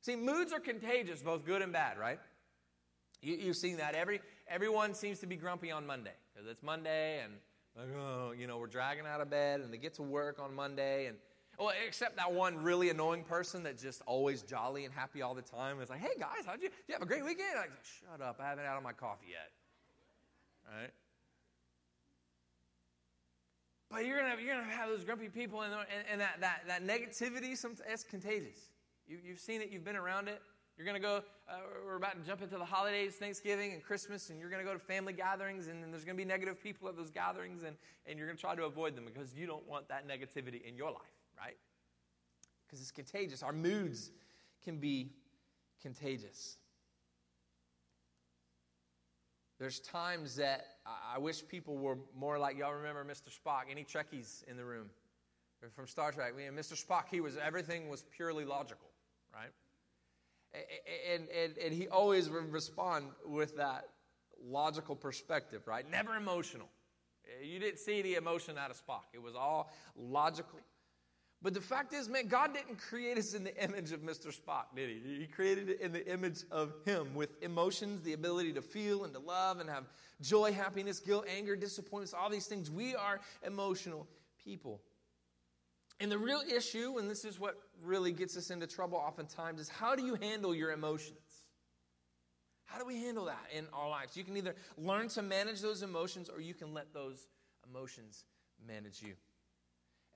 See, 0.00 0.16
moods 0.16 0.54
are 0.54 0.58
contagious, 0.58 1.20
both 1.20 1.44
good 1.44 1.60
and 1.60 1.70
bad, 1.70 1.98
right? 1.98 2.18
You, 3.20 3.48
have 3.48 3.56
seen 3.56 3.76
that. 3.76 3.94
Every, 3.94 4.22
everyone 4.48 4.94
seems 4.94 5.18
to 5.18 5.26
be 5.26 5.36
grumpy 5.36 5.70
on 5.70 5.86
Monday 5.86 6.14
because 6.32 6.48
it's 6.48 6.62
Monday 6.62 7.20
and, 7.22 7.34
like, 7.76 7.94
oh, 7.94 8.32
you 8.32 8.46
know, 8.46 8.56
we're 8.56 8.68
dragging 8.68 9.04
out 9.04 9.20
of 9.20 9.28
bed 9.28 9.60
and 9.60 9.70
they 9.70 9.76
get 9.76 9.92
to 9.96 10.02
work 10.02 10.38
on 10.40 10.54
Monday. 10.54 11.08
And, 11.08 11.18
well, 11.58 11.72
except 11.86 12.16
that 12.16 12.32
one 12.32 12.62
really 12.62 12.90
annoying 12.90 13.24
person 13.24 13.62
that's 13.62 13.82
just 13.82 14.02
always 14.06 14.42
jolly 14.42 14.84
and 14.84 14.94
happy 14.94 15.22
all 15.22 15.34
the 15.34 15.42
time. 15.42 15.80
It's 15.80 15.90
like, 15.90 16.00
hey, 16.00 16.14
guys, 16.18 16.44
how'd 16.46 16.62
you, 16.62 16.68
you 16.88 16.94
have 16.94 17.02
a 17.02 17.06
great 17.06 17.24
weekend? 17.24 17.56
Like, 17.56 17.70
shut 17.82 18.20
up. 18.20 18.38
I 18.40 18.48
haven't 18.48 18.64
had 18.64 18.80
my 18.82 18.92
coffee 18.92 19.26
yet. 19.30 19.50
Right? 20.68 20.90
But 23.90 24.04
you're 24.04 24.18
gonna 24.18 24.34
you're 24.42 24.54
gonna 24.54 24.72
have 24.72 24.88
those 24.88 25.04
grumpy 25.04 25.28
people, 25.28 25.62
and, 25.62 25.72
and, 25.72 26.04
and 26.10 26.20
that, 26.20 26.40
that, 26.40 26.62
that 26.66 26.84
negativity, 26.84 27.56
some, 27.56 27.76
it's 27.88 28.02
contagious. 28.02 28.70
You, 29.06 29.18
you've 29.24 29.38
seen 29.38 29.60
it, 29.60 29.70
you've 29.70 29.84
been 29.84 29.96
around 29.96 30.28
it. 30.28 30.42
You're 30.78 30.92
to 30.92 31.00
go, 31.00 31.22
uh, 31.48 31.54
we're 31.86 31.96
about 31.96 32.20
to 32.20 32.28
jump 32.28 32.42
into 32.42 32.58
the 32.58 32.64
holidays, 32.64 33.14
Thanksgiving 33.14 33.72
and 33.72 33.82
Christmas, 33.82 34.28
and 34.28 34.38
you're 34.38 34.50
going 34.50 34.62
to 34.62 34.66
go 34.66 34.74
to 34.74 34.78
family 34.78 35.14
gatherings, 35.14 35.68
and, 35.68 35.82
and 35.82 35.90
there's 35.90 36.04
going 36.04 36.16
to 36.16 36.22
be 36.22 36.28
negative 36.28 36.62
people 36.62 36.86
at 36.86 36.98
those 36.98 37.10
gatherings, 37.10 37.62
and, 37.62 37.76
and 38.04 38.18
you're 38.18 38.26
going 38.26 38.36
to 38.36 38.40
try 38.40 38.54
to 38.54 38.64
avoid 38.64 38.94
them 38.94 39.06
because 39.06 39.32
you 39.34 39.46
don't 39.46 39.66
want 39.66 39.88
that 39.88 40.06
negativity 40.06 40.62
in 40.68 40.76
your 40.76 40.90
life, 40.90 41.16
right? 41.38 41.56
Because 42.66 42.80
it's 42.80 42.90
contagious. 42.90 43.42
Our 43.42 43.52
moods 43.52 44.10
can 44.64 44.78
be 44.78 45.12
contagious. 45.80 46.56
There's 49.58 49.80
times 49.80 50.36
that 50.36 50.66
I 50.86 51.18
wish 51.18 51.46
people 51.46 51.76
were 51.78 51.96
more 52.14 52.38
like 52.38 52.58
y'all 52.58 52.74
remember 52.74 53.04
Mr. 53.04 53.28
Spock. 53.28 53.62
Any 53.70 53.84
Trekkies 53.84 54.44
in 54.44 54.56
the 54.56 54.64
room? 54.64 54.90
From 55.74 55.86
Star 55.86 56.12
Trek. 56.12 56.34
Mr. 56.36 56.74
Spock, 56.74 57.04
he 57.10 57.20
was 57.20 57.36
everything 57.38 57.88
was 57.88 58.04
purely 58.14 58.44
logical, 58.44 58.88
right? 59.32 59.50
And, 61.12 61.28
and, 61.28 61.56
and 61.58 61.72
he 61.72 61.88
always 61.88 62.28
would 62.28 62.52
respond 62.52 63.06
with 63.24 63.56
that 63.56 63.88
logical 64.44 64.94
perspective, 64.94 65.62
right? 65.66 65.90
Never 65.90 66.16
emotional. 66.16 66.68
You 67.42 67.58
didn't 67.58 67.78
see 67.78 68.02
the 68.02 68.14
emotion 68.14 68.56
out 68.58 68.70
of 68.70 68.76
Spock. 68.76 69.04
It 69.12 69.22
was 69.22 69.34
all 69.34 69.72
logical. 69.96 70.60
But 71.42 71.54
the 71.54 71.60
fact 71.60 71.92
is, 71.92 72.08
man, 72.08 72.28
God 72.28 72.54
didn't 72.54 72.76
create 72.76 73.18
us 73.18 73.34
in 73.34 73.44
the 73.44 73.62
image 73.62 73.92
of 73.92 74.00
Mr. 74.00 74.34
Spock, 74.34 74.74
did 74.74 74.88
he? 74.88 75.18
He 75.20 75.26
created 75.26 75.68
it 75.68 75.80
in 75.80 75.92
the 75.92 76.10
image 76.10 76.44
of 76.50 76.72
Him 76.84 77.14
with 77.14 77.40
emotions, 77.42 78.02
the 78.02 78.14
ability 78.14 78.52
to 78.54 78.62
feel 78.62 79.04
and 79.04 79.12
to 79.12 79.20
love 79.20 79.60
and 79.60 79.68
have 79.68 79.84
joy, 80.22 80.52
happiness, 80.52 80.98
guilt, 80.98 81.26
anger, 81.28 81.54
disappointments, 81.54 82.14
all 82.14 82.30
these 82.30 82.46
things. 82.46 82.70
We 82.70 82.94
are 82.96 83.20
emotional 83.46 84.08
people. 84.42 84.80
And 86.00 86.10
the 86.10 86.18
real 86.18 86.42
issue, 86.54 86.98
and 86.98 87.08
this 87.08 87.24
is 87.24 87.38
what 87.38 87.56
really 87.82 88.12
gets 88.12 88.36
us 88.36 88.50
into 88.50 88.66
trouble 88.66 88.98
oftentimes, 88.98 89.60
is 89.60 89.68
how 89.68 89.94
do 89.94 90.04
you 90.04 90.14
handle 90.14 90.54
your 90.54 90.72
emotions? 90.72 91.44
How 92.64 92.78
do 92.78 92.84
we 92.84 92.96
handle 92.96 93.26
that 93.26 93.46
in 93.54 93.66
our 93.72 93.88
lives? 93.88 94.16
You 94.16 94.24
can 94.24 94.36
either 94.36 94.56
learn 94.76 95.08
to 95.10 95.22
manage 95.22 95.60
those 95.60 95.82
emotions 95.82 96.28
or 96.28 96.40
you 96.40 96.54
can 96.54 96.74
let 96.74 96.92
those 96.92 97.28
emotions 97.68 98.24
manage 98.66 99.02
you. 99.02 99.14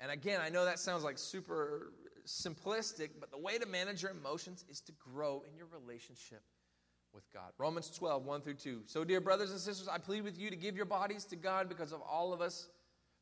And 0.01 0.11
again, 0.11 0.41
I 0.43 0.49
know 0.49 0.65
that 0.65 0.79
sounds 0.79 1.05
like 1.05 1.19
super 1.19 1.93
simplistic, 2.27 3.11
but 3.21 3.31
the 3.31 3.39
way 3.39 3.59
to 3.59 3.67
manage 3.67 4.03
your 4.03 4.11
emotions 4.11 4.65
is 4.69 4.81
to 4.83 4.93
grow 4.93 5.43
in 5.49 5.57
your 5.57 5.67
relationship 5.67 6.43
with 7.13 7.31
God. 7.33 7.53
Romans 7.59 7.91
12, 7.91 8.25
1 8.25 8.41
through 8.41 8.55
2. 8.55 8.83
So, 8.87 9.05
dear 9.05 9.21
brothers 9.21 9.51
and 9.51 9.61
sisters, 9.61 9.89
I 9.89 9.99
plead 9.99 10.23
with 10.23 10.39
you 10.39 10.49
to 10.49 10.57
give 10.57 10.77
your 10.77 10.87
bodies 10.87 11.25
to 11.27 11.37
God 11.37 11.69
because 11.69 11.93
of 11.93 12.01
all 12.03 12.33
of 12.33 12.41
us 12.41 12.69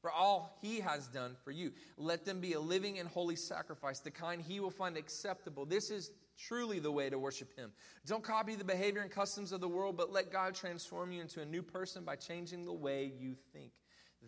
for 0.01 0.13
all 0.13 0.57
he 0.63 0.79
has 0.81 1.09
done 1.09 1.37
for 1.43 1.51
you. 1.51 1.73
Let 1.97 2.25
them 2.25 2.41
be 2.41 2.53
a 2.53 2.61
living 2.61 2.99
and 2.99 3.09
holy 3.09 3.35
sacrifice, 3.35 3.99
the 4.01 4.11
kind 4.11 4.41
he 4.41 4.61
will 4.61 4.71
find 4.71 4.97
acceptable. 4.97 5.65
This 5.65 5.91
is 5.91 6.13
truly 6.39 6.79
the 6.79 6.93
way 6.93 7.11
to 7.11 7.19
worship 7.19 7.57
him. 7.57 7.73
Don't 8.07 8.23
copy 8.23 8.55
the 8.55 8.65
behavior 8.65 9.01
and 9.01 9.11
customs 9.11 9.51
of 9.51 9.61
the 9.61 9.69
world, 9.69 9.97
but 9.97 10.13
let 10.13 10.31
God 10.31 10.55
transform 10.55 11.11
you 11.11 11.21
into 11.21 11.41
a 11.41 11.45
new 11.45 11.63
person 11.63 12.05
by 12.05 12.15
changing 12.15 12.65
the 12.65 12.73
way 12.73 13.13
you 13.19 13.35
think. 13.53 13.73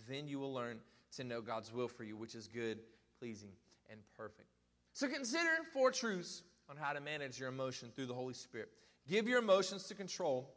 Then 0.08 0.26
you 0.26 0.40
will 0.40 0.52
learn 0.52 0.78
to 1.16 1.25
know 1.25 1.40
God's 1.40 1.73
will 1.73 1.88
for 1.88 2.05
you, 2.05 2.16
which 2.16 2.35
is 2.35 2.46
good, 2.46 2.79
pleasing, 3.18 3.51
and 3.90 4.01
perfect. 4.16 4.49
So 4.92 5.09
consider 5.09 5.51
four 5.73 5.90
truths 5.90 6.42
on 6.68 6.77
how 6.77 6.92
to 6.92 7.01
manage 7.01 7.38
your 7.38 7.49
emotion 7.49 7.90
through 7.94 8.07
the 8.07 8.14
Holy 8.14 8.35
Spirit. 8.35 8.68
Give 9.08 9.29
your 9.29 9.38
emotions 9.38 9.85
to 9.85 9.94
control 9.94 10.54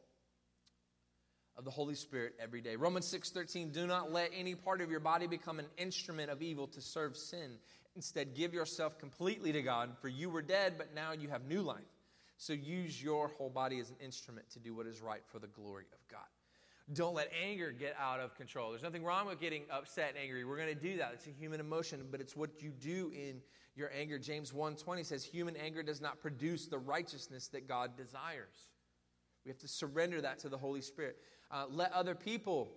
of 1.55 1.65
the 1.65 1.71
Holy 1.71 1.95
Spirit 1.95 2.33
every 2.39 2.61
day. 2.61 2.75
Romans 2.75 3.07
6:13 3.07 3.71
Do 3.71 3.87
not 3.87 4.11
let 4.11 4.31
any 4.33 4.55
part 4.55 4.81
of 4.81 4.89
your 4.89 4.99
body 4.99 5.27
become 5.27 5.59
an 5.59 5.69
instrument 5.77 6.29
of 6.29 6.41
evil 6.41 6.67
to 6.67 6.81
serve 6.81 7.15
sin. 7.15 7.59
Instead, 7.95 8.35
give 8.35 8.53
yourself 8.53 8.97
completely 8.97 9.51
to 9.51 9.61
God, 9.61 9.95
for 10.01 10.07
you 10.07 10.29
were 10.29 10.41
dead, 10.41 10.77
but 10.77 10.93
now 10.95 11.11
you 11.11 11.29
have 11.29 11.45
new 11.45 11.61
life. 11.61 11.83
So 12.37 12.53
use 12.53 13.01
your 13.01 13.27
whole 13.27 13.51
body 13.51 13.79
as 13.79 13.89
an 13.91 13.97
instrument 14.03 14.49
to 14.51 14.59
do 14.59 14.73
what 14.73 14.87
is 14.87 15.01
right 15.01 15.21
for 15.27 15.39
the 15.39 15.47
glory 15.47 15.85
of 15.93 16.07
God. 16.07 16.27
Don't 16.91 17.15
let 17.15 17.31
anger 17.41 17.71
get 17.71 17.95
out 17.97 18.19
of 18.19 18.35
control. 18.35 18.71
There's 18.71 18.83
nothing 18.83 19.03
wrong 19.03 19.27
with 19.27 19.39
getting 19.39 19.63
upset 19.71 20.09
and 20.09 20.17
angry. 20.17 20.43
We're 20.43 20.57
going 20.57 20.75
to 20.75 20.75
do 20.75 20.97
that. 20.97 21.11
It's 21.13 21.27
a 21.27 21.31
human 21.31 21.61
emotion, 21.61 22.05
but 22.11 22.19
it's 22.19 22.35
what 22.35 22.61
you 22.61 22.71
do 22.71 23.09
in 23.15 23.41
your 23.75 23.89
anger. 23.97 24.19
James 24.19 24.51
1:20 24.51 25.05
says 25.05 25.23
human 25.23 25.55
anger 25.55 25.81
does 25.81 26.01
not 26.01 26.19
produce 26.19 26.67
the 26.67 26.77
righteousness 26.77 27.47
that 27.49 27.67
God 27.67 27.95
desires. 27.95 28.67
We 29.45 29.49
have 29.49 29.59
to 29.59 29.67
surrender 29.67 30.21
that 30.21 30.39
to 30.39 30.49
the 30.49 30.57
Holy 30.57 30.81
Spirit. 30.81 31.17
Uh, 31.51 31.65
let 31.69 31.91
other 31.93 32.15
people 32.15 32.69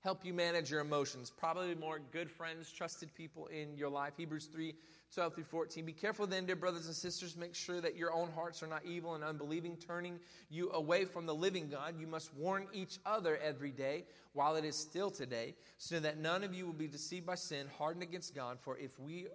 help 0.00 0.24
you 0.24 0.34
manage 0.34 0.70
your 0.70 0.80
emotions. 0.80 1.32
Probably 1.36 1.74
more 1.74 2.00
good 2.12 2.30
friends, 2.30 2.70
trusted 2.70 3.14
people 3.14 3.46
in 3.46 3.76
your 3.76 3.88
life. 3.88 4.14
Hebrews 4.16 4.46
3 4.46 4.74
12 5.14 5.34
through 5.34 5.44
14. 5.44 5.84
Be 5.84 5.92
careful 5.92 6.26
then, 6.26 6.46
dear 6.46 6.56
brothers 6.56 6.86
and 6.86 6.94
sisters. 6.94 7.36
Make 7.36 7.54
sure 7.54 7.80
that 7.80 7.96
your 7.96 8.12
own 8.12 8.30
hearts 8.32 8.62
are 8.62 8.66
not 8.66 8.84
evil 8.84 9.14
and 9.14 9.24
unbelieving, 9.24 9.76
turning 9.76 10.18
you 10.50 10.70
away 10.72 11.04
from 11.04 11.26
the 11.26 11.34
living 11.34 11.68
God. 11.68 11.98
You 11.98 12.06
must 12.06 12.34
warn 12.34 12.66
each 12.72 12.98
other 13.06 13.38
every 13.38 13.70
day 13.70 14.04
while 14.32 14.56
it 14.56 14.64
is 14.64 14.76
still 14.76 15.10
today, 15.10 15.54
so 15.78 15.98
that 16.00 16.18
none 16.18 16.44
of 16.44 16.54
you 16.54 16.66
will 16.66 16.74
be 16.74 16.88
deceived 16.88 17.24
by 17.24 17.36
sin, 17.36 17.66
hardened 17.78 18.02
against 18.02 18.34
God. 18.34 18.58
For 18.60 18.76
if 18.76 18.98
we 19.00 19.28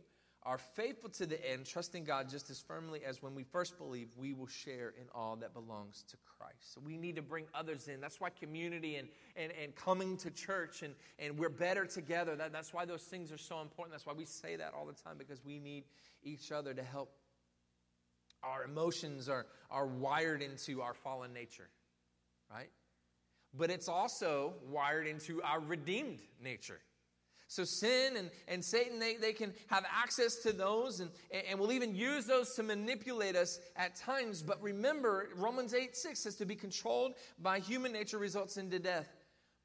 are 0.44 0.58
faithful 0.58 1.10
to 1.10 1.26
the 1.28 1.52
end, 1.52 1.66
trusting 1.66 2.04
God 2.04 2.28
just 2.28 2.50
as 2.50 2.60
firmly 2.60 3.02
as 3.06 3.22
when 3.22 3.36
we 3.36 3.44
first 3.44 3.78
believed, 3.78 4.14
we 4.18 4.34
will 4.34 4.48
share 4.48 4.94
in 5.00 5.06
all 5.14 5.36
that 5.36 5.54
belongs 5.54 6.04
to 6.10 6.18
Christ. 6.26 6.74
So 6.74 6.82
we 6.84 6.98
need 6.98 7.16
to 7.18 7.22
bring 7.22 7.46
others 7.54 7.88
in. 7.88 8.02
That's 8.02 8.20
why 8.20 8.30
community 8.30 8.96
and, 8.96 9.08
and, 9.36 9.52
and 9.62 9.76
coming 9.76 10.18
to 10.18 10.32
church 10.32 10.82
and, 10.82 10.96
and 11.20 11.38
we're 11.38 11.50
better 11.50 11.86
together. 11.86 12.36
That, 12.36 12.52
that's 12.52 12.74
why 12.74 12.86
those 12.86 13.04
things 13.04 13.32
are 13.32 13.38
so 13.38 13.62
important. 13.62 13.94
That's 13.94 14.08
why 14.08 14.14
we 14.14 14.26
say 14.26 14.56
that 14.56 14.74
all 14.76 14.86
the 14.86 14.94
time 14.94 15.18
because 15.20 15.46
we 15.46 15.60
need 15.60 15.84
each 16.24 16.52
other 16.52 16.74
to 16.74 16.84
help. 16.84 17.12
Our 18.44 18.64
emotions 18.64 19.30
are, 19.30 19.46
are 19.70 19.86
wired 19.86 20.42
into 20.42 20.82
our 20.82 20.96
fallen 20.96 21.34
nature, 21.34 21.70
right? 22.52 22.70
But 23.54 23.70
it's 23.70 23.88
also 23.88 24.56
wired 24.68 25.06
into 25.06 25.44
our 25.44 25.60
redeemed 25.60 26.20
nature. 26.42 26.80
So 27.52 27.66
sin 27.66 28.16
and, 28.16 28.32
and 28.48 28.64
Satan, 28.64 28.98
they, 28.98 29.18
they 29.18 29.34
can 29.34 29.54
have 29.68 29.84
access 29.92 30.38
to 30.38 30.54
those 30.54 31.02
and, 31.02 31.12
and 31.50 31.60
will 31.60 31.74
even 31.74 31.94
use 31.94 32.26
those 32.26 32.56
to 32.56 32.64
manipulate 32.64 33.36
us 33.36 33.60
at 33.76 33.94
times. 33.94 34.42
But 34.42 34.64
remember, 34.64 35.28
Romans 35.36 35.74
8 35.74 35.94
6 35.94 36.18
says 36.18 36.36
to 36.38 36.46
be 36.46 36.56
controlled 36.56 37.16
by 37.40 37.60
human 37.60 37.92
nature 37.92 38.20
results 38.20 38.56
into 38.56 38.80
death, 38.80 39.10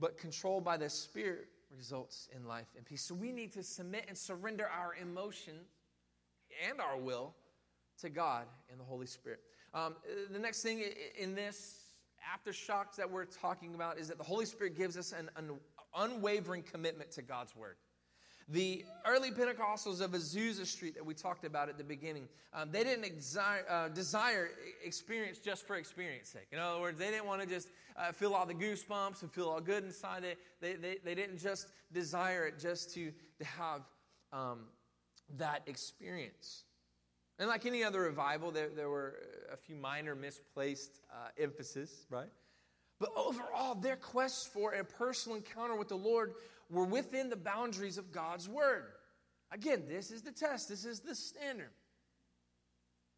but 0.01 0.19
controlled 0.19 0.65
by 0.65 0.77
the 0.77 0.91
Spirit 0.91 1.47
results 1.77 2.29
in 2.35 2.45
life 2.45 2.67
and 2.77 2.85
peace. 2.85 3.03
So 3.03 3.15
we 3.15 3.31
need 3.31 3.53
to 3.53 3.63
submit 3.63 4.07
and 4.09 4.19
surrender 4.19 4.67
our 4.67 4.97
emotions 5.01 5.69
and 6.69 6.81
our 6.81 6.99
will 6.99 7.37
to 8.01 8.11
God 8.11 8.47
and 8.69 8.81
the 8.81 8.85
Holy 8.85 9.07
Spirit. 9.07 9.39
Um, 9.75 9.95
the 10.33 10.41
next 10.41 10.61
thing 10.65 10.83
in 11.17 11.37
this 11.37 11.83
aftershocks 12.35 12.97
that 12.97 13.09
we're 13.09 13.27
talking 13.27 13.77
about 13.77 13.97
is 13.97 14.09
that 14.09 14.19
the 14.19 14.25
Holy 14.25 14.45
Spirit 14.45 14.77
gives 14.77 14.97
us 14.97 15.13
an, 15.13 15.31
an 15.37 15.53
unwavering 15.97 16.63
commitment 16.63 17.11
to 17.13 17.23
God's 17.23 17.55
word. 17.57 17.77
The 18.49 18.85
early 19.05 19.33
Pentecostals 19.33 20.01
of 20.01 20.13
Azusa 20.13 20.67
Street 20.67 20.95
that 20.95 21.05
we 21.05 21.15
talked 21.15 21.45
about 21.45 21.69
at 21.69 21.79
the 21.79 21.85
beginning, 21.85 22.29
um, 22.55 22.71
they 22.71 22.85
didn't 22.85 23.05
exi- 23.05 23.65
uh, 23.69 23.89
desire 23.89 24.51
experience 24.85 25.39
just 25.39 25.67
for 25.67 25.75
experience 25.75 26.29
sake. 26.29 26.47
In 26.53 26.61
other 26.61 26.81
words, 26.81 26.97
they 26.97 27.11
didn't 27.11 27.27
want 27.27 27.43
to 27.43 27.49
just 27.49 27.69
uh, 27.97 28.13
feel 28.13 28.35
all 28.35 28.47
the 28.47 28.55
goosebumps 28.55 29.23
and 29.23 29.33
feel 29.33 29.49
all 29.49 29.61
good 29.61 29.83
inside. 29.83 30.23
They, 30.23 30.37
they, 30.61 30.77
they, 30.77 30.99
they 31.05 31.15
didn't 31.17 31.39
just 31.39 31.67
desire 31.93 32.47
it 32.47 32.61
just 32.61 32.95
to, 32.95 33.11
to 33.39 33.45
have 33.45 33.83
um, 34.33 34.67
that 35.39 35.63
experience. 35.67 36.63
And 37.41 37.49
like 37.49 37.67
any 37.67 37.83
other 37.83 38.03
revival, 38.03 38.53
there, 38.53 38.69
there 38.69 38.89
were 38.89 39.17
a 39.53 39.57
few 39.57 39.75
minor 39.75 40.15
misplaced 40.15 41.01
uh, 41.13 41.29
emphasis, 41.37 42.07
right? 42.11 42.31
But 42.99 43.11
overall, 43.17 43.75
their 43.75 43.97
quest 43.97 44.53
for 44.53 44.73
a 44.73 44.85
personal 44.85 45.37
encounter 45.37 45.77
with 45.77 45.89
the 45.89 45.97
Lord 45.97 46.35
were 46.71 46.85
within 46.85 47.29
the 47.29 47.37
boundaries 47.37 47.99
of 47.99 48.11
God's 48.11 48.49
Word. 48.49 48.87
Again, 49.53 49.85
this 49.89 50.11
is 50.11 50.23
the 50.23 50.33
test, 50.33 50.69
this 50.69 50.85
is 50.85 51.01
the 51.01 51.15
standard. 51.15 51.71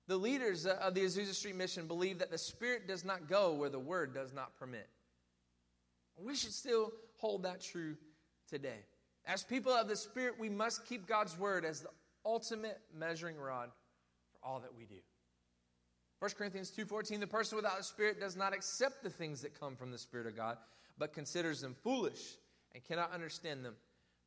The 0.09 0.17
leaders 0.17 0.67
uh, 0.67 0.79
of 0.81 0.95
the 0.95 1.03
Azusa 1.03 1.35
Street 1.35 1.57
Mission 1.57 1.87
believe 1.87 2.19
that 2.19 2.31
the 2.31 2.39
Spirit 2.39 2.89
does 2.89 3.05
not 3.05 3.29
go 3.29 3.53
where 3.53 3.71
the 3.71 3.79
Word 3.79 4.15
does 4.15 4.33
not 4.33 4.59
permit. 4.59 4.89
We 6.19 6.35
should 6.35 6.53
still 6.53 6.93
hold 7.17 7.45
that 7.45 7.61
true 7.61 7.97
today. 8.49 8.81
As 9.27 9.45
people 9.45 9.73
of 9.73 9.89
the 9.89 9.97
Spirit, 9.97 10.35
we 10.39 10.49
must 10.49 10.87
keep 10.87 11.07
God's 11.07 11.39
Word 11.39 11.65
as 11.65 11.83
the 11.83 11.91
ultimate 12.25 12.81
measuring 12.97 13.37
rod 13.37 13.71
for 14.33 14.49
all 14.49 14.61
that 14.61 14.75
we 14.77 14.85
do. 14.85 14.97
1 16.19 16.31
Corinthians 16.37 16.71
2:14 16.71 17.21
The 17.21 17.27
person 17.27 17.57
without 17.57 17.79
the 17.79 17.85
spirit 17.85 18.19
does 18.19 18.37
not 18.37 18.53
accept 18.53 19.03
the 19.03 19.11
things 19.11 19.43
that 19.43 19.59
come 19.59 19.77
from 19.77 19.91
the 19.91 19.99
spirit 19.99 20.27
of 20.27 20.37
God, 20.37 20.59
but 20.99 21.13
considers 21.13 21.61
them 21.61 21.75
foolish 21.75 22.37
and 22.75 22.85
cannot 22.85 23.13
understand 23.13 23.65
them 23.65 23.77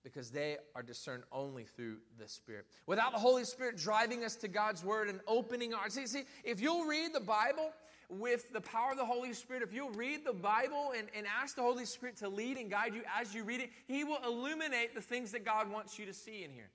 because 0.03 0.31
they 0.31 0.57
are 0.75 0.81
discerned 0.81 1.23
only 1.31 1.63
through 1.63 1.97
the 2.17 2.27
Spirit. 2.27 2.65
Without 2.87 3.11
the 3.11 3.19
Holy 3.19 3.43
Spirit 3.43 3.77
driving 3.77 4.23
us 4.23 4.35
to 4.37 4.47
God's 4.47 4.83
Word 4.83 5.09
and 5.09 5.19
opening 5.27 5.73
our 5.73 5.89
see, 5.89 6.07
see, 6.07 6.23
if 6.43 6.59
you'll 6.59 6.85
read 6.85 7.13
the 7.13 7.19
Bible 7.19 7.71
with 8.09 8.51
the 8.51 8.61
power 8.61 8.91
of 8.91 8.97
the 8.97 9.05
Holy 9.05 9.33
Spirit, 9.33 9.63
if 9.63 9.73
you'll 9.73 9.91
read 9.91 10.25
the 10.25 10.33
Bible 10.33 10.93
and, 10.97 11.07
and 11.15 11.25
ask 11.41 11.55
the 11.55 11.61
Holy 11.61 11.85
Spirit 11.85 12.17
to 12.17 12.29
lead 12.29 12.57
and 12.57 12.69
guide 12.69 12.93
you 12.93 13.03
as 13.19 13.33
you 13.33 13.43
read 13.43 13.61
it, 13.61 13.69
He 13.87 14.03
will 14.03 14.19
illuminate 14.25 14.95
the 14.95 15.01
things 15.01 15.31
that 15.31 15.45
God 15.45 15.69
wants 15.69 15.99
you 15.99 16.05
to 16.05 16.13
see 16.13 16.43
in 16.43 16.51
here. 16.51 16.69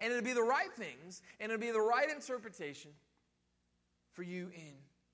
And 0.00 0.12
it'll 0.12 0.24
be 0.24 0.32
the 0.32 0.42
right 0.42 0.72
things, 0.72 1.22
and 1.40 1.50
it'll 1.50 1.60
be 1.60 1.70
the 1.70 1.80
right 1.80 2.10
interpretation 2.10 2.90
for 4.18 4.24
you 4.24 4.50
in 4.52 4.72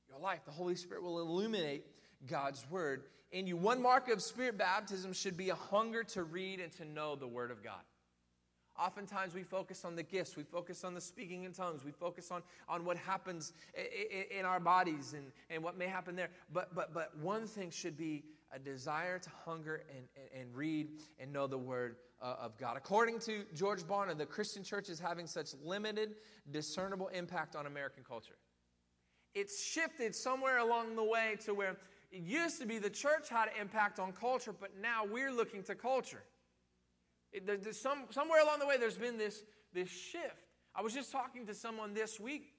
your 0.09 0.19
life. 0.19 0.41
The 0.47 0.51
Holy 0.51 0.75
Spirit 0.75 1.03
will 1.03 1.21
illuminate 1.21 1.85
God's 2.27 2.65
Word 2.71 3.03
in 3.33 3.47
you. 3.47 3.55
One 3.55 3.83
mark 3.83 4.09
of 4.09 4.23
Spirit 4.23 4.57
baptism 4.57 5.13
should 5.13 5.37
be 5.37 5.51
a 5.51 5.55
hunger 5.55 6.03
to 6.05 6.25
read 6.25 6.59
and 6.59 6.73
to 6.77 6.87
know 6.87 7.15
the 7.15 7.27
Word 7.29 7.51
of 7.51 7.63
God. 7.63 7.83
Oftentimes 8.79 9.35
we 9.35 9.43
focus 9.43 9.85
on 9.85 9.95
the 9.95 10.03
gifts, 10.03 10.39
we 10.39 10.43
focus 10.43 10.85
on 10.85 10.95
the 10.95 11.03
speaking 11.03 11.45
in 11.45 11.53
tongues, 11.53 11.85
we 11.85 11.91
focus 11.91 12.31
on, 12.31 12.43
on 12.67 12.87
what 12.87 12.97
happens 12.97 13.53
in, 13.75 14.39
in 14.39 14.47
our 14.47 14.59
bodies 14.59 15.13
and, 15.13 15.27
and 15.51 15.63
what 15.63 15.77
may 15.77 15.87
happen 15.87 16.17
there. 16.17 16.31
But, 16.51 16.75
but, 16.75 16.95
but 16.95 17.15
one 17.19 17.47
thing 17.47 17.71
should 17.71 17.99
be 17.99 18.25
a 18.55 18.59
desire 18.59 19.19
to 19.19 19.31
hunger 19.45 19.83
and, 19.95 20.07
and, 20.17 20.41
and 20.41 20.57
read 20.57 20.89
and 21.21 21.31
know 21.31 21.47
the 21.47 21.59
Word 21.59 21.97
uh, 22.23 22.37
of 22.41 22.57
God. 22.57 22.79
According 22.79 23.19
to 23.21 23.45
George 23.55 23.83
Barna, 23.83 24.17
the 24.17 24.25
Christian 24.25 24.65
church 24.65 24.89
is 24.89 24.99
having 24.99 25.27
such 25.27 25.51
limited, 25.63 26.15
discernible 26.51 27.09
impact 27.09 27.55
on 27.55 27.67
American 27.67 28.03
culture 28.03 28.37
it's 29.35 29.63
shifted 29.63 30.15
somewhere 30.15 30.59
along 30.59 30.97
the 30.97 31.05
way 31.05 31.37
to 31.45 31.55
where 31.55 31.77
it 32.13 32.23
used 32.23 32.61
to 32.61 32.67
be 32.67 32.79
the 32.79 32.91
church 32.91 33.29
had 33.29 33.49
an 33.49 33.55
impact 33.61 33.99
on 33.99 34.13
culture, 34.13 34.53
but 34.53 34.71
now 34.81 35.05
we're 35.05 35.33
looking 35.33 35.63
to 35.65 35.75
culture. 35.75 36.23
It, 37.33 37.47
there's 37.47 37.81
some, 37.81 38.05
somewhere 38.11 38.41
along 38.43 38.61
the 38.61 38.67
way, 38.67 38.77
there's 38.79 38.97
been 38.97 39.19
this, 39.19 39.43
this 39.73 39.89
shift. 39.89 40.47
I 40.77 40.83
was 40.83 40.95
just 40.95 41.11
talking 41.11 41.47
to 41.47 41.55
someone 41.55 41.93
this 41.93 42.21
week 42.21 42.54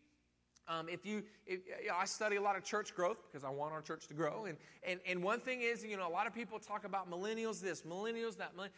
um, 0.68 0.90
if 0.90 1.06
you, 1.06 1.24
if, 1.46 1.60
you 1.84 1.90
know, 1.90 1.96
I 2.00 2.06
study 2.06 2.38
a 2.38 2.42
lot 2.42 2.56
of 2.56 2.64
church 2.64 2.96
growth 2.96 3.18
because 3.32 3.44
I 3.44 3.50
want 3.50 3.74
our 3.74 3.82
church 3.82 4.08
to 4.08 4.14
grow. 4.14 4.46
And, 4.46 4.58
and, 4.84 5.00
and 5.08 5.22
one 5.22 5.40
thing 5.40 5.62
is, 5.62 5.84
you 5.84 5.96
know, 5.96 6.08
a 6.08 6.10
lot 6.10 6.26
of 6.26 6.34
people 6.34 6.58
talk 6.60 6.86
about 6.86 7.10
millennials 7.10 7.62
this, 7.62 7.84
millennials 7.84 8.38
that. 8.38 8.52
And, 8.58 8.70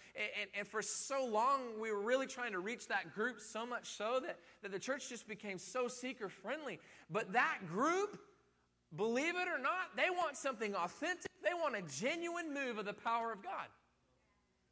and, 0.42 0.50
and 0.58 0.68
for 0.68 0.82
so 0.82 1.26
long, 1.26 1.62
we 1.80 1.92
were 1.92 2.02
really 2.02 2.28
trying 2.28 2.52
to 2.52 2.60
reach 2.60 2.88
that 2.88 3.14
group 3.14 3.40
so 3.40 3.66
much 3.66 3.88
so 3.96 4.20
that, 4.26 4.38
that 4.62 4.72
the 4.72 4.80
church 4.80 5.08
just 5.10 5.28
became 5.28 5.58
so 5.58 5.88
seeker 5.88 6.28
friendly. 6.28 6.80
But 7.10 7.34
that 7.34 7.60
group, 7.70 8.20
believe 8.96 9.36
it 9.36 9.48
or 9.48 9.60
not, 9.60 9.96
they 9.96 10.10
want 10.10 10.36
something 10.36 10.76
authentic. 10.76 11.32
They 11.44 11.54
want 11.54 11.76
a 11.76 11.82
genuine 12.00 12.54
move 12.54 12.78
of 12.78 12.86
the 12.86 12.94
power 12.94 13.32
of 13.32 13.42
God. 13.42 13.68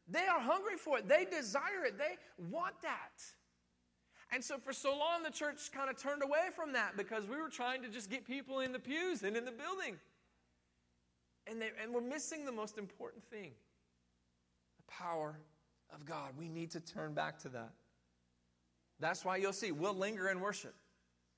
They 0.08 0.28
are 0.28 0.40
hungry 0.40 0.76
for 0.78 1.00
it. 1.00 1.08
They 1.08 1.26
desire 1.26 1.86
it. 1.86 1.98
They 1.98 2.18
want 2.52 2.76
that. 2.82 3.24
And 4.36 4.44
so 4.44 4.58
for 4.58 4.74
so 4.74 4.90
long, 4.90 5.24
the 5.24 5.32
church 5.32 5.72
kind 5.72 5.90
of 5.90 5.96
turned 5.96 6.22
away 6.22 6.50
from 6.54 6.74
that 6.74 6.98
because 6.98 7.26
we 7.26 7.38
were 7.38 7.48
trying 7.48 7.82
to 7.84 7.88
just 7.88 8.10
get 8.10 8.28
people 8.28 8.60
in 8.60 8.74
the 8.74 8.80
pews 8.80 9.24
and 9.24 9.38
in 9.38 9.46
the 9.46 9.52
building. 9.52 9.96
And, 11.48 11.62
they, 11.62 11.70
and 11.82 11.94
we're 11.94 12.02
missing 12.02 12.44
the 12.44 12.52
most 12.52 12.78
important 12.78 13.24
thing 13.24 13.54
the 14.76 14.92
power 14.92 15.40
of 15.94 16.06
God. 16.06 16.32
We 16.38 16.50
need 16.50 16.70
to 16.72 16.82
turn 16.82 17.14
back 17.14 17.40
to 17.44 17.50
that. 17.50 17.70
That's 19.00 19.24
why 19.24 19.38
you'll 19.38 19.54
see 19.54 19.72
we'll 19.72 19.94
linger 19.94 20.28
in 20.28 20.42
worship. 20.42 20.76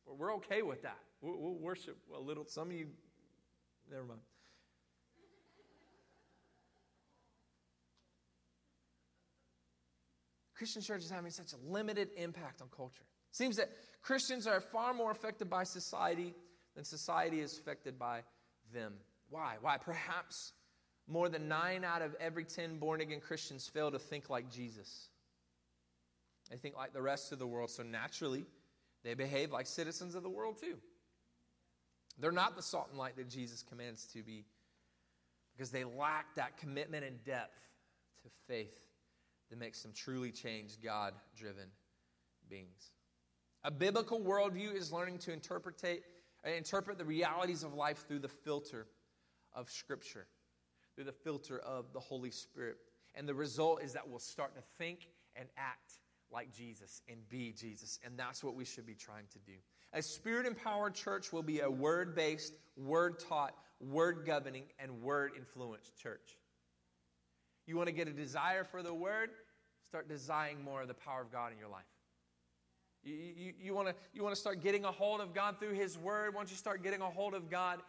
We're 0.08 0.34
okay 0.38 0.64
with 0.64 0.82
that. 0.82 0.98
We'll, 1.22 1.38
we'll 1.38 1.60
worship 1.60 2.00
a 2.16 2.20
little. 2.20 2.46
Some 2.48 2.70
of 2.72 2.76
you, 2.76 2.88
never 3.92 4.06
mind. 4.06 4.22
Christian 10.58 10.82
church 10.82 11.04
is 11.04 11.10
having 11.12 11.32
such 11.32 11.54
a 11.54 11.72
limited 11.72 12.10
impact 12.18 12.62
on 12.62 12.68
culture. 12.76 13.04
Seems 13.32 13.58
that 13.58 13.70
Christians 14.02 14.48
are 14.48 14.60
far 14.60 14.94
more 14.94 15.12
affected 15.12 15.50
by 15.50 15.64
society 15.64 16.34
than 16.76 16.84
society 16.84 17.42
is 17.42 17.58
affected 17.58 18.00
by 18.00 18.22
them. 18.74 18.94
Why? 19.30 19.56
Why? 19.62 19.78
Perhaps 19.78 20.54
more 21.08 21.30
than 21.30 21.48
nine 21.48 21.84
out 21.84 22.02
of 22.02 22.16
every 22.20 22.44
10 22.44 22.80
born 22.80 23.02
again 23.02 23.20
Christians 23.20 23.68
fail 23.68 23.92
to 23.92 24.00
think 24.00 24.30
like 24.30 24.50
Jesus. 24.52 25.10
They 26.50 26.58
think 26.58 26.76
like 26.76 26.94
the 26.94 27.02
rest 27.02 27.32
of 27.32 27.40
the 27.40 27.48
world, 27.48 27.70
so 27.70 27.84
naturally, 27.84 28.46
they 29.04 29.14
behave 29.14 29.52
like 29.52 29.68
citizens 29.68 30.16
of 30.16 30.24
the 30.24 30.30
world 30.30 30.60
too. 30.60 30.78
They're 32.20 32.32
not 32.32 32.56
the 32.56 32.64
salt 32.64 32.88
and 32.90 32.98
light 32.98 33.16
that 33.18 33.30
Jesus 33.30 33.62
commands 33.62 34.06
to 34.14 34.24
be. 34.24 34.46
because 35.56 35.72
they 35.72 35.84
lack 35.84 36.36
that 36.36 36.58
commitment 36.58 37.04
and 37.04 37.24
depth 37.24 37.60
to 38.24 38.30
faith 38.48 38.88
that 39.50 39.60
makes 39.60 39.82
them 39.82 39.92
truly 39.94 40.32
changed, 40.32 40.84
God 40.84 41.14
driven 41.36 41.70
beings. 42.50 42.92
A 43.64 43.72
biblical 43.72 44.20
worldview 44.22 44.76
is 44.76 44.92
learning 44.92 45.20
to 45.20 45.34
interpret, 45.34 45.84
uh, 45.84 46.50
interpret 46.50 46.98
the 46.98 47.06
realities 47.06 47.64
of 47.64 47.74
life 47.74 48.06
through 48.08 48.20
the 48.20 48.28
filter 48.28 48.88
of 49.54 49.70
Scripture, 49.70 50.28
through 50.96 51.06
the 51.06 51.12
filter 51.12 51.60
of 51.60 51.92
the 51.94 52.00
Holy 52.00 52.32
Spirit. 52.32 52.78
And 53.16 53.28
the 53.28 53.34
result 53.34 53.82
is 53.82 53.94
that 53.94 54.08
we'll 54.08 54.20
start 54.20 54.56
to 54.56 54.62
think 54.78 55.08
and 55.36 55.48
act 55.58 56.00
like 56.32 56.54
Jesus 56.54 57.02
and 57.10 57.18
be 57.30 57.52
Jesus. 57.52 58.00
And 58.06 58.18
that's 58.18 58.44
what 58.44 58.56
we 58.56 58.66
should 58.66 58.86
be 58.86 58.96
trying 58.96 59.26
to 59.34 59.40
do. 59.40 59.54
A 59.94 60.02
spirit 60.02 60.46
empowered 60.46 60.94
church 60.94 61.32
will 61.32 61.44
be 61.44 61.62
a 61.62 61.70
word 61.70 62.16
based, 62.16 62.54
word 62.76 63.20
taught, 63.20 63.56
word 63.80 64.24
governing, 64.26 64.64
and 64.80 65.02
word 65.02 65.32
influenced 65.38 65.98
church. 65.98 66.38
You 67.68 67.76
want 67.76 67.88
to 67.88 67.94
get 67.94 68.08
a 68.08 68.14
desire 68.14 68.64
for 68.64 68.82
the 68.82 68.94
word? 68.94 69.30
Start 69.86 70.10
desiring 70.10 70.64
more 70.64 70.82
of 70.82 70.88
the 70.88 70.94
power 70.94 71.22
of 71.22 71.32
God 71.32 71.52
in 71.52 71.60
your 71.60 71.70
life. 71.70 71.84
You, 73.04 73.14
you, 73.14 73.54
you, 73.62 73.74
want 73.74 73.90
to, 73.90 73.96
you 74.14 74.24
want 74.24 74.34
to 74.34 74.40
start 74.40 74.62
getting 74.62 74.86
a 74.86 74.92
hold 74.92 75.22
of 75.22 75.34
God 75.34 75.60
through 75.60 75.74
His 75.74 75.98
Word. 75.98 76.34
Once 76.34 76.50
you 76.50 76.58
start 76.58 76.84
getting 76.84 77.02
a 77.02 77.10
hold 77.10 77.34
of 77.34 77.50
God 77.50 77.80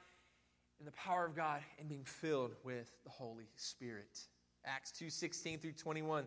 and 0.79 0.87
the 0.87 0.93
power 0.93 1.25
of 1.25 1.35
God 1.35 1.61
and 1.79 1.89
being 1.89 2.05
filled 2.05 2.55
with 2.63 2.93
the 3.05 3.11
Holy 3.11 3.49
Spirit. 3.57 4.21
Acts 4.65 4.93
2 4.93 5.11
16 5.11 5.59
through 5.59 5.73
21. 5.73 6.25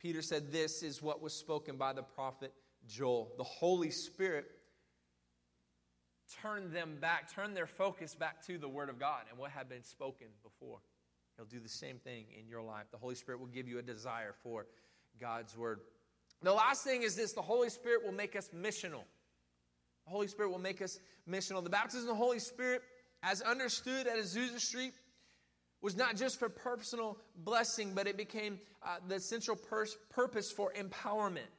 Peter 0.00 0.22
said, 0.22 0.52
This 0.52 0.82
is 0.82 1.02
what 1.02 1.20
was 1.20 1.34
spoken 1.34 1.76
by 1.76 1.92
the 1.92 2.02
prophet 2.02 2.52
Joel. 2.86 3.32
The 3.36 3.44
Holy 3.44 3.90
Spirit 3.90 4.46
turned 6.42 6.72
them 6.72 6.96
back, 7.00 7.32
turned 7.32 7.56
their 7.56 7.66
focus 7.66 8.14
back 8.14 8.44
to 8.46 8.58
the 8.58 8.68
Word 8.68 8.88
of 8.88 8.98
God 8.98 9.22
and 9.30 9.38
what 9.38 9.50
had 9.50 9.68
been 9.68 9.82
spoken 9.82 10.28
before. 10.42 10.78
He'll 11.36 11.46
do 11.46 11.60
the 11.60 11.68
same 11.68 11.98
thing 11.98 12.24
in 12.38 12.48
your 12.48 12.62
life. 12.62 12.86
The 12.90 12.98
Holy 12.98 13.14
Spirit 13.14 13.40
will 13.40 13.46
give 13.48 13.68
you 13.68 13.78
a 13.78 13.82
desire 13.82 14.34
for 14.42 14.66
God's 15.20 15.56
Word. 15.56 15.80
The 16.42 16.52
last 16.52 16.84
thing 16.84 17.02
is 17.02 17.14
this 17.14 17.32
the 17.32 17.42
Holy 17.42 17.68
Spirit 17.68 18.04
will 18.04 18.12
make 18.12 18.36
us 18.36 18.50
missional. 18.54 19.04
The 20.06 20.12
Holy 20.12 20.28
Spirit 20.28 20.50
will 20.50 20.58
make 20.58 20.80
us 20.80 20.98
missional. 21.28 21.62
The 21.62 21.70
baptism 21.70 22.08
of 22.08 22.16
the 22.16 22.22
Holy 22.22 22.38
Spirit, 22.38 22.82
as 23.22 23.42
understood 23.42 24.06
at 24.06 24.16
Azusa 24.16 24.60
Street, 24.60 24.94
was 25.82 25.96
not 25.96 26.16
just 26.16 26.38
for 26.38 26.48
personal 26.48 27.18
blessing, 27.36 27.92
but 27.94 28.06
it 28.06 28.16
became 28.16 28.58
uh, 28.82 28.96
the 29.08 29.20
central 29.20 29.56
pers- 29.56 29.96
purpose 30.10 30.50
for 30.50 30.72
empowerment, 30.72 31.50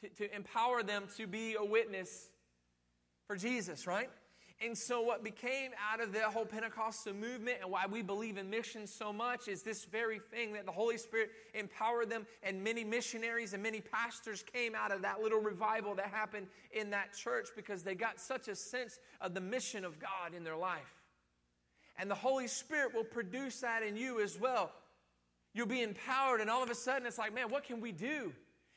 to, 0.00 0.08
to 0.08 0.34
empower 0.34 0.82
them 0.82 1.04
to 1.16 1.26
be 1.26 1.54
a 1.54 1.64
witness 1.64 2.30
for 3.26 3.36
Jesus, 3.36 3.86
right? 3.86 4.10
And 4.60 4.78
so, 4.78 5.02
what 5.02 5.24
became 5.24 5.72
out 5.92 6.00
of 6.00 6.12
the 6.12 6.20
whole 6.20 6.46
Pentecostal 6.46 7.12
movement 7.12 7.58
and 7.60 7.70
why 7.70 7.86
we 7.90 8.02
believe 8.02 8.38
in 8.38 8.48
missions 8.48 8.92
so 8.92 9.12
much 9.12 9.48
is 9.48 9.62
this 9.62 9.84
very 9.84 10.20
thing 10.30 10.52
that 10.52 10.64
the 10.64 10.72
Holy 10.72 10.96
Spirit 10.96 11.30
empowered 11.54 12.08
them, 12.08 12.24
and 12.42 12.62
many 12.62 12.84
missionaries 12.84 13.52
and 13.52 13.62
many 13.62 13.80
pastors 13.80 14.44
came 14.52 14.74
out 14.74 14.92
of 14.92 15.02
that 15.02 15.20
little 15.20 15.40
revival 15.40 15.94
that 15.96 16.06
happened 16.06 16.46
in 16.72 16.90
that 16.90 17.14
church 17.14 17.48
because 17.56 17.82
they 17.82 17.94
got 17.94 18.20
such 18.20 18.46
a 18.46 18.54
sense 18.54 19.00
of 19.20 19.34
the 19.34 19.40
mission 19.40 19.84
of 19.84 19.98
God 19.98 20.34
in 20.36 20.44
their 20.44 20.56
life. 20.56 21.02
And 21.98 22.08
the 22.10 22.14
Holy 22.14 22.46
Spirit 22.46 22.94
will 22.94 23.04
produce 23.04 23.60
that 23.60 23.82
in 23.82 23.96
you 23.96 24.20
as 24.20 24.38
well. 24.38 24.70
You'll 25.52 25.66
be 25.66 25.82
empowered, 25.82 26.40
and 26.40 26.48
all 26.48 26.62
of 26.62 26.70
a 26.70 26.74
sudden 26.74 27.06
it's 27.06 27.18
like, 27.18 27.34
man, 27.34 27.50
what 27.50 27.64
can 27.64 27.80
we 27.80 27.90
do? 27.90 28.32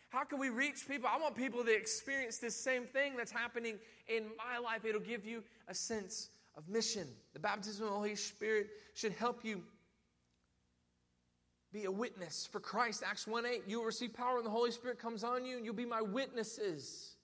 How 0.09 0.23
can 0.23 0.39
we 0.39 0.49
reach 0.49 0.87
people? 0.87 1.09
I 1.11 1.19
want 1.19 1.35
people 1.35 1.63
to 1.63 1.75
experience 1.75 2.37
this 2.37 2.55
same 2.55 2.85
thing 2.85 3.17
that's 3.17 3.31
happening 3.31 3.77
in 4.07 4.23
my 4.37 4.57
life. 4.57 4.85
It'll 4.85 5.01
give 5.01 5.25
you 5.25 5.43
a 5.67 5.75
sense 5.75 6.29
of 6.55 6.67
mission. 6.69 7.07
The 7.33 7.39
baptism 7.39 7.85
of 7.85 7.91
the 7.91 7.97
Holy 7.97 8.15
Spirit 8.15 8.67
should 8.93 9.11
help 9.11 9.43
you 9.43 9.61
be 11.73 11.83
a 11.83 11.91
witness 11.91 12.47
for 12.49 12.59
Christ. 12.59 13.03
Acts 13.05 13.27
1 13.27 13.45
8, 13.45 13.63
you 13.67 13.79
will 13.79 13.85
receive 13.85 14.13
power 14.13 14.35
when 14.35 14.45
the 14.45 14.49
Holy 14.49 14.71
Spirit 14.71 14.99
comes 14.99 15.23
on 15.23 15.45
you, 15.45 15.57
and 15.57 15.65
you'll 15.65 15.75
be 15.75 15.85
my 15.85 16.01
witnesses. 16.01 17.15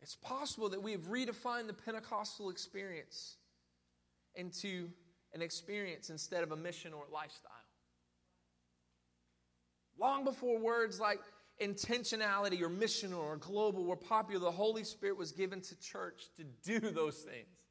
It's 0.00 0.16
possible 0.16 0.68
that 0.68 0.82
we 0.82 0.92
have 0.92 1.08
redefined 1.08 1.66
the 1.66 1.72
Pentecostal 1.72 2.50
experience 2.50 3.36
into 4.34 4.90
an 5.32 5.42
experience 5.42 6.10
instead 6.10 6.42
of 6.42 6.52
a 6.52 6.56
mission 6.56 6.92
or 6.92 7.04
lifestyle. 7.12 7.63
Long 10.04 10.22
before 10.22 10.58
words 10.58 11.00
like 11.00 11.20
intentionality 11.62 12.60
or 12.60 12.68
missional 12.68 13.20
or 13.20 13.38
global 13.38 13.86
were 13.86 13.96
popular, 13.96 14.38
the 14.38 14.50
Holy 14.50 14.84
Spirit 14.84 15.16
was 15.16 15.32
given 15.32 15.62
to 15.62 15.80
church 15.80 16.24
to 16.36 16.44
do 16.62 16.78
those 16.90 17.20
things. 17.20 17.64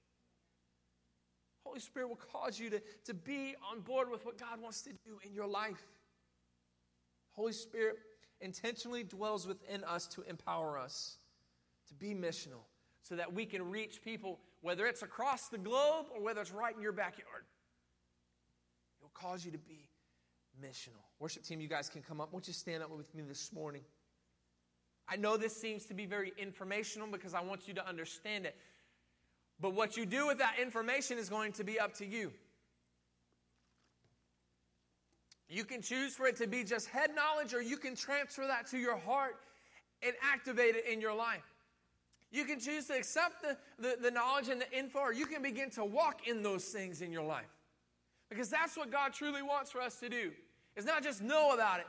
Holy 1.64 1.80
Spirit 1.80 2.10
will 2.10 2.16
cause 2.16 2.60
you 2.60 2.72
to, 2.72 2.82
to 3.06 3.14
be 3.14 3.54
on 3.72 3.82
board 3.82 4.10
with 4.10 4.26
what 4.26 4.40
God 4.40 4.60
wants 4.60 4.82
to 4.82 4.90
do 5.06 5.20
in 5.24 5.32
your 5.36 5.46
life. 5.46 5.84
Holy 7.34 7.54
Spirit 7.54 7.98
intentionally 8.42 9.04
dwells 9.04 9.46
within 9.46 9.84
us 9.84 10.08
to 10.08 10.24
empower 10.24 10.80
us 10.80 11.18
to 11.88 11.94
be 11.94 12.16
missional 12.16 12.64
so 13.04 13.16
that 13.16 13.32
we 13.32 13.46
can 13.46 13.70
reach 13.70 14.02
people, 14.04 14.40
whether 14.62 14.88
it's 14.88 15.04
across 15.04 15.50
the 15.50 15.60
globe 15.60 16.08
or 16.12 16.24
whether 16.24 16.42
it's 16.42 16.52
right 16.52 16.76
in 16.76 16.82
your 16.82 16.94
backyard. 16.94 17.44
It 19.00 19.04
will 19.04 19.12
cause 19.14 19.46
you 19.46 19.52
to 19.52 19.60
be 19.60 19.92
missional. 20.62 21.04
Worship 21.20 21.44
team, 21.44 21.62
you 21.62 21.68
guys 21.68 21.90
can 21.90 22.02
come 22.02 22.22
up. 22.22 22.32
Won't 22.34 22.48
you 22.48 22.54
stand 22.54 22.84
up 22.84 22.90
with 22.96 23.14
me 23.16 23.24
this 23.28 23.52
morning? 23.54 23.82
I 25.08 25.16
know 25.16 25.38
this 25.38 25.56
seems 25.56 25.86
to 25.86 25.94
be 25.94 26.06
very 26.06 26.34
informational 26.38 27.08
because 27.08 27.34
I 27.34 27.42
want 27.42 27.68
you 27.68 27.74
to 27.76 27.88
understand 27.88 28.46
it. 28.46 28.56
But 29.60 29.74
what 29.74 29.98
you 29.98 30.06
do 30.06 30.28
with 30.28 30.40
that 30.40 30.56
information 30.62 31.18
is 31.18 31.30
going 31.30 31.54
to 31.54 31.64
be 31.64 31.80
up 31.80 31.94
to 31.96 32.06
you. 32.06 32.32
You 35.50 35.64
can 35.64 35.82
choose 35.82 36.16
for 36.16 36.26
it 36.26 36.38
to 36.38 36.48
be 36.48 36.64
just 36.64 36.88
head 36.88 37.12
knowledge, 37.16 37.54
or 37.54 37.62
you 37.62 37.78
can 37.78 37.96
transfer 37.96 38.48
that 38.48 38.68
to 38.72 38.78
your 38.78 38.98
heart 38.98 39.36
and 40.02 40.14
activate 40.24 40.76
it 40.76 40.86
in 40.92 41.00
your 41.00 41.14
life. 41.14 41.44
You 42.32 42.46
can 42.46 42.60
choose 42.60 42.88
to 42.88 42.98
accept 42.98 43.44
the, 43.44 43.58
the, 43.78 43.98
the, 44.02 44.10
knowledge 44.10 44.50
and 44.50 44.60
the 44.60 44.72
info, 44.78 45.00
or 45.00 45.14
you 45.14 45.28
can 45.28 45.44
begin 45.44 45.70
to 45.72 45.86
walk 45.86 46.28
in 46.28 46.42
those 46.42 46.66
things 46.66 47.02
in 47.02 47.12
your 47.12 47.24
life. 47.24 47.46
Because 48.34 48.50
that's 48.50 48.76
what 48.76 48.92
God 48.92 49.14
truly 49.14 49.44
wants 49.44 49.72
for 49.72 49.80
us 49.80 50.00
to 50.00 50.10
do. 50.10 50.32
It's 50.76 50.88
not 50.88 51.04
just 51.04 51.22
know 51.22 51.54
about 51.54 51.80
it, 51.80 51.86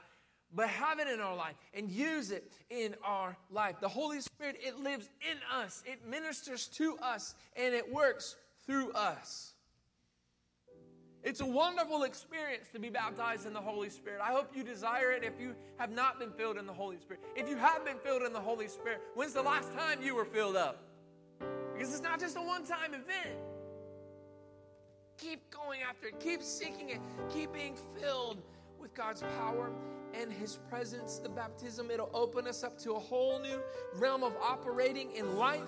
but 0.55 0.69
have 0.69 0.99
it 0.99 1.09
in 1.09 1.19
our 1.19 1.35
life 1.35 1.55
and 1.73 1.91
use 1.91 2.31
it 2.31 2.53
in 2.69 2.95
our 3.03 3.35
life. 3.51 3.77
The 3.81 3.89
Holy 3.89 4.21
Spirit, 4.21 4.57
it 4.61 4.79
lives 4.79 5.09
in 5.23 5.39
us, 5.59 5.83
it 5.87 6.07
ministers 6.07 6.67
to 6.69 6.99
us, 6.99 7.35
and 7.57 7.75
it 7.75 7.91
works 7.91 8.37
through 8.67 8.93
us. 8.93 9.55
It's 11.23 11.41
a 11.41 11.47
wonderful 11.47 12.03
experience 12.03 12.69
to 12.75 12.79
be 12.79 12.91
baptized 12.91 13.47
in 13.47 13.55
the 13.55 13.61
Holy 13.61 13.89
Spirit. 13.89 14.21
I 14.23 14.33
hope 14.33 14.55
you 14.55 14.63
desire 14.63 15.13
it 15.13 15.25
if 15.25 15.41
you 15.41 15.55
have 15.79 15.91
not 15.91 16.19
been 16.19 16.31
filled 16.31 16.59
in 16.59 16.67
the 16.67 16.75
Holy 16.75 16.99
Spirit. 16.99 17.23
If 17.35 17.49
you 17.49 17.57
have 17.57 17.87
been 17.87 17.97
filled 17.97 18.23
in 18.23 18.35
the 18.35 18.41
Holy 18.41 18.69
Spirit, 18.69 19.01
when's 19.15 19.33
the 19.33 19.43
last 19.43 19.73
time 19.73 20.03
you 20.03 20.15
were 20.15 20.27
filled 20.27 20.57
up? 20.57 20.85
Because 21.73 21.91
it's 21.91 22.03
not 22.03 22.21
just 22.21 22.37
a 22.37 22.43
one 22.43 22.67
time 22.67 22.93
event. 22.93 23.41
Keep 25.25 25.51
going 25.51 25.81
after 25.89 26.09
it, 26.09 26.21
keep 26.21 26.43
seeking 26.43 26.91
it, 26.91 27.01
keep 27.33 27.51
being 27.51 27.77
filled 27.99 28.43
with 28.79 28.95
God's 28.95 29.23
power 29.39 29.73
and 30.13 30.31
His 30.31 30.59
presence. 30.69 31.19
The 31.19 31.31
baptism, 31.31 31.91
it'll 31.91 32.11
open 32.13 32.47
us 32.47 32.63
up 32.63 32.77
to 32.81 32.93
a 32.93 32.99
whole 32.99 33.41
new 33.41 33.59
realm 33.97 34.23
of 34.23 34.35
operating 34.43 35.13
in 35.13 35.39
life, 35.39 35.63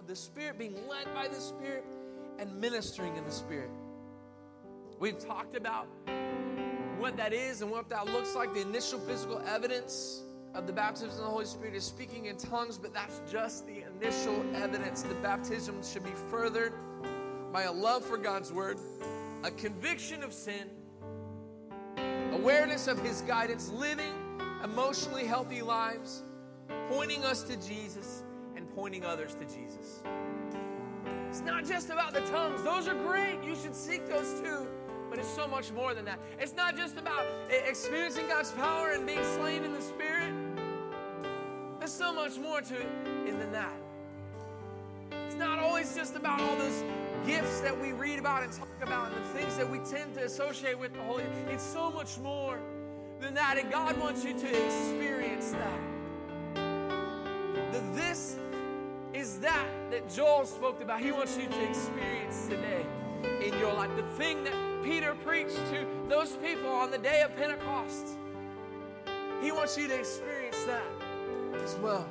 of 0.00 0.06
the 0.06 0.16
Spirit, 0.16 0.58
being 0.58 0.76
led 0.88 1.12
by 1.14 1.28
the 1.28 1.38
Spirit, 1.38 1.84
and 2.38 2.58
ministering 2.58 3.14
in 3.18 3.24
the 3.24 3.30
Spirit. 3.30 3.68
We've 4.98 5.18
talked 5.18 5.56
about 5.56 5.88
what 6.98 7.18
that 7.18 7.34
is 7.34 7.60
and 7.60 7.70
what 7.70 7.90
that 7.90 8.06
looks 8.06 8.34
like. 8.34 8.54
The 8.54 8.62
initial 8.62 8.98
physical 9.00 9.42
evidence 9.46 10.22
of 10.54 10.66
the 10.66 10.72
baptism 10.72 11.10
of 11.10 11.16
the 11.18 11.24
Holy 11.24 11.44
Spirit 11.44 11.74
is 11.74 11.84
speaking 11.84 12.26
in 12.26 12.38
tongues, 12.38 12.78
but 12.78 12.94
that's 12.94 13.20
just 13.30 13.66
the 13.66 13.84
initial 13.94 14.42
evidence. 14.54 15.02
The 15.02 15.14
baptism 15.16 15.82
should 15.82 16.04
be 16.04 16.14
furthered 16.30 16.72
by 17.56 17.62
a 17.62 17.72
love 17.72 18.04
for 18.04 18.18
God's 18.18 18.52
word, 18.52 18.76
a 19.42 19.50
conviction 19.50 20.22
of 20.22 20.30
sin, 20.34 20.68
awareness 22.32 22.86
of 22.86 23.02
His 23.02 23.22
guidance, 23.22 23.70
living 23.70 24.12
emotionally 24.62 25.24
healthy 25.24 25.62
lives, 25.62 26.22
pointing 26.90 27.24
us 27.24 27.42
to 27.44 27.56
Jesus 27.66 28.24
and 28.56 28.68
pointing 28.74 29.06
others 29.06 29.36
to 29.36 29.46
Jesus. 29.46 30.02
It's 31.30 31.40
not 31.40 31.64
just 31.64 31.88
about 31.88 32.12
the 32.12 32.20
tongues, 32.26 32.62
those 32.62 32.88
are 32.88 32.94
great. 32.94 33.42
You 33.42 33.56
should 33.56 33.74
seek 33.74 34.06
those 34.06 34.38
too. 34.38 34.68
But 35.08 35.18
it's 35.18 35.34
so 35.34 35.48
much 35.48 35.72
more 35.72 35.94
than 35.94 36.04
that. 36.04 36.18
It's 36.38 36.54
not 36.54 36.76
just 36.76 36.98
about 36.98 37.24
experiencing 37.48 38.28
God's 38.28 38.52
power 38.52 38.90
and 38.90 39.06
being 39.06 39.24
slain 39.34 39.64
in 39.64 39.72
the 39.72 39.80
Spirit. 39.80 40.34
There's 41.78 41.90
so 41.90 42.12
much 42.12 42.36
more 42.36 42.60
to 42.60 42.74
it 42.74 43.38
than 43.38 43.50
that. 43.52 43.72
It's 45.26 45.36
not 45.36 45.58
always 45.58 45.96
just 45.96 46.16
about 46.16 46.38
all 46.42 46.56
those 46.56 46.84
gifts 47.24 47.60
that 47.60 47.78
we 47.78 47.92
read 47.92 48.18
about 48.18 48.42
and 48.42 48.52
talk 48.52 48.68
about 48.82 49.12
and 49.12 49.24
the 49.24 49.28
things 49.28 49.56
that 49.56 49.68
we 49.68 49.78
tend 49.80 50.14
to 50.14 50.24
associate 50.24 50.78
with 50.78 50.92
the 50.94 51.02
Holy. 51.02 51.24
It's 51.48 51.62
so 51.62 51.90
much 51.90 52.18
more 52.18 52.58
than 53.20 53.34
that. 53.34 53.58
And 53.58 53.70
God 53.70 53.98
wants 53.98 54.24
you 54.24 54.32
to 54.32 54.66
experience 54.66 55.52
that. 55.52 55.80
That 57.72 57.94
this 57.94 58.38
is 59.12 59.38
that 59.40 59.66
that 59.90 60.12
Joel 60.12 60.44
spoke 60.44 60.82
about, 60.82 61.00
he 61.00 61.12
wants 61.12 61.36
you 61.36 61.46
to 61.46 61.68
experience 61.68 62.46
today 62.48 62.84
in 63.42 63.58
your 63.58 63.72
life. 63.72 63.90
The 63.96 64.02
thing 64.16 64.44
that 64.44 64.54
Peter 64.84 65.14
preached 65.14 65.56
to 65.70 65.86
those 66.08 66.32
people 66.36 66.70
on 66.70 66.90
the 66.90 66.98
day 66.98 67.22
of 67.22 67.34
Pentecost, 67.36 68.08
he 69.42 69.52
wants 69.52 69.76
you 69.76 69.88
to 69.88 69.98
experience 69.98 70.62
that 70.64 70.82
as 71.62 71.76
well. 71.76 72.08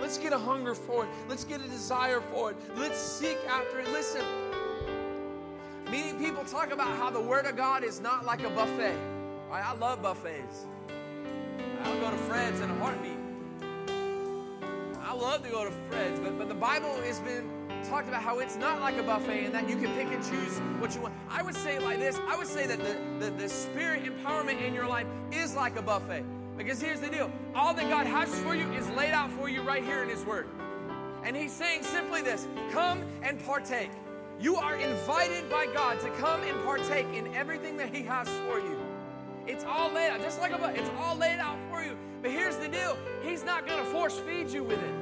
Let's 0.00 0.18
get 0.18 0.32
a 0.32 0.38
hunger 0.38 0.74
for 0.74 1.04
it. 1.04 1.10
Let's 1.28 1.44
get 1.44 1.60
a 1.60 1.68
desire 1.68 2.20
for 2.20 2.52
it. 2.52 2.56
Let's 2.76 2.98
seek 2.98 3.38
after 3.48 3.80
it. 3.80 3.88
Listen, 3.90 4.24
many 5.86 6.12
people 6.18 6.44
talk 6.44 6.72
about 6.72 6.96
how 6.96 7.10
the 7.10 7.20
Word 7.20 7.46
of 7.46 7.56
God 7.56 7.84
is 7.84 8.00
not 8.00 8.24
like 8.24 8.42
a 8.42 8.50
buffet. 8.50 8.96
I 9.52 9.74
love 9.74 10.00
buffets. 10.00 10.66
I'll 11.82 12.00
go 12.00 12.10
to 12.10 12.16
Fred's 12.16 12.60
in 12.60 12.70
a 12.70 12.74
heartbeat. 12.76 13.18
I 15.02 15.12
love 15.12 15.42
to 15.42 15.50
go 15.50 15.64
to 15.64 15.72
Fred's, 15.90 16.20
but, 16.20 16.38
but 16.38 16.48
the 16.48 16.54
Bible 16.54 16.94
has 17.02 17.20
been 17.20 17.50
talked 17.84 18.08
about 18.08 18.22
how 18.22 18.38
it's 18.38 18.56
not 18.56 18.80
like 18.80 18.96
a 18.96 19.02
buffet 19.02 19.44
and 19.44 19.54
that 19.54 19.68
you 19.68 19.76
can 19.76 19.92
pick 19.94 20.12
and 20.12 20.22
choose 20.22 20.58
what 20.78 20.94
you 20.94 21.00
want. 21.00 21.14
I 21.28 21.42
would 21.42 21.54
say 21.54 21.78
like 21.78 21.98
this 21.98 22.18
I 22.28 22.36
would 22.36 22.46
say 22.46 22.66
that 22.66 22.78
the, 22.78 23.24
the, 23.24 23.30
the 23.32 23.48
spirit 23.48 24.04
empowerment 24.04 24.64
in 24.64 24.74
your 24.74 24.86
life 24.86 25.06
is 25.32 25.54
like 25.54 25.76
a 25.76 25.82
buffet. 25.82 26.24
Because 26.60 26.78
here's 26.78 27.00
the 27.00 27.08
deal 27.08 27.30
all 27.54 27.72
that 27.72 27.88
God 27.88 28.06
has 28.06 28.28
for 28.40 28.54
you 28.54 28.70
is 28.72 28.86
laid 28.90 29.12
out 29.12 29.30
for 29.32 29.48
you 29.48 29.62
right 29.62 29.82
here 29.82 30.02
in 30.02 30.10
His 30.10 30.26
Word. 30.26 30.46
And 31.24 31.34
He's 31.34 31.52
saying 31.52 31.84
simply 31.84 32.20
this 32.20 32.46
come 32.70 33.02
and 33.22 33.42
partake. 33.46 33.90
You 34.38 34.56
are 34.56 34.76
invited 34.76 35.48
by 35.50 35.68
God 35.72 36.00
to 36.00 36.10
come 36.18 36.42
and 36.42 36.62
partake 36.62 37.06
in 37.14 37.34
everything 37.34 37.78
that 37.78 37.94
He 37.94 38.02
has 38.02 38.28
for 38.46 38.58
you. 38.58 38.78
It's 39.46 39.64
all 39.64 39.90
laid 39.90 40.10
out, 40.10 40.20
just 40.20 40.38
like 40.38 40.52
a 40.52 40.62
it's 40.78 40.90
all 40.98 41.16
laid 41.16 41.38
out 41.38 41.56
for 41.70 41.82
you. 41.82 41.96
But 42.20 42.30
here's 42.30 42.56
the 42.58 42.68
deal 42.68 42.98
He's 43.22 43.42
not 43.42 43.66
going 43.66 43.82
to 43.82 43.90
force 43.90 44.18
feed 44.18 44.50
you 44.50 44.62
with 44.62 44.82
it. 44.82 44.94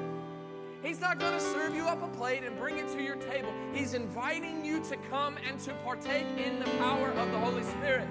He's 0.80 1.00
not 1.00 1.18
going 1.18 1.32
to 1.32 1.40
serve 1.40 1.74
you 1.74 1.88
up 1.88 2.00
a 2.04 2.16
plate 2.16 2.44
and 2.44 2.56
bring 2.56 2.78
it 2.78 2.86
to 2.92 3.02
your 3.02 3.16
table. 3.16 3.52
He's 3.72 3.94
inviting 3.94 4.64
you 4.64 4.80
to 4.84 4.96
come 5.10 5.36
and 5.48 5.58
to 5.62 5.74
partake 5.82 6.26
in 6.36 6.60
the 6.60 6.70
power 6.78 7.10
of 7.10 7.32
the 7.32 7.38
Holy 7.40 7.64
Spirit. 7.64 8.06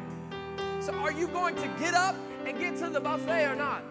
So, 0.81 0.93
are 0.95 1.13
you 1.13 1.29
going 1.29 1.55
to 1.55 1.67
get 1.79 1.93
up 1.93 2.17
and 2.47 2.57
get 2.57 2.77
to 2.77 2.89
the 2.89 2.99
buffet 2.99 3.45
or 3.45 3.55
not? 3.55 3.83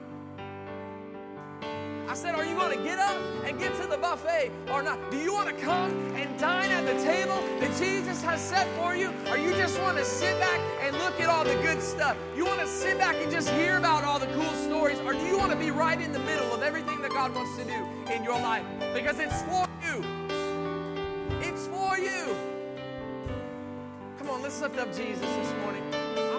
I 2.09 2.15
said, 2.15 2.35
Are 2.35 2.45
you 2.45 2.55
going 2.55 2.77
to 2.77 2.83
get 2.83 2.99
up 2.99 3.21
and 3.45 3.59
get 3.59 3.75
to 3.81 3.87
the 3.87 3.99
buffet 3.99 4.51
or 4.71 4.83
not? 4.83 5.11
Do 5.11 5.19
you 5.19 5.33
want 5.33 5.49
to 5.49 5.55
come 5.63 5.91
and 6.15 6.39
dine 6.39 6.71
at 6.71 6.87
the 6.87 6.95
table 7.05 7.43
that 7.61 7.77
Jesus 7.79 8.23
has 8.23 8.41
set 8.41 8.67
for 8.79 8.97
you? 8.97 9.13
Or 9.29 9.37
you 9.37 9.51
just 9.51 9.79
want 9.83 9.99
to 9.99 10.05
sit 10.05 10.39
back 10.41 10.61
and 10.81 10.97
look 10.99 11.21
at 11.21 11.29
all 11.29 11.45
the 11.45 11.55
good 11.63 11.83
stuff? 11.83 12.17
You 12.35 12.47
want 12.47 12.61
to 12.61 12.67
sit 12.67 12.97
back 12.99 13.17
and 13.17 13.31
just 13.31 13.51
hear 13.51 13.77
about 13.77 14.05
all 14.05 14.19
the 14.19 14.29
cool 14.29 14.53
stories? 14.55 14.99
Or 15.01 15.13
do 15.13 15.27
you 15.27 15.37
want 15.37 15.51
to 15.51 15.59
be 15.59 15.71
right 15.71 16.01
in 16.01 16.13
the 16.13 16.21
middle 16.21 16.53
of 16.55 16.63
everything 16.63 17.03
that 17.03 17.11
God 17.11 17.35
wants 17.35 17.57
to 17.59 17.65
do 17.65 18.13
in 18.13 18.25
your 18.25 18.39
life? 18.41 18.65
Because 18.95 19.19
it's 19.19 19.43
for 19.43 19.67
you. 19.85 20.03
It's 21.41 21.67
for 21.67 21.99
you. 21.99 22.35
Come 24.19 24.31
on, 24.31 24.43
let's 24.43 24.61
lift 24.63 24.79
up 24.79 24.89
Jesus 24.97 25.21
this 25.21 25.53
morning. 25.61 25.86